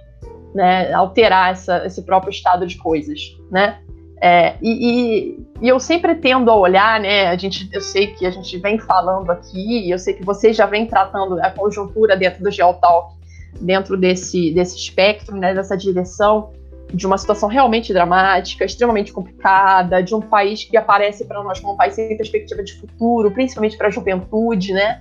Né? 0.52 0.92
Alterar 0.92 1.52
essa, 1.52 1.86
esse 1.86 2.02
próprio 2.02 2.30
estado 2.30 2.66
de 2.66 2.76
coisas. 2.78 3.20
Né? 3.48 3.78
É, 4.24 4.54
e, 4.62 4.70
e, 4.70 5.46
e, 5.60 5.68
eu 5.68 5.80
sempre 5.80 6.14
tendo 6.14 6.48
a 6.48 6.54
olhar, 6.54 7.00
né? 7.00 7.26
A 7.26 7.36
gente, 7.36 7.68
eu 7.72 7.80
sei 7.80 8.06
que 8.06 8.24
a 8.24 8.30
gente 8.30 8.56
vem 8.56 8.78
falando 8.78 9.28
aqui, 9.30 9.90
eu 9.90 9.98
sei 9.98 10.14
que 10.14 10.24
vocês 10.24 10.56
já 10.56 10.64
vem 10.64 10.86
tratando 10.86 11.42
a 11.42 11.50
conjuntura 11.50 12.16
dentro 12.16 12.40
do 12.40 12.48
Geotalk, 12.48 13.16
dentro 13.60 13.96
desse, 13.96 14.52
desse 14.52 14.76
espectro, 14.76 15.36
né, 15.36 15.52
dessa 15.52 15.76
direção 15.76 16.52
de 16.94 17.04
uma 17.04 17.18
situação 17.18 17.48
realmente 17.48 17.92
dramática, 17.92 18.64
extremamente 18.64 19.12
complicada, 19.12 20.00
de 20.00 20.14
um 20.14 20.20
país 20.20 20.62
que 20.62 20.76
aparece 20.76 21.24
para 21.24 21.42
nós 21.42 21.58
como 21.58 21.72
um 21.72 21.76
país 21.76 21.94
sem 21.94 22.16
perspectiva 22.16 22.62
de 22.62 22.74
futuro, 22.74 23.30
principalmente 23.32 23.76
para 23.76 23.88
a 23.88 23.90
juventude, 23.90 24.72
né? 24.72 25.00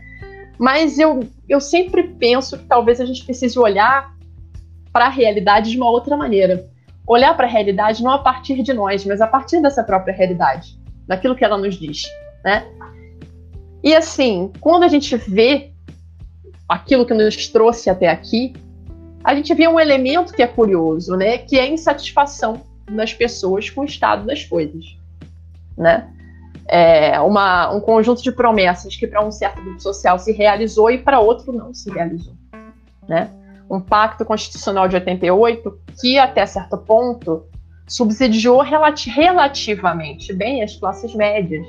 Mas 0.57 0.97
eu, 0.97 1.19
eu 1.47 1.61
sempre 1.61 2.03
penso 2.03 2.57
que 2.57 2.65
talvez 2.65 2.99
a 2.99 3.05
gente 3.05 3.23
precise 3.23 3.59
olhar 3.59 4.15
para 4.91 5.05
a 5.05 5.09
realidade 5.09 5.69
de 5.69 5.77
uma 5.77 5.91
outra 5.91 6.17
maneira. 6.17 6.65
Olhar 7.07 7.35
para 7.35 7.45
a 7.45 7.49
realidade 7.49 8.03
não 8.03 8.11
a 8.11 8.19
partir 8.19 8.61
de 8.61 8.73
nós, 8.73 9.05
mas 9.05 9.21
a 9.21 9.27
partir 9.27 9.61
dessa 9.61 9.83
própria 9.83 10.13
realidade, 10.13 10.79
daquilo 11.07 11.35
que 11.35 11.43
ela 11.43 11.57
nos 11.57 11.75
diz, 11.75 12.03
né? 12.43 12.65
E 13.83 13.95
assim, 13.95 14.51
quando 14.59 14.83
a 14.83 14.87
gente 14.87 15.15
vê 15.15 15.71
aquilo 16.69 17.05
que 17.05 17.13
nos 17.13 17.47
trouxe 17.47 17.89
até 17.89 18.07
aqui, 18.07 18.53
a 19.23 19.35
gente 19.35 19.53
vê 19.53 19.67
um 19.67 19.79
elemento 19.79 20.33
que 20.33 20.41
é 20.41 20.47
curioso, 20.47 21.15
né? 21.15 21.37
Que 21.39 21.57
é 21.57 21.63
a 21.63 21.67
insatisfação 21.67 22.61
das 22.89 23.13
pessoas 23.13 23.69
com 23.69 23.81
o 23.81 23.85
estado 23.85 24.25
das 24.25 24.43
coisas, 24.43 24.97
né? 25.77 26.09
É 26.67 27.19
uma, 27.19 27.71
um 27.73 27.81
conjunto 27.81 28.21
de 28.21 28.31
promessas 28.31 28.95
que 28.95 29.07
para 29.07 29.25
um 29.25 29.31
certo 29.31 29.61
grupo 29.61 29.81
social 29.81 30.17
se 30.17 30.31
realizou 30.31 30.89
e 30.89 30.97
para 30.97 31.19
outro 31.19 31.51
não 31.51 31.73
se 31.73 31.89
realizou, 31.91 32.33
né? 33.07 33.29
Um 33.71 33.79
pacto 33.79 34.25
constitucional 34.25 34.87
de 34.87 34.95
88 34.95 35.79
que 35.99 36.19
até 36.19 36.45
certo 36.45 36.77
ponto 36.77 37.45
subsidiou 37.87 38.61
relati 38.61 39.09
relativamente 39.09 40.33
bem 40.33 40.61
as 40.61 40.75
classes 40.75 41.15
médias, 41.15 41.65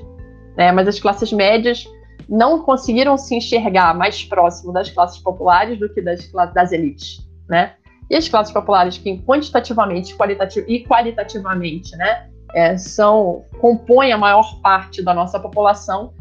né? 0.57 0.73
Mas 0.73 0.89
as 0.89 0.99
classes 0.99 1.33
médias 1.33 1.85
não 2.29 2.63
conseguiram 2.63 3.17
se 3.17 3.37
enxergar 3.37 3.95
mais 3.95 4.25
próximo 4.25 4.73
das 4.73 4.91
classes 4.91 5.19
populares 5.19 5.79
do 5.79 5.89
que 5.93 6.01
das, 6.01 6.31
das 6.53 6.73
elites 6.73 7.23
né? 7.53 7.75
E 8.11 8.17
as 8.17 8.29
classes 8.29 8.53
populares 8.53 8.99
que 8.99 9.19
quantitativamente 9.19 10.17
qualitativo, 10.17 10.69
e 10.69 10.85
qualitativamente, 10.85 11.97
né, 11.97 12.29
é, 12.55 12.77
são 12.77 13.45
compõem 13.61 14.13
a 14.13 14.19
maior 14.19 14.61
parte 14.61 15.03
da 15.03 15.15
nossa 15.15 15.39
população, 15.39 16.13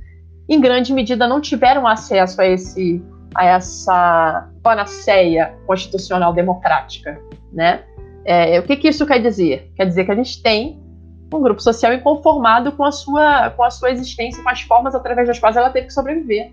em 0.48 0.60
grande 0.60 0.94
medida 0.94 1.28
não 1.28 1.42
tiveram 1.42 1.88
acesso 1.88 2.42
a 2.42 2.46
esse 2.46 3.04
a 3.34 3.46
essa 3.46 4.51
panaceia 4.62 5.56
constitucional 5.66 6.34
democrática, 6.34 7.20
né? 7.52 7.84
É, 8.24 8.60
o 8.60 8.64
que, 8.64 8.76
que 8.76 8.88
isso 8.88 9.06
quer 9.06 9.20
dizer? 9.20 9.72
Quer 9.76 9.86
dizer 9.86 10.06
que 10.06 10.12
a 10.12 10.16
gente 10.16 10.42
tem 10.42 10.80
um 11.34 11.42
grupo 11.42 11.62
social 11.62 11.94
inconformado 11.94 12.72
com 12.74 12.84
a 12.84 12.92
sua 12.92 13.50
com 13.52 13.64
a 13.64 13.72
sua 13.72 13.90
existência, 13.90 14.44
com 14.44 14.50
as 14.50 14.62
formas 14.62 14.94
através 14.94 15.28
das 15.28 15.40
quais 15.40 15.56
ela 15.56 15.70
teve 15.70 15.88
que 15.88 15.94
sobreviver 15.94 16.52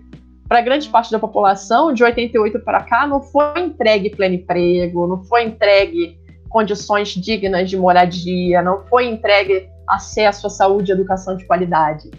para 0.49 0.61
grande 0.61 0.89
parte 0.89 1.11
da 1.11 1.19
população, 1.19 1.93
de 1.93 2.03
88 2.03 2.59
para 2.61 2.81
cá, 2.81 3.05
não 3.05 3.21
foi 3.21 3.59
entregue 3.59 4.09
pleno 4.09 4.33
emprego, 4.33 5.05
não 5.05 5.23
foi 5.25 5.43
entregue 5.43 6.17
condições 6.49 7.09
dignas 7.09 7.69
de 7.69 7.77
moradia, 7.77 8.59
não 8.63 8.83
foi 8.87 9.05
entregue 9.05 9.69
acesso 9.87 10.47
à 10.47 10.49
saúde 10.49 10.91
e 10.91 10.95
educação 10.95 11.37
de 11.37 11.45
qualidade, 11.45 12.09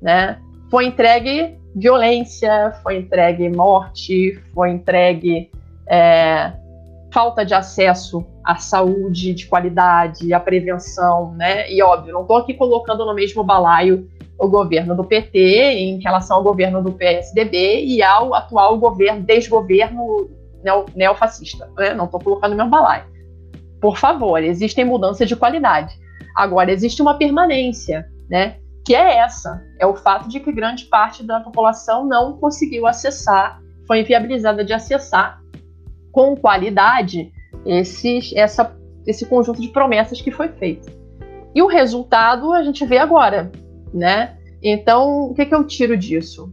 né? 0.00 0.38
Foi 0.70 0.86
entregue 0.86 1.58
violência, 1.74 2.72
foi 2.82 2.98
entregue 2.98 3.48
morte, 3.48 4.38
foi 4.52 4.70
entregue 4.70 5.50
é, 5.88 6.52
falta 7.12 7.44
de 7.44 7.54
acesso 7.54 8.24
à 8.44 8.56
saúde 8.56 9.34
de 9.34 9.46
qualidade, 9.46 10.32
à 10.32 10.40
prevenção, 10.40 11.34
né? 11.34 11.70
E 11.70 11.82
óbvio, 11.82 12.12
não 12.12 12.22
estou 12.22 12.36
aqui 12.36 12.54
colocando 12.54 13.04
no 13.04 13.14
mesmo 13.14 13.42
balaio 13.44 14.08
o 14.38 14.48
governo 14.48 14.96
do 14.96 15.04
PT 15.04 15.38
em 15.38 16.00
relação 16.00 16.38
ao 16.38 16.42
governo 16.42 16.82
do 16.82 16.92
PSDB 16.92 17.84
e 17.84 18.02
ao 18.02 18.34
atual 18.34 18.78
governo, 18.78 19.22
desgoverno 19.22 20.30
neofascista. 20.94 21.70
Né? 21.76 21.92
Não 21.92 22.06
estou 22.06 22.20
colocando 22.20 22.56
meu 22.56 22.66
balaio. 22.66 23.04
Por 23.80 23.98
favor, 23.98 24.42
existem 24.42 24.84
mudanças 24.84 25.28
de 25.28 25.36
qualidade. 25.36 25.94
Agora, 26.34 26.72
existe 26.72 27.02
uma 27.02 27.14
permanência, 27.14 28.06
né? 28.30 28.56
Que 28.84 28.94
é 28.94 29.18
essa: 29.18 29.62
é 29.78 29.86
o 29.86 29.94
fato 29.94 30.28
de 30.28 30.40
que 30.40 30.52
grande 30.52 30.84
parte 30.86 31.22
da 31.22 31.40
população 31.40 32.06
não 32.06 32.38
conseguiu 32.38 32.86
acessar, 32.86 33.60
foi 33.86 34.00
inviabilizada 34.00 34.64
de 34.64 34.72
acessar 34.72 35.40
com 36.12 36.36
qualidade 36.36 37.32
esse, 37.64 38.36
essa, 38.36 38.76
esse 39.06 39.26
conjunto 39.26 39.60
de 39.60 39.68
promessas 39.68 40.20
que 40.20 40.30
foi 40.30 40.48
feito. 40.48 40.90
E 41.54 41.62
o 41.62 41.66
resultado 41.66 42.52
a 42.52 42.62
gente 42.62 42.84
vê 42.86 42.98
agora 42.98 43.50
né? 43.92 44.36
Então, 44.62 45.30
o 45.30 45.34
que, 45.34 45.46
que 45.46 45.54
eu 45.54 45.64
tiro 45.64 45.96
disso? 45.96 46.50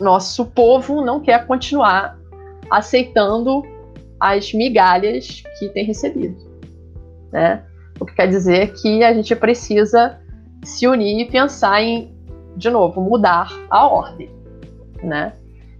Nosso 0.00 0.46
povo 0.46 1.04
não 1.04 1.20
quer 1.20 1.46
continuar 1.46 2.18
aceitando 2.70 3.62
as 4.18 4.52
migalhas 4.52 5.42
que 5.58 5.68
tem 5.68 5.84
recebido, 5.84 6.36
né? 7.30 7.64
O 8.00 8.06
que 8.06 8.14
quer 8.14 8.28
dizer 8.28 8.72
que 8.74 9.02
a 9.04 9.12
gente 9.12 9.34
precisa 9.36 10.20
se 10.62 10.86
unir 10.86 11.20
e 11.20 11.30
pensar 11.30 11.82
em, 11.82 12.14
de 12.56 12.70
novo, 12.70 13.00
mudar 13.00 13.48
a 13.70 13.86
ordem, 13.86 14.30
né? 15.02 15.32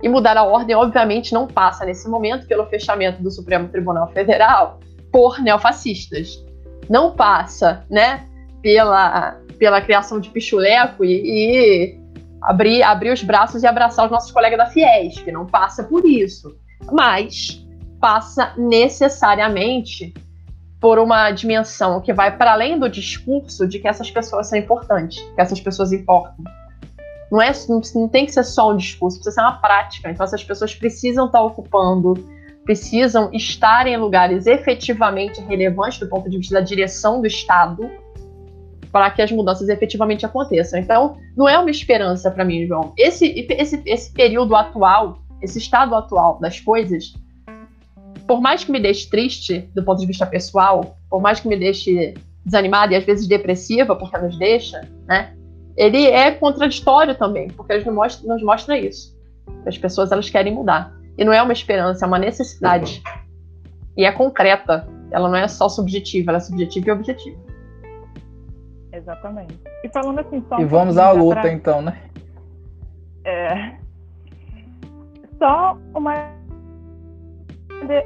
E 0.03 0.09
mudar 0.09 0.37
a 0.37 0.43
ordem, 0.43 0.75
obviamente, 0.75 1.33
não 1.33 1.47
passa 1.47 1.85
nesse 1.85 2.09
momento 2.09 2.47
pelo 2.47 2.67
fechamento 2.67 3.23
do 3.23 3.31
Supremo 3.31 3.69
Tribunal 3.69 4.09
Federal 4.09 4.81
por 5.13 5.39
neofascistas. 5.41 6.45
Não 6.89 7.13
passa, 7.13 7.87
né, 7.89 8.27
pela 8.61 9.41
pela 9.63 9.81
criação 9.81 10.19
de 10.19 10.29
pichuleco 10.29 11.05
e, 11.05 11.23
e 11.23 12.01
abrir, 12.41 12.83
abrir 12.83 13.13
os 13.13 13.23
braços 13.23 13.63
e 13.63 13.67
abraçar 13.69 14.07
os 14.07 14.11
nossos 14.11 14.33
colegas 14.33 14.59
da 14.59 14.67
Fiesp. 14.67 15.31
Não 15.31 15.47
passa 15.47 15.85
por 15.85 16.05
isso. 16.05 16.57
Mas 16.91 17.65
passa 18.01 18.53
necessariamente 18.57 20.13
por 20.83 20.99
uma 20.99 21.31
dimensão 21.31 22.01
que 22.01 22.13
vai 22.13 22.37
para 22.37 22.53
além 22.53 22.77
do 22.77 22.89
discurso 22.89 23.69
de 23.69 23.79
que 23.79 23.87
essas 23.87 24.11
pessoas 24.11 24.49
são 24.49 24.59
importantes, 24.59 25.23
que 25.37 25.41
essas 25.41 25.61
pessoas 25.61 25.93
importam. 25.93 26.45
Não, 27.31 27.41
é, 27.41 27.53
não 27.95 28.09
tem 28.09 28.27
que 28.27 28.33
ser 28.33 28.43
só 28.43 28.73
um 28.73 28.77
discurso, 28.77 29.19
precisa 29.19 29.37
ser 29.37 29.41
uma 29.43 29.59
prática. 29.59 30.11
Então, 30.11 30.25
essas 30.25 30.43
pessoas 30.43 30.75
precisam 30.75 31.27
estar 31.27 31.41
ocupando, 31.41 32.15
precisam 32.65 33.31
estar 33.33 33.87
em 33.87 33.97
lugares 33.97 34.45
efetivamente 34.49 35.41
relevantes 35.43 36.01
do 36.01 36.09
ponto 36.09 36.29
de 36.29 36.37
vista 36.37 36.55
da 36.55 36.61
direção 36.61 37.21
do 37.21 37.29
Estado, 37.29 37.89
para 38.91 39.09
que 39.13 39.23
as 39.23 39.31
mudanças 39.31 39.69
efetivamente 39.69 40.27
aconteçam. 40.27 40.81
Então, 40.81 41.17
não 41.37 41.49
é 41.49 41.57
uma 41.57 41.71
esperança 41.71 42.29
para 42.29 42.45
mim, 42.45 42.67
João. 42.67 42.93
Esse, 42.99 43.47
esse, 43.49 43.81
esse 43.87 44.13
período 44.13 44.57
atual, 44.57 45.19
esse 45.41 45.59
estado 45.59 45.95
atual 45.95 46.41
das 46.41 46.59
coisas, 46.59 47.15
por 48.33 48.41
mais 48.41 48.65
que 48.65 48.73
me 48.73 48.81
deixe 48.81 49.11
triste 49.11 49.71
do 49.75 49.85
ponto 49.85 50.01
de 50.01 50.07
vista 50.07 50.25
pessoal, 50.25 50.97
por 51.11 51.21
mais 51.21 51.39
que 51.39 51.47
me 51.47 51.55
deixe 51.55 52.15
desanimada 52.43 52.95
e 52.95 52.97
às 52.97 53.05
vezes 53.05 53.29
depressiva, 53.29 53.95
porque 53.95 54.17
nos 54.17 54.39
deixa, 54.39 54.89
né? 55.07 55.35
Ele 55.77 56.07
é 56.07 56.31
contraditório 56.31 57.15
também, 57.15 57.49
porque 57.49 57.75
ele 57.75 57.85
nos 57.85 57.95
mostra, 57.95 58.27
nos 58.27 58.43
mostra 58.43 58.79
isso. 58.79 59.15
As 59.67 59.77
pessoas 59.77 60.11
elas 60.11 60.31
querem 60.31 60.55
mudar. 60.55 60.95
E 61.19 61.27
não 61.27 61.33
é 61.35 61.43
uma 61.43 61.53
esperança, 61.53 62.07
é 62.07 62.09
uma 62.09 62.19
necessidade. 62.19 63.03
E 63.99 64.07
é 64.07 64.11
concreta. 64.11 64.89
Ela 65.11 65.29
não 65.29 65.37
é 65.37 65.47
só 65.47 65.69
subjetiva, 65.69 66.31
ela 66.31 66.39
é 66.39 66.41
subjetiva 66.41 66.89
e 66.89 66.93
objetiva. 66.93 67.39
Exatamente. 68.95 69.61
E 69.85 69.91
falando 69.91 70.21
assim, 70.21 70.43
só. 70.49 70.57
Um 70.57 70.61
e 70.63 70.65
vamos 70.65 70.97
à 70.97 71.11
luta, 71.11 71.43
pra... 71.43 71.53
então, 71.53 71.83
né? 71.83 72.01
É. 73.27 73.75
Só 75.39 75.77
uma 75.95 76.41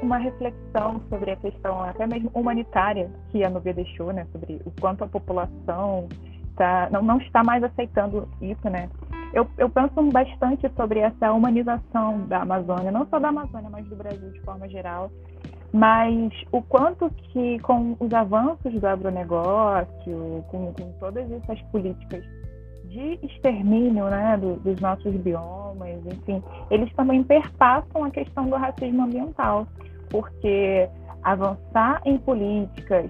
uma 0.01 0.17
reflexão 0.17 1.01
sobre 1.09 1.31
a 1.31 1.35
questão 1.35 1.81
até 1.83 2.05
mesmo 2.07 2.31
humanitária 2.33 3.09
que 3.29 3.43
a 3.43 3.49
Nubia 3.49 3.73
deixou, 3.73 4.11
né, 4.11 4.25
sobre 4.31 4.61
o 4.65 4.71
quanto 4.79 5.03
a 5.03 5.07
população 5.07 6.07
tá, 6.55 6.89
não, 6.91 7.01
não 7.01 7.17
está 7.19 7.43
mais 7.43 7.63
aceitando 7.63 8.27
isso, 8.41 8.69
né? 8.69 8.89
eu, 9.33 9.47
eu 9.57 9.69
penso 9.69 10.01
bastante 10.11 10.69
sobre 10.75 10.99
essa 10.99 11.31
humanização 11.31 12.25
da 12.27 12.41
Amazônia, 12.41 12.91
não 12.91 13.05
só 13.07 13.19
da 13.19 13.29
Amazônia, 13.29 13.69
mas 13.69 13.87
do 13.87 13.95
Brasil 13.95 14.31
de 14.31 14.41
forma 14.41 14.67
geral. 14.69 15.11
Mas 15.73 16.31
o 16.51 16.61
quanto 16.61 17.09
que, 17.09 17.59
com 17.59 17.95
os 17.99 18.11
avanços 18.13 18.73
do 18.73 18.87
agronegócio, 18.87 20.43
com, 20.49 20.73
com 20.73 20.91
todas 20.99 21.29
essas 21.29 21.61
políticas 21.63 22.23
de 22.89 23.19
extermínio 23.23 24.05
né, 24.05 24.37
do, 24.37 24.55
dos 24.57 24.79
nossos 24.79 25.13
biomas, 25.15 26.05
enfim, 26.05 26.41
eles 26.69 26.91
também 26.93 27.23
perpassam 27.23 28.03
a 28.03 28.09
questão 28.09 28.49
do 28.49 28.55
racismo 28.55 29.03
ambiental, 29.03 29.67
porque 30.09 30.89
avançar 31.23 32.01
em 32.05 32.17
políticas, 32.17 33.09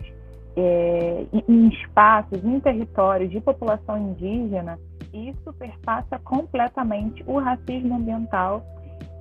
é, 0.56 1.26
em 1.48 1.68
espaços, 1.70 2.44
em 2.44 2.60
territórios 2.60 3.30
de 3.30 3.40
população 3.40 3.98
indígena, 3.98 4.80
isso 5.14 5.54
perpassa 5.54 6.20
completamente 6.20 7.24
o 7.28 7.40
racismo 7.40 7.96
ambiental 7.96 8.64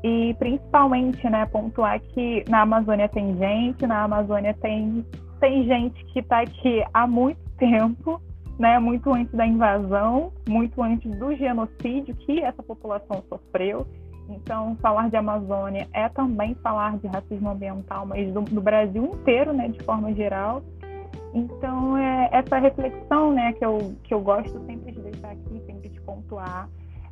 e 0.02 0.34
principalmente, 0.38 1.28
né, 1.28 1.46
pontuar 1.46 2.00
que 2.00 2.44
na 2.48 2.62
Amazônia 2.62 3.08
tem 3.08 3.36
gente, 3.36 3.86
na 3.86 4.04
Amazônia 4.04 4.54
tem, 4.60 5.04
tem 5.40 5.64
gente 5.64 6.04
que 6.06 6.20
está 6.20 6.40
aqui 6.40 6.84
há 6.92 7.06
muito 7.06 7.40
tempo, 7.58 8.20
né, 8.58 8.78
muito 8.78 9.12
antes 9.12 9.32
da 9.34 9.46
invasão, 9.46 10.32
muito 10.48 10.82
antes 10.82 11.10
do 11.18 11.34
genocídio 11.34 12.14
que 12.16 12.40
essa 12.40 12.62
população 12.62 13.22
sofreu. 13.28 13.86
Então, 14.28 14.76
falar 14.82 15.08
de 15.08 15.16
Amazônia 15.16 15.86
é 15.92 16.08
também 16.08 16.54
falar 16.56 16.98
de 16.98 17.06
racismo 17.06 17.50
ambiental, 17.50 18.06
mas 18.06 18.32
do, 18.32 18.42
do 18.42 18.60
Brasil 18.60 19.04
inteiro, 19.04 19.52
né, 19.52 19.68
de 19.68 19.82
forma 19.84 20.12
geral. 20.14 20.62
Então, 21.32 21.96
é 21.96 22.30
essa 22.32 22.58
reflexão 22.58 23.32
né, 23.32 23.52
que, 23.52 23.64
eu, 23.64 23.94
que 24.02 24.14
eu 24.14 24.20
gosto 24.20 24.58
sempre 24.64 24.92
de 24.92 25.00
deixar 25.00 25.30
aqui, 25.32 25.62
sempre 25.66 25.88
de 25.88 26.00
pontuar. 26.00 26.68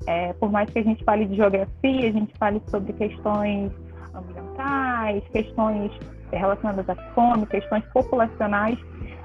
É, 0.06 0.32
por 0.34 0.50
mais 0.50 0.68
que 0.70 0.78
a 0.78 0.82
gente 0.82 1.04
fale 1.04 1.26
de 1.26 1.36
geografia, 1.36 2.08
a 2.08 2.12
gente 2.12 2.32
fale 2.38 2.60
sobre 2.68 2.92
questões 2.94 3.70
ambientais, 4.14 5.22
questões 5.28 5.92
relacionadas 6.32 6.88
à 6.88 6.94
fome, 7.12 7.46
questões 7.46 7.84
populacionais, 7.92 8.78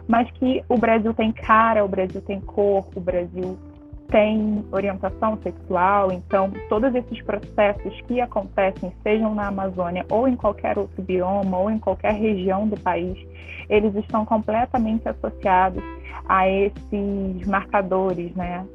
mas 0.09 0.29
que 0.31 0.63
o 0.67 0.75
Brasil 0.75 1.13
tem 1.13 1.31
cara, 1.31 1.85
o 1.85 1.87
Brasil 1.87 2.19
tem 2.21 2.41
cor, 2.41 2.83
o 2.95 2.99
Brasil 2.99 3.59
tem 4.07 4.65
orientação 4.71 5.37
sexual, 5.43 6.11
então 6.11 6.51
todos 6.67 6.95
esses 6.95 7.21
processos 7.21 8.01
que 8.07 8.19
acontecem, 8.19 8.91
sejam 9.03 9.35
na 9.35 9.49
Amazônia 9.49 10.03
ou 10.09 10.27
em 10.27 10.35
qualquer 10.35 10.79
outro 10.79 11.03
bioma 11.03 11.55
ou 11.59 11.69
em 11.69 11.77
qualquer 11.77 12.13
região 12.13 12.67
do 12.67 12.75
país, 12.79 13.15
eles 13.69 13.93
estão 13.97 14.25
completamente 14.25 15.07
associados 15.07 15.83
a 16.27 16.49
esses 16.49 17.45
marcadores, 17.47 18.33
né? 18.35 18.65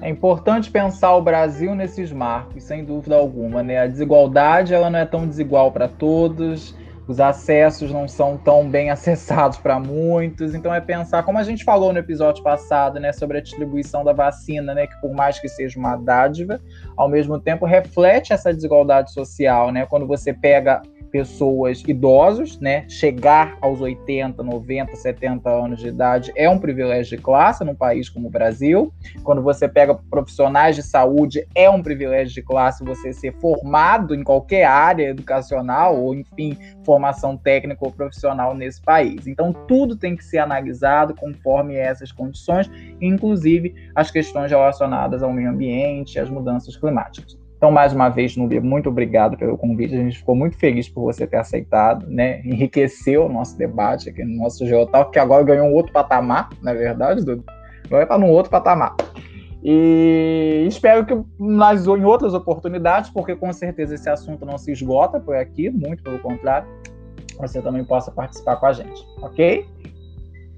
É 0.00 0.08
importante 0.08 0.70
pensar 0.70 1.14
o 1.14 1.20
Brasil 1.20 1.74
nesses 1.74 2.10
marcos, 2.10 2.62
sem 2.62 2.86
dúvida 2.86 3.16
alguma, 3.16 3.62
né? 3.62 3.80
A 3.80 3.86
desigualdade 3.86 4.72
ela 4.72 4.88
não 4.88 4.98
é 4.98 5.04
tão 5.04 5.26
desigual 5.28 5.70
para 5.70 5.88
todos 5.88 6.74
os 7.06 7.20
acessos 7.20 7.90
não 7.92 8.08
são 8.08 8.36
tão 8.36 8.68
bem 8.68 8.90
acessados 8.90 9.58
para 9.58 9.78
muitos. 9.78 10.54
Então 10.54 10.74
é 10.74 10.80
pensar, 10.80 11.22
como 11.22 11.38
a 11.38 11.42
gente 11.42 11.64
falou 11.64 11.92
no 11.92 11.98
episódio 11.98 12.42
passado, 12.42 12.98
né, 12.98 13.12
sobre 13.12 13.38
a 13.38 13.40
distribuição 13.40 14.04
da 14.04 14.12
vacina, 14.12 14.74
né, 14.74 14.86
que 14.86 15.00
por 15.00 15.12
mais 15.12 15.38
que 15.38 15.48
seja 15.48 15.78
uma 15.78 15.96
dádiva, 15.96 16.60
ao 16.96 17.08
mesmo 17.08 17.38
tempo 17.38 17.66
reflete 17.66 18.32
essa 18.32 18.52
desigualdade 18.52 19.12
social, 19.12 19.70
né? 19.70 19.86
Quando 19.86 20.06
você 20.06 20.32
pega 20.32 20.82
pessoas 21.14 21.80
idosos, 21.86 22.58
né? 22.58 22.84
Chegar 22.88 23.56
aos 23.60 23.80
80, 23.80 24.42
90, 24.42 24.96
70 24.96 25.48
anos 25.48 25.78
de 25.78 25.86
idade 25.86 26.32
é 26.34 26.50
um 26.50 26.58
privilégio 26.58 27.16
de 27.16 27.22
classe 27.22 27.62
num 27.62 27.74
país 27.76 28.08
como 28.08 28.26
o 28.26 28.30
Brasil. 28.30 28.92
Quando 29.22 29.40
você 29.40 29.68
pega 29.68 29.94
profissionais 29.94 30.74
de 30.74 30.82
saúde, 30.82 31.46
é 31.54 31.70
um 31.70 31.80
privilégio 31.80 32.34
de 32.34 32.42
classe 32.42 32.82
você 32.82 33.12
ser 33.12 33.32
formado 33.34 34.12
em 34.12 34.24
qualquer 34.24 34.64
área 34.64 35.10
educacional 35.10 36.02
ou, 36.02 36.16
enfim, 36.16 36.58
formação 36.84 37.36
técnica 37.36 37.84
ou 37.84 37.92
profissional 37.92 38.52
nesse 38.52 38.82
país. 38.82 39.28
Então, 39.28 39.52
tudo 39.52 39.94
tem 39.94 40.16
que 40.16 40.24
ser 40.24 40.38
analisado 40.38 41.14
conforme 41.14 41.76
essas 41.76 42.10
condições, 42.10 42.68
inclusive 43.00 43.72
as 43.94 44.10
questões 44.10 44.50
relacionadas 44.50 45.22
ao 45.22 45.32
meio 45.32 45.50
ambiente, 45.50 46.18
às 46.18 46.28
mudanças 46.28 46.76
climáticas. 46.76 47.43
Então, 47.56 47.70
mais 47.70 47.92
uma 47.92 48.08
vez, 48.08 48.36
Nubia, 48.36 48.60
muito 48.60 48.88
obrigado 48.88 49.36
pelo 49.38 49.56
convite. 49.56 49.94
A 49.94 49.98
gente 49.98 50.18
ficou 50.18 50.34
muito 50.34 50.56
feliz 50.56 50.88
por 50.88 51.02
você 51.02 51.26
ter 51.26 51.38
aceitado, 51.38 52.06
né? 52.08 52.40
Enriqueceu 52.44 53.26
o 53.26 53.28
nosso 53.28 53.56
debate 53.56 54.10
aqui 54.10 54.24
no 54.24 54.42
nosso 54.42 54.66
Geotalk, 54.66 55.12
que 55.12 55.18
agora 55.18 55.42
ganhou 55.42 55.68
um 55.68 55.72
outro 55.72 55.92
patamar, 55.92 56.50
não 56.62 56.72
é 56.72 56.74
verdade, 56.74 57.24
Dudu? 57.24 57.44
Agora 57.86 58.02
está 58.02 58.18
num 58.18 58.28
outro 58.30 58.50
patamar. 58.50 58.94
E 59.62 60.66
espero 60.68 61.06
que 61.06 61.18
nas, 61.38 61.86
em 61.86 62.04
outras 62.04 62.34
oportunidades, 62.34 63.08
porque 63.08 63.34
com 63.34 63.50
certeza 63.50 63.94
esse 63.94 64.10
assunto 64.10 64.44
não 64.44 64.58
se 64.58 64.70
esgota 64.70 65.18
por 65.18 65.34
aqui, 65.34 65.70
muito 65.70 66.02
pelo 66.02 66.18
contrário, 66.18 66.68
você 67.38 67.62
também 67.62 67.82
possa 67.82 68.10
participar 68.10 68.56
com 68.56 68.66
a 68.66 68.72
gente, 68.74 69.06
ok? 69.22 69.66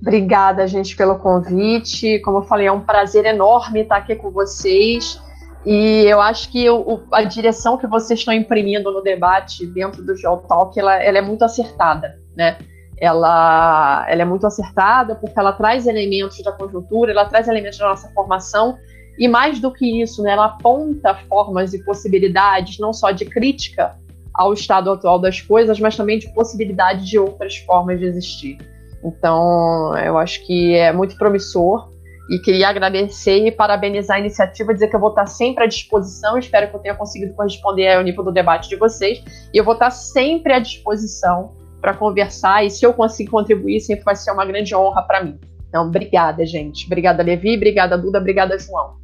Obrigada, 0.03 0.67
gente, 0.67 0.97
pelo 0.97 1.19
convite. 1.19 2.19
Como 2.21 2.39
eu 2.39 2.43
falei, 2.43 2.67
é 2.67 2.73
um 2.73 2.81
prazer 2.81 3.25
enorme 3.25 3.81
estar 3.81 3.97
aqui 3.97 4.15
com 4.17 4.31
vocês. 4.31 5.21
E 5.67 6.05
eu 6.05 6.21
acho 6.21 6.53
que 6.53 6.71
o, 6.71 7.03
a 7.11 7.25
direção 7.25 7.77
que 7.77 7.89
vocês 7.89 8.21
estão 8.21 8.33
imprimindo 8.33 8.93
no 8.93 9.03
debate 9.03 9.67
dentro 9.67 10.01
do 10.01 10.15
Geotalk, 10.15 10.79
ela, 10.79 11.03
ela 11.03 11.19
é 11.19 11.21
muito 11.21 11.45
acertada, 11.45 12.21
né? 12.37 12.57
Ela, 12.99 14.07
ela 14.09 14.23
é 14.23 14.25
muito 14.25 14.47
acertada 14.47 15.17
porque 15.17 15.37
ela 15.37 15.53
traz 15.53 15.89
elementos 15.89 16.41
da 16.43 16.53
conjuntura, 16.53 17.11
ela 17.11 17.25
traz 17.25 17.49
elementos 17.49 17.79
da 17.79 17.89
nossa 17.89 18.09
formação 18.11 18.79
e 19.19 19.27
mais 19.27 19.59
do 19.59 19.73
que 19.73 20.03
isso, 20.03 20.23
né, 20.23 20.33
ela 20.33 20.47
aponta 20.47 21.15
formas 21.29 21.75
e 21.75 21.85
possibilidades 21.85 22.79
não 22.79 22.93
só 22.93 23.11
de 23.11 23.25
crítica 23.25 23.97
ao 24.33 24.53
estado 24.53 24.91
atual 24.91 25.19
das 25.19 25.41
coisas, 25.41 25.81
mas 25.81 25.97
também 25.97 26.19
de 26.19 26.33
possibilidade 26.33 27.05
de 27.07 27.19
outras 27.19 27.57
formas 27.57 27.99
de 27.99 28.07
existir. 28.07 28.59
Então, 29.03 29.97
eu 29.99 30.17
acho 30.17 30.47
que 30.47 30.75
é 30.75 30.93
muito 30.93 31.17
promissor 31.17 31.91
e 32.29 32.39
queria 32.39 32.69
agradecer 32.69 33.47
e 33.47 33.53
parabenizar 33.53 34.17
a 34.17 34.21
iniciativa, 34.21 34.75
dizer 34.75 34.89
que 34.89 34.97
eu 34.97 35.01
vou 35.01 35.11
estar 35.11 35.27
sempre 35.27 35.65
à 35.65 35.67
disposição. 35.67 36.37
Espero 36.37 36.69
que 36.69 36.77
eu 36.77 36.81
tenha 36.81 36.95
conseguido 36.95 37.33
corresponder 37.35 37.95
ao 37.95 38.03
nível 38.03 38.25
do 38.25 38.33
debate 38.33 38.69
de 38.69 38.77
vocês. 38.77 39.23
E 39.53 39.57
eu 39.57 39.65
vou 39.65 39.75
estar 39.75 39.91
sempre 39.91 40.53
à 40.53 40.59
disposição 40.59 41.53
para 41.81 41.95
conversar. 41.95 42.65
E 42.65 42.71
se 42.71 42.85
eu 42.85 42.93
conseguir 42.93 43.31
contribuir, 43.31 43.81
sempre 43.81 44.05
vai 44.05 44.17
ser 44.17 44.33
uma 44.33 44.45
grande 44.45 44.75
honra 44.75 45.03
para 45.03 45.23
mim. 45.23 45.39
Então, 45.69 45.87
obrigada, 45.87 46.45
gente. 46.45 46.87
Obrigada, 46.87 47.23
Levi. 47.23 47.57
Obrigada, 47.57 47.97
Duda. 47.97 48.19
Obrigada, 48.19 48.59
João. 48.59 48.97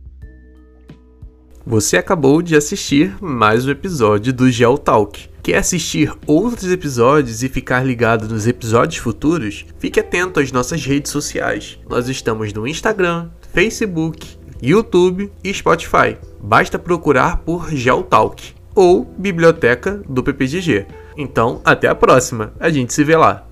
Você 1.64 1.97
acabou 1.97 2.43
de 2.43 2.57
assistir 2.57 3.16
mais 3.23 3.66
um 3.66 3.70
episódio 3.70 4.33
do 4.33 4.51
Geotalk. 4.51 5.32
Quer 5.43 5.57
assistir 5.57 6.12
outros 6.24 6.70
episódios 6.70 7.43
e 7.43 7.49
ficar 7.49 7.84
ligado 7.84 8.28
nos 8.28 8.47
episódios 8.47 8.99
futuros? 8.99 9.66
Fique 9.76 9.99
atento 9.99 10.38
às 10.38 10.53
nossas 10.53 10.84
redes 10.84 11.11
sociais. 11.11 11.80
Nós 11.88 12.09
estamos 12.09 12.53
no 12.53 12.64
Instagram, 12.64 13.28
Facebook, 13.53 14.38
YouTube 14.62 15.32
e 15.43 15.53
Spotify. 15.53 16.16
Basta 16.40 16.78
procurar 16.78 17.38
por 17.38 17.74
Geotalk 17.74 18.55
ou 18.72 19.05
Biblioteca 19.18 20.01
do 20.09 20.22
PPGG. 20.22 20.86
Então, 21.16 21.61
até 21.64 21.88
a 21.88 21.95
próxima. 21.95 22.53
A 22.61 22.70
gente 22.70 22.95
se 22.95 23.03
vê 23.03 23.16
lá. 23.16 23.45